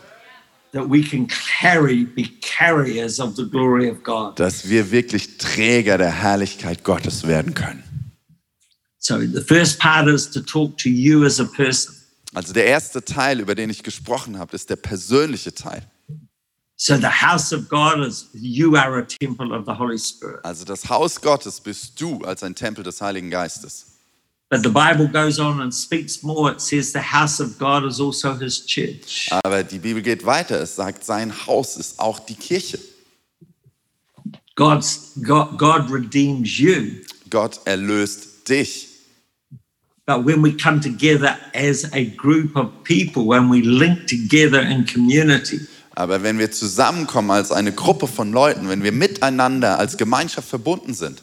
that 0.71 0.89
we 0.89 1.03
can 1.03 1.27
carry, 1.27 2.03
be 2.03 2.27
carriers 2.41 3.19
of 3.19 3.35
the 3.35 3.45
glory 3.45 3.87
of 3.87 4.03
God. 4.03 4.39
Dass 4.39 4.67
wir 4.67 4.89
wirklich 4.89 5.37
Träger 5.37 5.99
der 5.99 6.11
Herrlichkeit 6.11 6.83
Gottes 6.83 7.27
werden 7.27 7.53
können. 7.53 7.83
So 8.97 9.19
the 9.19 9.41
first 9.41 9.79
part 9.79 10.07
is 10.07 10.31
to 10.31 10.39
talk 10.41 10.77
to 10.79 10.89
you 10.89 11.23
as 11.23 11.39
a 11.39 11.45
person. 11.45 11.93
Also 12.33 12.53
der 12.53 12.65
erste 12.65 13.03
Teil, 13.03 13.39
über 13.39 13.55
den 13.55 13.69
ich 13.69 13.83
gesprochen 13.83 14.39
habe, 14.39 14.55
ist 14.55 14.69
der 14.69 14.75
persönliche 14.75 15.53
Teil. 15.53 15.83
So 16.75 16.97
the 16.97 17.07
house 17.07 17.53
of 17.53 17.69
God 17.69 18.05
is 18.05 18.29
you 18.33 18.75
are 18.75 18.97
a 18.97 19.03
temple 19.03 19.53
of 19.53 19.65
the 19.65 19.71
Holy 19.71 19.97
Spirit. 19.97 20.43
Also 20.43 20.65
das 20.65 20.89
Haus 20.89 21.21
Gottes 21.21 21.61
bist 21.61 22.01
du 22.01 22.21
als 22.23 22.43
ein 22.43 22.55
Tempel 22.55 22.83
des 22.83 22.99
Heiligen 22.99 23.29
Geistes. 23.29 23.93
But 24.49 24.63
the 24.63 24.69
Bible 24.69 25.07
goes 25.07 25.39
on 25.39 25.61
and 25.61 25.73
speaks 25.73 26.21
more. 26.23 26.51
It 26.51 26.61
says 26.61 26.91
the 26.91 26.99
house 26.99 27.39
of 27.39 27.57
God 27.57 27.85
is 27.85 27.99
also 27.99 28.35
his 28.37 28.65
church. 28.65 29.29
Aber 29.43 29.63
die 29.63 29.79
Bibel 29.79 30.01
geht 30.01 30.25
weiter. 30.25 30.59
Es 30.61 30.75
sagt, 30.75 31.05
sein 31.05 31.33
Haus 31.47 31.77
ist 31.77 31.99
auch 31.99 32.19
die 32.19 32.35
Kirche. 32.35 32.79
God's 34.55 35.13
God, 35.23 35.57
God 35.57 35.89
redeems 35.89 36.59
you. 36.59 37.01
Gott 37.29 37.61
erlöst 37.65 38.47
dich. 38.47 38.92
But 40.05 40.25
when 40.25 40.41
we 40.43 40.51
come 40.57 40.81
together 40.81 41.37
as 41.53 41.85
a 41.93 42.03
group 42.03 42.57
of 42.57 42.83
people, 42.83 43.25
when 43.25 43.49
we 43.49 43.61
link 43.61 44.05
together 44.07 44.61
in 44.61 44.85
community, 44.85 45.61
Aber 45.95 46.23
wenn 46.23 46.39
wir 46.39 46.51
zusammenkommen 46.51 47.29
als 47.31 47.51
eine 47.51 47.71
Gruppe 47.71 48.07
von 48.07 48.33
Leuten, 48.33 48.67
wenn 48.67 48.83
wir 48.83 48.91
miteinander 48.91 49.77
als 49.79 49.95
Gemeinschaft 49.95 50.49
verbunden 50.49 50.93
sind, 50.93 51.21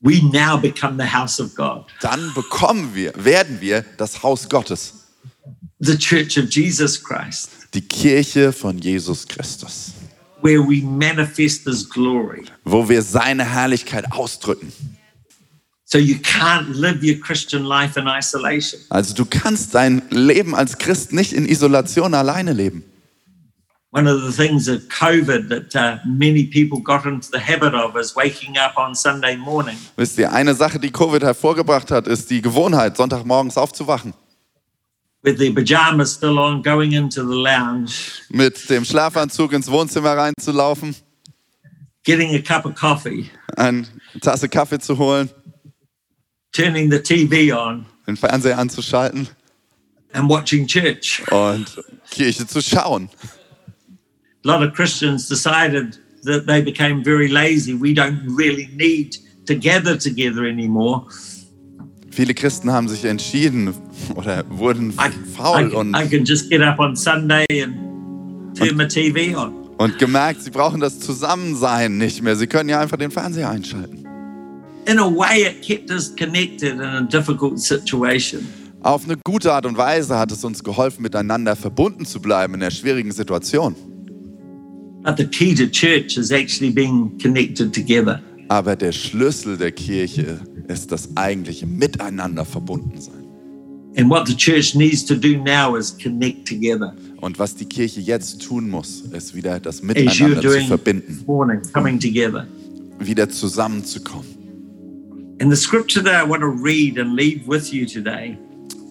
we 0.00 0.20
now 0.32 0.56
become 0.56 0.96
the 0.96 1.10
house 1.10 1.40
of 1.40 1.54
God, 1.54 1.84
dann 2.00 2.32
bekommen 2.34 2.94
wir, 2.94 3.12
werden 3.16 3.60
wir 3.60 3.84
das 3.98 4.22
Haus 4.22 4.48
Gottes, 4.48 4.94
the 5.80 5.98
church 5.98 6.38
of 6.38 6.48
Jesus 6.50 7.02
Christ, 7.02 7.50
die 7.74 7.82
Kirche 7.82 8.52
von 8.52 8.78
Jesus 8.78 9.26
Christus, 9.26 9.92
where 10.40 10.60
we 10.60 10.80
manifest 10.82 11.64
his 11.66 11.86
glory. 11.86 12.44
wo 12.64 12.88
wir 12.88 13.02
seine 13.02 13.44
Herrlichkeit 13.44 14.10
ausdrücken. 14.12 14.72
So 15.86 15.98
you 15.98 16.16
can't 16.18 16.70
live 16.70 17.04
your 17.04 17.20
Christian 17.20 17.64
life 17.64 17.98
in 17.98 18.08
isolation. 18.08 18.80
Also 18.88 19.14
du 19.14 19.24
kannst 19.26 19.74
dein 19.74 20.02
Leben 20.10 20.54
als 20.54 20.78
Christ 20.78 21.12
nicht 21.12 21.32
in 21.32 21.46
Isolation 21.46 22.14
alleine 22.14 22.52
leben. 22.52 22.84
One 23.90 24.08
of 24.08 24.22
the 24.22 24.32
things 24.32 24.66
of 24.66 24.88
COVID 24.88 25.48
that 25.50 25.76
uh, 25.76 25.98
many 26.04 26.44
people 26.46 26.80
got 26.80 27.04
into 27.04 27.28
the 27.30 27.38
habit 27.38 27.74
of 27.74 27.96
is 27.96 28.16
waking 28.16 28.56
up 28.58 28.76
on 28.76 28.92
Sunday 28.92 29.36
morning. 29.36 29.76
Wisst 29.96 30.18
ihr, 30.18 30.32
eine 30.32 30.54
Sache, 30.56 30.80
die 30.80 30.90
Covid 30.90 31.22
hervorgebracht 31.22 31.92
hat, 31.92 32.08
ist 32.08 32.28
die 32.28 32.42
Gewohnheit, 32.42 32.96
Sonntagmorgens 32.96 33.56
aufzuwachen, 33.56 34.12
with 35.22 35.38
their 35.38 35.54
pajamas 35.54 36.12
still 36.12 36.40
on, 36.40 36.60
going 36.60 36.90
into 36.90 37.22
the 37.22 37.36
lounge, 37.36 38.20
mit 38.30 38.68
dem 38.68 38.84
Schlafanzug 38.84 39.52
ins 39.52 39.70
Wohnzimmer 39.70 40.16
reinzulaufen, 40.16 40.96
getting 42.02 42.34
a 42.34 42.40
cup 42.40 42.66
of 42.66 42.74
coffee, 42.74 43.30
eine 43.56 43.86
Tasse 44.20 44.48
Kaffee 44.48 44.80
zu 44.80 44.98
holen, 44.98 45.30
turning 46.54 46.90
the 46.90 46.98
TV 46.98 47.52
on, 47.52 47.84
den 48.06 48.16
Fernseher 48.16 48.58
anzuschalten 48.58 49.28
and 50.14 50.28
watching 50.28 50.66
church. 50.66 51.22
und 51.30 51.66
Kirche 52.10 52.46
zu 52.46 52.62
schauen. 52.62 53.08
A 54.44 54.48
lot 54.48 54.62
of 54.62 54.74
Christians 54.74 55.28
decided 55.28 55.98
that 56.24 56.46
they 56.46 56.62
became 56.62 57.02
very 57.02 57.28
lazy. 57.28 57.74
We 57.74 57.94
don't 57.94 58.20
really 58.26 58.68
need 58.76 59.16
to 59.46 59.54
gather 59.54 59.96
together 59.98 60.44
anymore. 60.44 61.06
Viele 62.10 62.32
Christen 62.32 62.70
haben 62.70 62.88
sich 62.88 63.04
entschieden 63.04 63.74
oder 64.14 64.44
wurden 64.48 64.90
I, 64.92 65.08
I, 65.08 65.34
faul 65.36 65.74
und, 65.74 65.96
I 65.96 66.06
can 66.08 66.24
just 66.24 66.48
get 66.48 66.62
up 66.62 66.78
on 66.78 66.94
Sunday 66.94 67.44
and 67.50 68.56
turn 68.56 68.76
my 68.76 68.86
TV 68.86 69.36
on. 69.36 69.52
und 69.78 69.98
gemerkt, 69.98 70.42
sie 70.42 70.50
brauchen 70.50 70.80
das 70.80 71.00
Zusammensein 71.00 71.98
nicht 71.98 72.22
mehr. 72.22 72.36
Sie 72.36 72.46
können 72.46 72.68
ja 72.68 72.80
einfach 72.80 72.98
den 72.98 73.10
Fernseher 73.10 73.50
einschalten. 73.50 74.03
In 74.86 74.98
a 74.98 75.08
way, 75.08 75.42
it 75.42 75.62
kept 75.62 75.90
us 75.90 76.14
connected 76.14 76.74
in 76.74 76.80
a 76.80 77.02
difficult 77.02 77.58
situation. 77.58 78.46
Auf 78.82 79.04
eine 79.04 79.16
gute 79.24 79.50
Art 79.50 79.64
und 79.64 79.78
Weise 79.78 80.18
hat 80.18 80.30
es 80.30 80.44
uns 80.44 80.62
geholfen, 80.62 81.02
miteinander 81.02 81.56
verbunden 81.56 82.04
zu 82.04 82.20
bleiben 82.20 82.52
in 82.54 82.60
der 82.60 82.70
schwierigen 82.70 83.12
Situation. 83.12 83.74
But 85.02 85.16
the 85.16 85.26
key 85.26 85.54
to 85.54 85.66
church 85.66 86.18
is 86.18 86.30
actually 86.30 86.70
being 86.70 87.18
connected 87.18 87.74
together. 87.74 88.20
Aber 88.48 88.76
der 88.76 88.92
Schlüssel 88.92 89.56
der 89.56 89.72
Kirche 89.72 90.38
ist 90.68 90.92
das 90.92 91.08
eigentliche 91.16 91.66
Miteinander 91.66 92.44
verbunden 92.44 93.00
sein. 93.00 93.24
And 93.96 94.10
what 94.10 94.26
the 94.26 94.34
church 94.34 94.74
needs 94.74 95.04
to 95.06 95.14
do 95.14 95.36
now 95.36 95.76
is 95.76 95.96
connect 95.96 96.46
together. 96.46 96.94
Und 97.20 97.38
was 97.38 97.54
die 97.54 97.64
Kirche 97.64 98.00
jetzt 98.00 98.42
tun 98.42 98.68
muss, 98.68 99.02
ist 99.12 99.34
wieder 99.34 99.60
das 99.60 99.82
Miteinander 99.82 100.42
zu 100.42 100.60
verbinden, 100.66 101.22
morning, 101.26 101.60
coming 101.72 101.98
together. 101.98 102.46
wieder 102.98 103.28
zusammenzukommen. 103.30 104.33
And 105.40 105.50
the 105.50 105.56
scripture 105.56 106.02
that 106.02 106.14
I 106.14 106.28
want 106.28 106.42
to 106.42 106.48
read 106.48 106.98
and 106.98 107.14
leave 107.14 107.46
with 107.46 107.72
you 107.72 107.86
today 107.86 108.38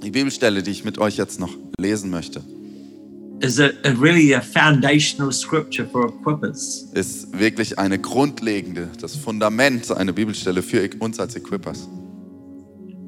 Die 0.04 0.12
Bibelstelle, 0.12 0.62
die 0.62 0.72
ich 0.72 0.84
mit 0.84 0.98
euch 0.98 1.16
jetzt 1.16 1.40
noch 1.40 1.56
lesen 1.80 2.10
möchte, 2.10 2.42
is 3.40 3.60
a, 3.60 3.72
a 3.86 3.92
really 4.00 4.34
a 4.34 4.42
foundational 4.42 5.32
scripture 5.32 5.88
for 5.88 6.10
equippers. 6.10 6.90
ist 6.94 7.38
wirklich 7.40 7.80
eine 7.80 7.98
grundlegende, 7.98 8.90
das 9.00 9.16
Fundament, 9.16 9.90
eine 9.92 10.12
Bibelstelle 10.12 10.62
für 10.62 10.90
uns 11.00 11.20
als 11.20 11.36
Equippers. 11.36 11.88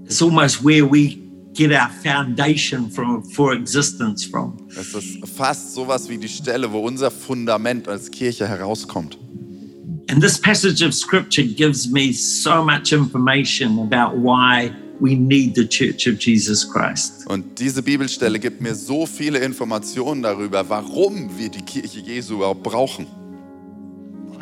It's 0.05 0.21
almost 0.21 0.63
where 0.63 0.85
we 0.89 1.17
get 1.53 1.71
our 1.71 1.89
foundation 2.03 2.89
from 2.89 3.23
for 3.23 3.53
existence 3.53 4.25
from. 4.25 4.55
Es 4.69 4.93
ist 4.93 5.27
fast 5.27 5.73
sowas 5.73 6.07
wie 6.07 6.17
die 6.17 6.29
Stelle, 6.29 6.71
wo 6.71 6.79
unser 6.79 7.11
Fundament 7.11 7.87
als 7.89 8.09
Kirche 8.09 8.47
herauskommt. 8.47 9.17
And 10.07 10.21
this 10.21 10.39
passage 10.39 10.83
of 10.85 10.93
scripture 10.93 11.43
gives 11.43 11.91
me 11.91 12.13
so 12.13 12.63
much 12.63 12.93
information 12.93 13.79
about 13.79 14.17
why 14.17 14.71
we 14.99 15.15
need 15.15 15.55
the 15.55 15.65
church 15.67 16.07
of 16.07 16.19
Jesus 16.19 16.63
Christ. 16.63 17.25
Und 17.27 17.59
diese 17.59 17.81
Bibelstelle 17.81 18.39
gibt 18.39 18.61
mir 18.61 18.75
so 18.75 19.05
viele 19.05 19.39
Informationen 19.39 20.21
darüber, 20.21 20.69
warum 20.69 21.29
wir 21.37 21.49
die 21.49 21.63
Kirche 21.63 21.99
Jesu 21.99 22.35
überhaupt 22.35 22.63
brauchen. 22.63 23.07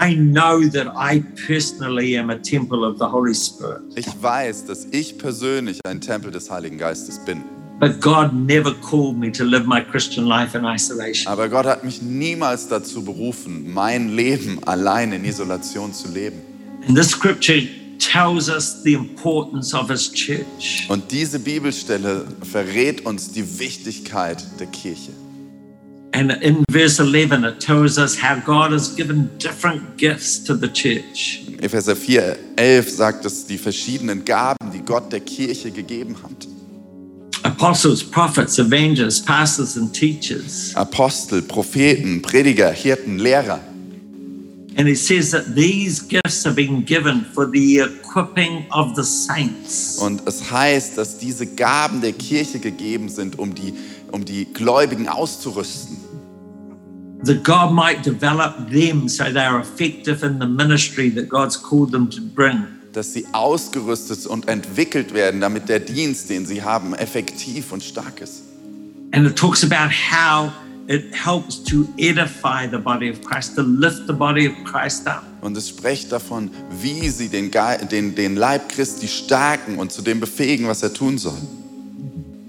I 0.01 0.15
know 0.15 0.67
that 0.69 0.87
I 0.95 1.23
personally 1.47 2.17
am 2.17 2.29
a 2.29 2.37
temple 2.37 2.83
of 2.83 2.97
the 2.97 3.05
Holy 3.05 3.33
Spirit, 3.33 3.83
Ich 3.95 4.07
weiß, 4.21 4.65
dass 4.65 4.85
ich 4.91 5.17
persönlich 5.17 5.79
ein 5.85 6.01
Tempel 6.01 6.31
des 6.31 6.51
Heiligen 6.51 6.77
Geistes 6.77 7.19
bin. 7.25 7.41
But 7.79 7.99
God 7.99 8.33
never 8.33 8.73
called 8.73 9.17
me 9.17 9.31
to 9.31 9.43
live 9.43 9.65
my 9.65 9.81
Christian 9.81 10.27
life 10.27 10.55
in 10.57 10.65
isolation. 10.65 11.31
Aber 11.31 11.49
Gott 11.49 11.65
hat 11.65 11.83
mich 11.83 12.01
niemals 12.01 12.67
dazu 12.67 13.03
berufen, 13.03 13.73
mein 13.73 14.15
Leben 14.15 14.59
allein 14.65 15.11
in 15.11 15.25
Isolation 15.25 15.93
zu 15.93 16.09
leben. 16.09 16.41
And 16.87 16.97
this 16.97 17.09
scripture 17.09 17.61
tells 17.99 18.49
us 18.49 18.83
the 18.83 18.93
importance 18.93 19.73
of 19.73 19.89
His 19.89 20.11
church. 20.11 20.85
Und 20.89 21.11
diese 21.11 21.39
Bibelstelle 21.39 22.25
verrät 22.41 23.05
uns 23.05 23.31
die 23.31 23.59
Wichtigkeit 23.59 24.43
der 24.59 24.67
Kirche. 24.67 25.11
And 26.15 26.31
in 26.43 26.63
verse 26.69 27.01
11, 27.01 27.43
it 27.43 27.59
tells 27.59 27.97
us 27.97 28.15
how 28.15 28.39
God 28.39 28.71
has 28.71 28.95
given 28.95 29.31
different 29.39 29.97
gifts 29.97 30.43
to 30.43 30.53
the 30.53 30.67
church. 30.67 31.43
In 31.47 31.59
Epheser 31.59 31.95
4, 31.95 32.37
11 32.55 32.89
sagt 32.91 33.25
es 33.25 33.47
die 33.47 33.57
verschiedenen 33.57 34.23
Gaben, 34.23 34.71
die 34.71 34.81
Gott 34.81 35.11
der 35.11 35.21
Kirche 35.21 35.71
gegeben 35.71 36.15
hat. 36.21 36.47
Apostles, 37.45 38.01
prophets, 38.03 38.57
evangelists, 38.57 39.19
pastors, 39.19 39.75
and 39.75 39.93
teachers. 39.93 40.73
Apostel, 40.77 41.41
Propheten, 41.41 42.21
Prediger, 42.21 42.73
Hirten, 42.73 43.19
Lehrer. 43.19 43.59
And 44.75 44.87
it 44.87 44.97
says 44.97 45.31
that 45.31 45.53
these 45.53 45.99
gifts 45.99 46.43
have 46.45 46.55
been 46.55 46.81
given 46.81 47.21
for 47.21 47.45
the 47.45 47.81
equipping 47.81 48.65
of 48.71 48.95
the 48.95 49.03
saints. 49.03 49.99
Und 49.99 50.21
es 50.25 50.51
heißt, 50.51 50.97
dass 50.97 51.19
diese 51.19 51.45
Gaben 51.45 52.01
der 52.01 52.13
Kirche 52.13 52.59
gegeben 52.59 53.09
sind, 53.09 53.37
um 53.37 53.53
die, 53.53 53.73
um 54.11 54.25
die 54.25 54.45
Gläubigen 54.45 55.07
auszurüsten. 55.07 55.97
That 57.25 57.43
God 57.43 57.71
might 57.71 58.03
develop 58.03 58.69
them 58.69 59.07
so 59.07 59.25
they 59.25 59.45
are 59.45 59.59
effective 59.59 60.25
in 60.25 60.39
the 60.39 60.47
ministry 60.47 61.09
that 61.11 61.29
God's 61.29 61.57
called 61.57 61.91
them 61.91 62.09
to 62.09 62.21
bring. 62.21 62.67
Dass 62.93 63.13
sie 63.13 63.25
ausgerüstet 63.31 64.25
und 64.25 64.47
entwickelt 64.47 65.13
werden, 65.13 65.41
damit 65.41 65.67
der 65.67 65.79
Dienst, 65.79 66.29
den 66.29 66.45
sie 66.45 66.63
haben, 66.63 66.93
effektiv 66.93 67.71
und 67.71 67.83
stark 67.83 68.21
ist. 68.21 68.43
And 69.11 69.27
it 69.27 69.35
talks 69.35 69.63
about 69.63 69.91
how 69.91 70.51
it 70.87 71.13
helps 71.13 71.63
to 71.65 71.87
edify 71.97 72.67
the 72.69 72.77
body 72.77 73.09
of 73.09 73.21
Christ, 73.21 73.55
to 73.55 73.61
lift 73.61 74.07
the 74.07 74.13
body 74.13 74.47
of 74.47 74.53
Christ 74.63 75.07
up. 75.07 75.23
Und 75.41 75.57
es 75.57 75.69
spricht 75.69 76.11
davon, 76.11 76.49
wie 76.81 77.09
sie 77.09 77.27
den, 77.27 77.51
den, 77.91 78.15
den 78.15 78.35
Leib 78.35 78.69
Christi 78.69 79.07
stärken 79.07 79.77
und 79.77 79.91
zu 79.91 80.01
dem 80.01 80.19
befähigen, 80.19 80.67
was 80.67 80.83
er 80.83 80.93
tun 80.93 81.17
soll. 81.17 81.37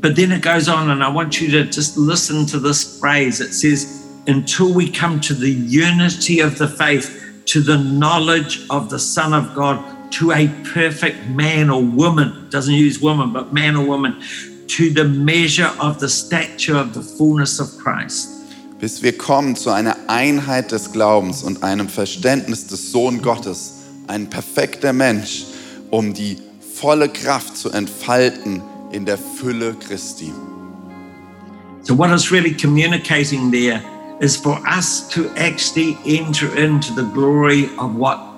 But 0.00 0.16
then 0.16 0.32
it 0.32 0.42
goes 0.42 0.68
on, 0.68 0.90
and 0.90 1.02
I 1.02 1.08
want 1.08 1.40
you 1.40 1.50
to 1.50 1.64
just 1.64 1.96
listen 1.96 2.46
to 2.48 2.58
this 2.58 2.98
phrase. 3.00 3.40
It 3.40 3.54
says, 3.54 4.02
until 4.26 4.74
we 4.74 4.90
come 4.90 5.20
to 5.20 5.34
the 5.34 5.50
unity 5.50 6.42
of 6.42 6.58
the 6.58 6.68
faith, 6.68 7.10
to 7.46 7.60
the 7.60 7.78
knowledge 7.78 8.66
of 8.68 8.90
the 8.90 8.98
Son 8.98 9.32
of 9.32 9.54
God, 9.54 9.82
to 10.18 10.32
a 10.32 10.48
perfect 10.72 11.26
man 11.28 11.70
or 11.70 11.82
woman, 11.82 12.48
doesn't 12.50 12.74
use 12.74 13.00
woman, 13.00 13.32
but 13.32 13.52
man 13.52 13.76
or 13.76 13.84
woman, 13.86 14.20
to 14.66 14.90
the 14.90 15.04
measure 15.04 15.70
of 15.80 16.00
the 16.00 16.08
stature 16.08 16.76
of 16.76 16.94
the 16.94 17.02
fullness 17.02 17.60
of 17.60 17.68
Christ. 17.78 18.34
bis 18.84 19.02
wir 19.02 19.16
kommen 19.16 19.56
zu 19.56 19.70
einer 19.70 19.96
Einheit 20.08 20.70
des 20.70 20.92
Glaubens 20.92 21.42
und 21.42 21.62
einem 21.62 21.88
Verständnis 21.88 22.66
des 22.66 22.92
Sohn 22.92 23.22
Gottes, 23.22 23.76
ein 24.08 24.28
perfekter 24.28 24.92
Mensch, 24.92 25.44
um 25.90 26.12
die 26.12 26.36
volle 26.74 27.08
Kraft 27.08 27.56
zu 27.56 27.70
entfalten 27.70 28.60
in 28.92 29.06
der 29.06 29.16
Fülle 29.16 29.74
Christi. 29.74 30.32
So, 31.80 31.96
what 31.96 32.10
is 32.10 32.30
really 32.30 32.52
communicating 32.54 33.50
there 33.50 33.80
is 34.20 34.36
for 34.36 34.60
us 34.66 35.08
to 35.08 35.30
actually 35.36 35.96
enter 36.04 36.54
into 36.56 36.92
the 36.94 37.04
glory 37.14 37.70
of 37.78 37.94
what 37.94 38.33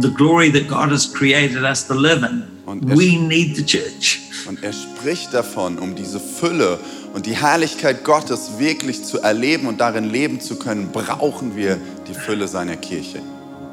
the 0.00 0.10
glory 0.10 0.50
that 0.50 0.68
God 0.68 0.90
has 0.90 1.06
created 1.06 1.64
us 1.64 1.86
to 1.86 1.94
live 1.94 2.22
in. 2.22 2.44
We 2.66 3.16
need 3.16 3.56
the 3.56 3.64
church. 3.64 4.20
Und 4.46 4.62
er 4.62 4.72
spricht 4.72 5.34
davon, 5.34 5.78
um 5.78 5.94
diese 5.94 6.18
Fülle 6.18 6.78
und 7.12 7.26
die 7.26 7.36
Herrlichkeit 7.36 8.04
Gottes 8.04 8.58
wirklich 8.58 9.04
zu 9.04 9.18
erleben 9.18 9.66
und 9.66 9.78
darin 9.78 10.08
leben 10.08 10.40
zu 10.40 10.56
können, 10.56 10.90
brauchen 10.92 11.54
wir 11.56 11.78
die 12.08 12.14
Fülle 12.14 12.48
seiner 12.48 12.76
Kirche. 12.76 13.20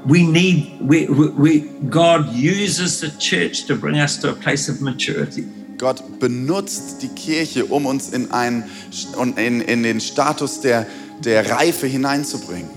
We 0.05 0.19
need, 0.19 0.67
we, 0.81 1.07
we, 1.09 1.63
God 1.89 2.27
uses 2.33 2.99
the 2.99 3.09
church 3.17 3.65
to 3.67 3.75
bring 3.75 3.95
us 3.95 4.19
to 4.19 4.29
a 4.29 4.33
place 4.33 4.69
of 4.69 4.81
maturity. 4.81 5.45
Gott 5.77 6.19
benutzt 6.19 7.01
die 7.01 7.07
Kirche, 7.09 7.65
um 7.65 7.85
uns 7.85 8.09
in, 8.09 8.31
einen, 8.31 8.65
in, 9.35 9.61
in 9.61 9.83
den 9.83 9.99
Status 9.99 10.61
der, 10.61 10.85
der 11.23 11.49
Reife 11.49 11.87
hineinzubringen. 11.87 12.69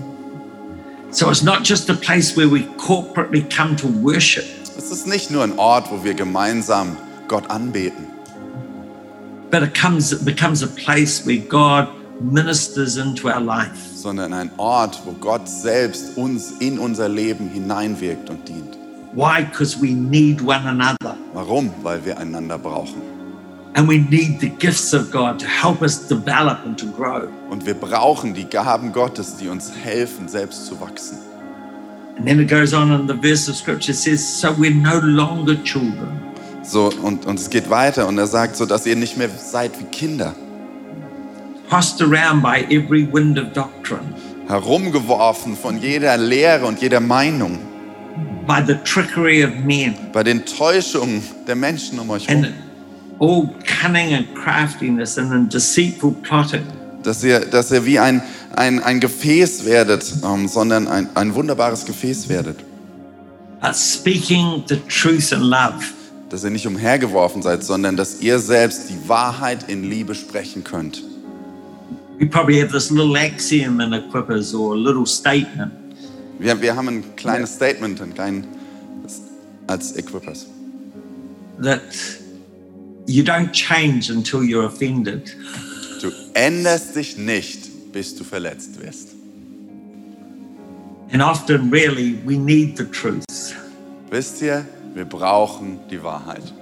So 1.11 1.29
it's 1.29 1.41
not 1.43 1.63
just 1.63 1.89
a 1.89 1.95
place 1.95 2.37
where 2.37 2.47
we 2.47 2.63
corporately 2.77 3.41
come 3.49 3.75
to 3.77 3.87
worship, 3.87 4.45
Es 4.77 4.91
ist 4.91 5.07
nicht 5.07 5.29
nur 5.31 5.43
ein 5.43 5.57
Ort, 5.57 5.91
wo 5.91 6.03
wir 6.03 6.13
gemeinsam 6.13 6.95
Gott 7.27 7.49
anbeten, 7.49 8.05
but 9.51 9.61
it 9.63 9.73
comes 9.73 10.11
it 10.11 10.23
becomes 10.23 10.61
a 10.63 10.67
place 10.67 11.25
where 11.25 11.37
God 11.37 11.87
ministers 12.21 12.97
into 12.97 13.27
our 13.27 13.41
life. 13.41 13.75
sondern 13.95 14.33
ein 14.33 14.51
Ort, 14.57 15.01
wo 15.05 15.11
Gott 15.13 15.49
selbst 15.49 16.15
uns 16.15 16.51
in 16.59 16.77
unser 16.79 17.09
Leben 17.09 17.49
hineinwirkt 17.49 18.29
und 18.29 18.47
dient. 18.47 18.77
Why? 19.13 19.43
Because 19.43 19.75
we 19.81 19.87
need 19.93 20.41
one 20.41 20.65
another. 20.67 21.17
Warum? 21.33 21.71
Weil 21.81 22.05
wir 22.05 22.17
einander 22.19 22.57
brauchen. 22.59 23.01
And 23.75 23.87
we 23.87 23.99
need 23.99 24.39
the 24.39 24.49
gifts 24.49 24.93
of 24.93 25.11
God 25.11 25.39
to 25.39 25.45
help 25.45 25.81
us 25.81 26.07
develop 26.07 26.65
and 26.65 26.77
to 26.79 26.87
grow. 26.87 27.27
Und 27.49 27.65
wir 27.65 27.75
brauchen 27.75 28.33
die 28.33 28.49
Gaben 28.49 28.91
Gottes, 28.93 29.37
die 29.37 29.47
uns 29.47 29.71
helfen, 29.83 30.27
selbst 30.27 30.65
zu 30.65 30.79
wachsen. 30.81 31.17
And 32.17 32.27
then 32.27 32.39
it 32.39 32.49
goes 32.49 32.73
on 32.73 32.91
in 32.91 33.07
the 33.07 33.13
verse 33.13 33.49
of 33.49 33.55
scripture 33.55 33.93
says, 33.93 34.19
So 34.21 34.49
we're 34.49 34.73
no 34.73 34.99
longer 34.99 35.55
children, 35.63 36.19
So, 36.63 36.91
und, 37.01 37.25
und 37.25 37.39
es 37.39 37.49
geht 37.49 37.69
weiter 37.69 38.07
und 38.07 38.17
er 38.17 38.27
sagt 38.27 38.57
so, 38.57 38.65
dass 38.65 38.85
ihr 38.85 38.95
nicht 38.95 39.17
mehr 39.17 39.29
seid 39.29 39.79
wie 39.79 39.85
Kinder, 39.85 40.35
tossed 41.69 42.01
around 42.01 42.43
by 42.43 42.65
every 42.69 43.07
wind 43.11 43.39
of 43.39 43.53
doctrine, 43.53 44.13
herumgeworfen 44.47 45.55
von 45.55 45.79
jeder 45.79 46.17
Lehre 46.17 46.65
und 46.65 46.81
jeder 46.81 46.99
Meinung, 46.99 47.59
by 48.45 48.61
the 48.67 48.75
trickery 48.83 49.43
of 49.43 49.51
men, 49.63 49.95
bei 50.11 50.23
den 50.23 50.45
Täuschungen 50.45 51.23
der 51.47 51.55
Menschen 51.55 51.99
um 51.99 52.09
euch 52.09 52.27
herum. 52.27 52.47
All 53.19 53.49
cunning 53.65 54.13
and 54.13 54.33
craftiness 54.35 55.17
and 55.17 55.31
in 55.33 55.49
deceitful 55.49 56.13
plotting. 56.23 56.65
dass 57.03 57.23
ihr, 57.23 57.41
dass 57.41 57.71
ihr 57.71 57.85
wie 57.85 57.99
ein, 57.99 58.21
ein, 58.55 58.81
ein 58.81 58.99
Gefäß 58.99 59.65
werdet, 59.65 60.13
ähm, 60.23 60.47
sondern 60.47 60.87
ein, 60.87 61.09
ein 61.15 61.35
wunderbares 61.35 61.85
Gefäß 61.85 62.29
werdet. 62.29 62.57
speaking 63.73 64.63
the 64.67 64.77
truth 64.87 65.31
in 65.31 65.41
love. 65.41 65.83
Dass 66.29 66.43
ihr 66.43 66.51
nicht 66.51 66.67
umhergeworfen 66.67 67.41
seid, 67.41 67.63
sondern 67.63 67.97
dass 67.97 68.21
ihr 68.21 68.39
selbst 68.39 68.89
die 68.89 69.09
Wahrheit 69.09 69.67
in 69.67 69.83
Liebe 69.89 70.13
sprechen 70.13 70.63
könnt. 70.63 71.03
We 72.19 72.25
probably 72.25 72.59
have 72.59 72.71
this 72.71 72.91
little 72.91 73.17
axiom 73.17 73.79
in 73.79 73.93
Equippers 73.93 74.53
or 74.53 74.73
a 74.73 74.77
little 74.77 75.05
statement 75.05 75.71
Wir, 76.39 76.61
wir 76.61 76.75
haben 76.75 76.87
ein 76.87 77.15
kleines 77.15 77.53
Statement, 77.53 78.01
ein 78.01 78.13
klein, 78.13 78.45
als 79.67 79.91
Equippers. 79.93 80.45
that 81.61 81.81
you 83.09 83.23
don't 83.23 83.51
change 83.51 84.09
until 84.09 84.43
you're 84.43 84.65
offended. 84.65 85.35
Du 86.01 86.11
änderst 86.33 86.95
dich 86.95 87.17
nicht, 87.17 87.91
bis 87.91 88.15
du 88.15 88.23
verletzt 88.23 88.79
wirst. 88.81 89.15
And 91.11 91.23
often, 91.23 91.71
really, 91.71 92.19
we 92.23 92.37
need 92.37 92.77
the 92.77 92.85
truth. 92.85 93.55
Wisst 94.11 94.41
ihr, 94.43 94.65
wir 94.93 95.05
brauchen 95.05 95.79
die 95.89 96.01
Wahrheit. 96.03 96.53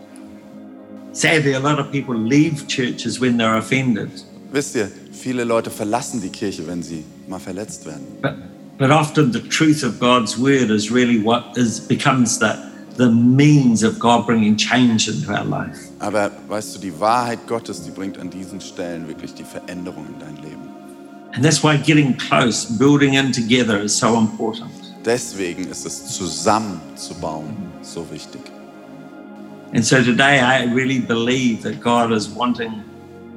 Sadly, 1.11 1.53
a 1.53 1.59
lot 1.59 1.79
of 1.79 1.91
people 1.91 2.15
leave 2.15 2.65
churches 2.67 3.19
when 3.19 3.37
they're 3.37 3.57
offended. 3.57 4.09
Wisst 4.51 4.75
ihr, 4.75 4.89
viele 5.11 5.43
Leute 5.43 5.69
verlassen 5.69 6.21
die 6.21 6.29
Kirche, 6.29 6.65
wenn 6.65 6.81
sie 6.81 7.03
mal 7.27 7.39
verletzt 7.39 7.85
werden. 7.85 8.05
But, 8.21 8.35
but 8.77 8.89
often 8.89 9.33
the 9.33 9.41
truth 9.41 9.83
of 9.83 9.99
God's 9.99 10.37
word 10.37 10.69
is 10.69 10.89
really 10.89 11.21
what 11.21 11.57
is 11.57 11.81
becomes 11.81 12.39
the, 12.39 12.66
the 12.97 13.09
means 13.09 13.83
of 13.83 13.99
God 13.99 14.25
bringing 14.25 14.57
change 14.57 15.07
into 15.07 15.31
our 15.31 15.45
life. 15.45 15.77
Aber 15.99 16.31
weißt 16.47 16.75
du, 16.75 16.79
die 16.79 16.99
Wahrheit 16.99 17.47
Gottes, 17.47 17.83
die 17.83 17.91
bringt 17.91 18.17
an 18.19 18.29
diesen 18.29 18.59
Stellen 18.59 19.07
wirklich 19.07 19.33
die 19.33 19.43
Veränderung 19.43 20.07
in 20.07 20.19
dein 20.19 20.35
Leben. 20.37 20.69
And 21.33 21.43
that's 21.43 21.63
why 21.63 21.77
getting 21.77 22.17
close, 22.17 22.65
building 22.65 23.13
in 23.13 23.31
together 23.31 23.79
is 23.79 23.97
so 23.97 24.17
important. 24.17 24.71
Deswegen 25.05 25.67
ist 25.69 25.85
es 25.85 26.07
zusammenzubauen 26.17 27.55
so 27.81 28.05
wichtig. 28.11 28.41
And 29.73 29.85
so 29.85 29.97
today 29.97 30.39
I 30.39 30.65
really 30.73 30.99
believe 30.99 31.61
that 31.63 31.79
God 31.81 32.11
is 32.11 32.29
wanting 32.29 32.83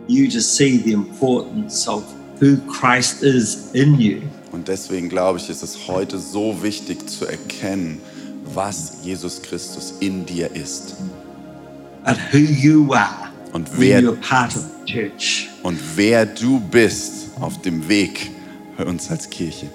you 0.08 0.28
to 0.30 0.40
see 0.40 0.78
the 0.78 0.92
importance 0.92 1.86
of 1.86 2.02
who 2.40 2.56
Christ 2.72 3.22
is 3.22 3.70
in 3.74 4.00
you. 4.00 4.22
Und 4.52 4.66
deswegen 4.68 5.08
glaube 5.08 5.38
ich, 5.38 5.50
ist 5.50 5.62
es 5.62 5.86
heute 5.86 6.18
so 6.18 6.62
wichtig 6.62 7.08
zu 7.08 7.26
erkennen, 7.26 8.00
was 8.54 8.98
Jesus 9.02 9.40
Christus 9.42 9.94
in 10.00 10.24
dir 10.26 10.54
ist 10.54 10.94
But 12.04 12.16
who 12.32 12.38
you 12.38 12.92
are 12.92 13.30
Und 13.52 13.68
wer- 13.78 14.16
und 15.62 15.78
wer 15.96 16.26
du 16.26 16.60
bist 16.60 17.30
auf 17.40 17.60
dem 17.62 17.88
Weg 17.88 18.30
für 18.76 18.84
uns 18.84 19.10
als 19.10 19.28
Kirche. 19.28 19.66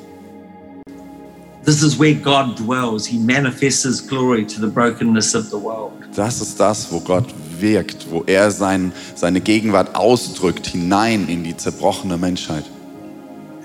This 1.65 1.81
is 1.81 1.97
where 1.99 2.13
God 2.13 2.57
dwells. 2.59 3.07
He 3.07 3.17
manifests 3.17 3.83
his 3.83 4.05
glory 4.05 4.45
to 4.45 4.61
the 4.61 4.67
brokenness 4.67 5.35
of 5.35 5.45
the 5.45 5.57
world. 5.57 5.93
Das 6.15 6.39
ist 6.39 6.59
das, 6.59 6.91
wo 6.91 6.99
Gott 6.99 7.25
wirkt, 7.59 8.05
wo 8.11 8.23
er 8.27 8.51
sein, 8.51 8.93
seine 9.15 9.41
Gegenwart 9.41 9.95
ausdrückt 9.95 10.67
hinein 10.67 11.27
in 11.27 11.43
die 11.43 11.57
zerbrochene 11.57 12.17
Menschheit. 12.17 12.65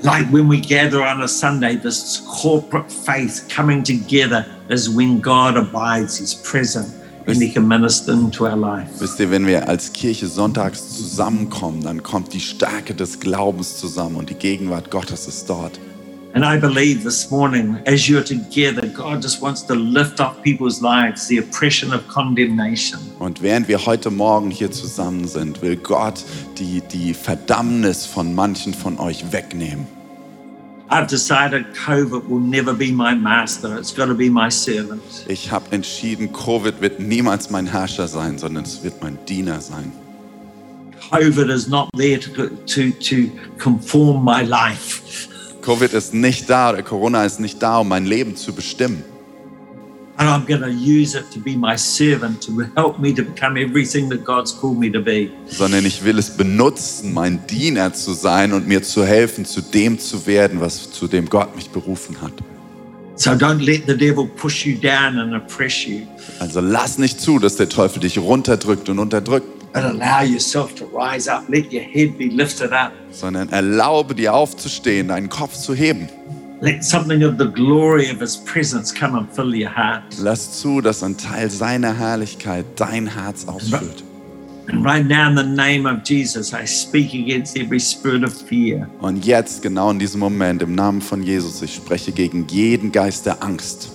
Like 0.03 0.27
when 0.31 0.49
we 0.49 0.61
gather 0.61 1.03
on 1.03 1.21
a 1.21 1.29
Sunday, 1.29 1.77
this 1.77 2.23
corporate 2.27 2.91
faith 2.91 3.47
coming 3.51 3.83
together 3.83 4.47
is 4.71 4.89
when 4.89 5.21
God 5.21 5.59
abides, 5.59 6.19
He's 6.19 6.35
present, 6.35 6.89
and 7.27 7.37
He 7.37 7.53
can 7.53 7.69
minister 7.69 8.13
into 8.13 8.47
our 8.47 8.57
life. 8.57 8.89
Wisst 8.99 9.21
ihr, 9.21 9.31
wenn 9.31 9.47
wir 9.47 9.69
als 9.69 9.93
Kirche 9.93 10.27
sonntags 10.27 10.97
zusammenkommen, 10.97 11.83
dann 11.83 12.03
kommt 12.03 12.33
die 12.33 12.41
Stärke 12.41 12.95
des 12.95 13.21
Glaubens 13.21 13.77
zusammen 13.77 14.17
und 14.17 14.31
die 14.31 14.35
Gegenwart 14.35 14.91
Gottes 14.91 15.27
ist 15.29 15.51
dort. 15.51 15.79
And 16.33 16.45
I 16.45 16.59
believe 16.59 17.03
this 17.03 17.29
morning, 17.29 17.77
as 17.87 18.09
you're 18.09 18.23
together, 18.23 18.87
God 18.87 19.21
just 19.21 19.43
wants 19.43 19.63
to 19.63 19.75
lift 19.75 20.21
up 20.21 20.45
people's 20.45 20.81
lives, 20.81 21.27
the 21.27 21.39
oppression 21.39 21.93
of 21.93 22.07
condemnation. 22.07 23.01
Und 23.19 23.43
während 23.43 23.67
wir 23.67 23.85
heute 23.85 24.13
Morgen 24.13 24.53
hier 24.53 24.71
zusammen 24.71 25.27
sind, 25.27 25.61
will 25.61 25.75
Gott 25.75 26.25
die, 26.57 26.83
die 26.83 27.15
Verdammnis 27.15 28.07
von 28.07 28.33
manchen 28.33 28.75
von 28.75 29.01
euch 29.01 29.33
wegnehmen. 29.33 29.87
I've 30.89 31.09
decided 31.09 31.67
COVID 31.75 32.29
will 32.29 32.41
never 32.41 32.75
be 32.75 32.93
my 32.93 33.13
master, 33.13 33.77
it's 33.77 33.93
got 33.93 34.07
to 34.07 34.15
be 34.15 34.31
my 34.31 34.49
servant. 34.49 35.03
Ich 35.27 35.51
habe 35.51 35.65
entschieden, 35.73 36.33
Covid 36.33 36.81
wird 36.81 37.01
niemals 37.01 37.51
mein 37.51 37.67
Herrscher 37.67 38.07
sein, 38.07 38.39
sondern 38.39 38.63
es 38.63 38.85
wird 38.85 39.03
mein 39.03 39.19
Diener 39.27 39.61
sein. 39.61 39.91
COVID 41.11 41.51
is 41.51 41.67
not 41.67 41.89
there 41.97 42.21
to, 42.21 42.47
to, 42.67 42.93
to 43.01 43.29
conform 43.59 44.25
my 44.25 44.43
life. 44.43 45.29
Covid 45.63 45.93
ist 45.93 46.15
nicht 46.15 46.49
da 46.49 46.81
Corona 46.83 47.25
ist 47.25 47.41
nicht 47.41 47.63
da, 47.63 47.79
um 47.79 47.89
mein 47.89 48.07
Leben 48.07 48.37
zu 48.37 48.53
bestimmen. 48.53 49.05
And 50.17 50.29
I'm 50.29 50.47
going 50.47 50.61
to 50.61 50.69
use 50.69 51.17
it 51.17 51.31
to 51.33 51.41
be 51.41 51.57
my 51.57 51.79
servant 51.79 52.43
to 52.43 52.53
help 52.77 52.99
me 52.99 53.15
to 53.15 53.23
become 53.23 53.59
everything 53.59 54.11
that 54.11 54.23
God's 54.23 54.53
called 54.53 54.79
me 54.79 54.93
to 54.93 55.01
be. 55.01 55.31
sondern 55.47 55.87
ich 55.87 56.05
will 56.05 56.19
es 56.19 56.29
benutzen, 56.37 57.15
mein 57.15 57.41
Diener 57.47 57.95
zu 57.95 58.13
sein 58.13 58.53
und 58.53 58.69
mir 58.69 58.83
zu 58.83 59.05
helfen, 59.05 59.47
zu 59.47 59.63
dem 59.63 59.99
zu 59.99 60.27
werden, 60.27 60.61
was 60.61 60.91
zu 60.93 61.09
dem 61.09 61.27
Gott 61.31 61.57
mich 61.57 61.71
berufen 61.71 62.21
hat. 62.21 62.33
So 63.17 63.31
don't 63.31 63.61
let 63.61 63.85
the 63.87 63.97
devil 63.97 64.27
push 64.27 64.67
you 64.67 64.77
down 64.79 65.19
and 65.19 65.35
oppress 65.35 65.87
you, 65.87 66.01
Also 66.39 66.61
lass 66.61 66.99
nicht 66.99 67.21
zu, 67.21 67.39
dass 67.39 67.57
der 67.57 67.69
Teufel 67.71 68.01
dich 68.01 68.19
runterdrückt 68.19 68.89
und 68.91 68.99
unterdrückt, 68.99 69.47
but 69.73 69.85
allow 69.85 70.23
yourself 70.23 70.75
to 70.77 70.85
rise 70.87 71.29
up. 71.29 71.45
Let 71.49 71.73
your 71.73 71.83
head 71.83 72.17
be 72.19 72.29
lifted 72.29 72.73
up. 72.73 72.93
sondern 73.13 73.49
erlaube 73.51 74.15
dir 74.15 74.35
aufzustehen, 74.35 75.09
deinen 75.09 75.29
Kopf 75.29 75.55
zu 75.57 75.75
heben. 75.75 76.09
Let 76.63 76.85
something 76.85 77.25
of 77.25 77.37
the 77.39 77.47
glory 77.47 78.11
of 78.11 78.21
his 78.21 78.37
presence 78.37 78.93
come 78.95 79.17
and 79.17 79.27
fill 79.33 79.55
your 79.55 79.75
heart. 79.75 80.03
Lass 80.19 80.61
zu, 80.61 80.81
dass 80.83 81.03
ein 81.03 81.17
Teil 81.17 81.51
seiner 81.51 81.97
Herrlichkeit 81.99 82.67
dein 82.77 83.07
Herz 83.07 83.47
ausfüllt. 83.49 84.05
And 84.71 84.85
right 84.85 85.05
now, 85.05 85.29
in 85.29 85.37
the 85.37 85.43
name 85.43 85.87
of 85.87 86.03
Jesus, 86.05 86.53
I 86.53 86.65
speak 86.67 87.15
against 87.15 87.57
every 87.57 87.81
spirit 87.81 88.23
of 88.23 88.33
fear. 88.33 88.87
Und 89.01 89.25
jetzt, 89.25 89.63
genau 89.63 89.91
in 89.91 89.99
diesem 89.99 90.21
Moment, 90.21 90.63
im 90.63 90.75
Namen 90.75 91.01
von 91.01 91.23
Jesus, 91.23 91.63
ich 91.63 91.75
spreche 91.75 92.13
gegen 92.13 92.47
jeden 92.49 92.93
Geist 92.93 93.27
der 93.27 93.43
Angst. 93.43 93.91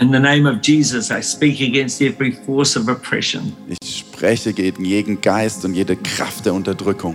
In 0.00 0.10
the 0.10 0.18
name 0.18 0.46
of 0.46 0.62
Jesus, 0.62 1.10
I 1.10 1.20
speak 1.20 1.60
against 1.60 2.00
every 2.00 2.32
force 2.32 2.74
of 2.74 2.88
oppression. 2.88 3.52
Ich 3.82 3.98
spreche 3.98 4.54
gegen 4.54 4.82
jeden 4.82 5.20
Geist 5.20 5.62
und 5.66 5.74
jede 5.74 5.94
Kraft 5.94 6.46
der 6.46 6.54
Unterdrückung. 6.54 7.14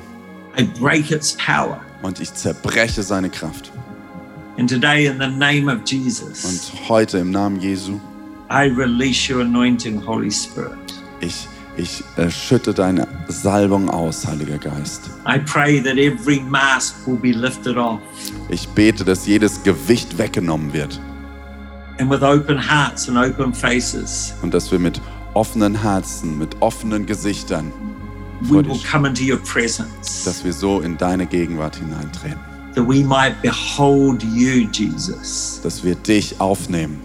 I 0.55 0.65
break 0.79 1.09
its 1.09 1.35
power. 1.35 1.81
Und 2.03 2.19
ich 2.19 2.31
zerbreche 2.31 3.01
seine 3.01 3.31
Kraft. 3.31 3.71
And 4.59 4.69
today, 4.69 5.07
in 5.07 5.17
the 5.19 5.27
name 5.27 5.67
of 5.67 5.79
Jesus, 5.83 6.45
Und 6.45 6.87
heute 6.87 7.17
im 7.17 7.31
Namen 7.31 7.59
Jesu, 7.59 7.99
I 8.51 8.67
release 8.67 9.33
your 9.33 9.41
anointing, 9.41 10.05
Holy 10.05 10.29
Spirit. 10.29 10.77
ich, 11.21 11.47
ich 11.77 12.03
schütte 12.29 12.71
deine 12.71 13.07
Salbung 13.29 13.89
aus, 13.89 14.27
Heiliger 14.27 14.59
Geist. 14.59 15.09
I 15.27 15.39
pray 15.39 15.81
that 15.81 15.97
every 15.97 16.39
mask 16.39 16.95
will 17.07 17.17
be 17.17 17.31
lifted 17.31 17.77
off. 17.77 17.99
Ich 18.49 18.67
bete, 18.69 19.03
dass 19.03 19.25
jedes 19.25 19.63
Gewicht 19.63 20.19
weggenommen 20.19 20.71
wird 20.71 20.99
And 21.97 22.09
with 22.09 22.23
open 22.23 22.57
hearts 22.57 23.07
and 23.07 23.17
open 23.17 23.53
faces, 23.53 24.33
und 24.41 24.53
dass 24.53 24.71
wir 24.71 24.79
mit 24.79 24.99
offenen 25.33 25.81
Herzen, 25.81 26.37
mit 26.37 26.61
offenen 26.61 27.05
Gesichtern, 27.05 27.71
we 28.41 28.47
vor 28.47 28.57
will 28.57 28.73
dich, 28.73 28.83
come 28.83 29.07
into 29.07 29.23
your 29.23 29.37
presence, 29.37 30.25
dass 30.25 30.43
wir 30.43 30.51
so 30.51 30.81
in 30.81 30.97
deine 30.97 31.25
Gegenwart 31.25 31.77
hineintreten, 31.77 32.39
that 32.73 32.85
we 32.85 33.03
might 33.03 33.41
behold 33.41 34.21
you, 34.23 34.67
Jesus, 34.71 35.61
dass 35.63 35.83
wir 35.83 35.95
dich 35.95 36.39
aufnehmen, 36.41 36.99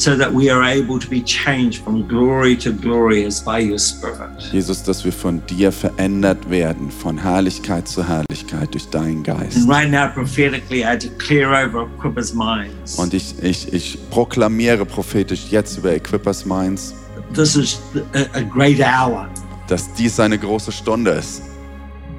so 0.00 0.16
that 0.16 0.32
we 0.32 0.48
are 0.50 0.62
able 0.62 0.98
to 0.98 1.06
be 1.08 1.20
changed 1.22 1.84
from 1.84 2.08
glory 2.08 2.56
to 2.56 2.72
glory 2.72 3.26
as 3.26 3.42
by 3.44 3.60
your 3.60 3.78
Spirit. 3.78 4.30
Jesus, 4.50 4.82
dass 4.82 5.04
wir 5.04 5.12
von 5.12 5.42
dir 5.46 5.70
verändert 5.70 6.48
werden, 6.48 6.90
von 6.90 7.18
Herrlichkeit 7.18 7.86
zu 7.86 8.08
Herrlichkeit 8.08 8.72
durch 8.72 8.88
deinen 8.88 9.22
Geist. 9.22 9.58
And 9.58 9.68
right 9.68 9.90
now, 9.90 10.08
prophetically, 10.08 10.84
I 10.84 10.96
declare 10.96 11.66
over 11.66 11.86
Equippers' 11.98 12.32
minds 12.32 12.98
Und 12.98 13.12
ich, 13.12 13.34
ich, 13.42 13.72
ich 13.74 13.98
proklamiere 14.10 14.86
prophetisch 14.86 15.48
jetzt 15.50 15.76
über 15.76 15.92
Equippers 15.92 16.46
Minds, 16.46 16.94
this 17.34 17.56
is 17.56 17.78
a, 18.14 18.38
a 18.38 18.42
great 18.42 18.80
hour. 18.80 19.28
dass 19.68 19.92
dies 19.92 20.18
eine 20.18 20.38
große 20.38 20.72
Stunde 20.72 21.10
ist. 21.10 21.42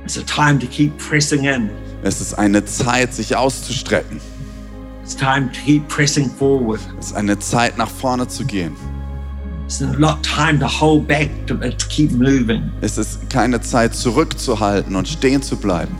It's 0.06 0.18
a 0.20 0.24
time 0.24 0.60
to 0.60 0.68
keep 0.68 0.96
pressing 1.00 1.46
in. 1.46 1.70
Es 2.04 2.22
ist 2.22 2.36
eine 2.36 2.64
Zeit, 2.66 3.14
sich 3.14 3.36
auszustrecken. 3.36 4.22
It's 5.04 5.16
time 5.16 5.52
to 5.52 5.60
keep 5.66 5.88
pressing 5.88 6.30
forward. 6.30 6.80
Es 7.00 7.08
ist 7.08 7.16
eine 7.16 7.38
Zeit, 7.40 7.78
nach 7.78 7.90
vorne 7.90 8.28
zu 8.28 8.46
gehen. 8.46 8.76
It's 9.66 9.80
not 9.80 10.22
time 10.22 10.60
to 10.60 10.68
hold 10.68 11.08
back, 11.08 11.30
to, 11.48 11.56
to 11.56 11.88
keep 11.90 12.12
moving. 12.12 12.70
Es 12.82 12.98
ist 12.98 13.30
keine 13.30 13.62
Zeit, 13.62 13.96
zurückzuhalten 13.96 14.96
und 14.96 15.08
stehen 15.08 15.42
zu 15.42 15.56
bleiben. 15.56 15.96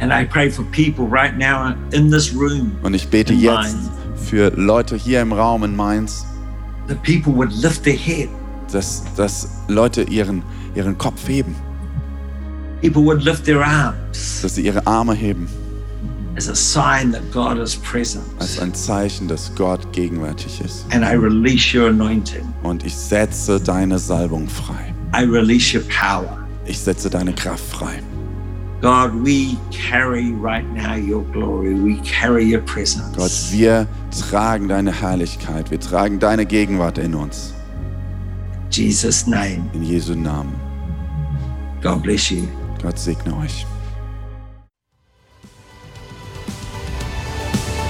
And 0.00 0.12
I 0.12 0.24
pray 0.24 0.48
for 0.48 0.64
people 0.66 1.06
right 1.06 1.36
now 1.36 1.74
in 1.92 2.10
this 2.10 2.32
room 2.32 2.72
Und 2.82 2.94
ich 2.94 3.08
bete 3.08 3.34
jetzt 3.34 3.74
mind 3.74 3.90
für 4.16 4.50
Leute 4.54 4.96
hier 4.96 5.20
im 5.20 5.32
Raum 5.32 5.64
in 5.64 5.74
Mainz, 5.74 6.24
that 6.86 7.02
people 7.02 7.34
would 7.34 7.52
lift 7.52 7.82
their 7.82 7.96
head. 7.96 8.28
dass, 8.70 9.02
dass 9.16 9.48
Leute 9.66 10.02
ihren, 10.02 10.42
ihren 10.74 10.96
Kopf 10.98 11.28
heben, 11.28 11.54
People 12.80 13.02
would 13.02 13.24
lift 13.24 13.44
their 13.44 13.60
arms 13.66 14.40
dass 14.42 14.54
sie 14.54 14.62
ihre 14.62 14.86
Arme 14.86 15.14
heben, 15.14 15.48
as 16.38 16.48
a 16.48 16.54
sign 16.54 17.10
that 17.10 17.22
God 17.32 17.58
is 17.58 17.76
present. 17.76 18.24
als 18.38 18.60
ein 18.60 18.72
Zeichen, 18.72 19.26
dass 19.26 19.52
Gott 19.56 19.92
gegenwärtig 19.92 20.60
ist. 20.60 20.86
And 20.92 21.04
I 21.04 21.14
release 21.14 21.76
your 21.76 21.88
anointing. 21.88 22.44
Und 22.62 22.84
ich 22.84 22.94
setze 22.94 23.60
deine 23.60 23.98
Salbung 23.98 24.48
frei. 24.48 24.94
I 25.12 25.24
release 25.24 25.76
your 25.76 25.84
power. 25.88 26.46
Ich 26.64 26.78
setze 26.78 27.10
deine 27.10 27.32
Kraft 27.32 27.64
frei. 27.64 28.00
God, 28.80 29.12
we 29.24 29.56
carry 29.72 30.32
right 30.40 30.64
now 30.72 30.94
your 30.94 31.24
glory. 31.32 31.74
We 31.74 32.00
carry 32.02 32.44
your 32.44 32.62
presence. 32.62 33.16
Gott, 33.16 33.32
wir 33.50 33.88
tragen 34.30 34.68
deine 34.68 34.92
Herrlichkeit, 34.92 35.72
wir 35.72 35.80
tragen 35.80 36.20
deine 36.20 36.46
Gegenwart 36.46 36.98
in 36.98 37.16
uns. 37.16 37.52
Jesus' 38.70 39.26
name. 39.26 39.68
In 39.72 39.82
Jesu 39.82 40.14
Namen. 40.14 40.54
God 41.82 42.02
bless 42.02 42.30
you. 42.30 42.46
Gott 42.80 42.96
segne 42.96 43.36
euch. 43.38 43.66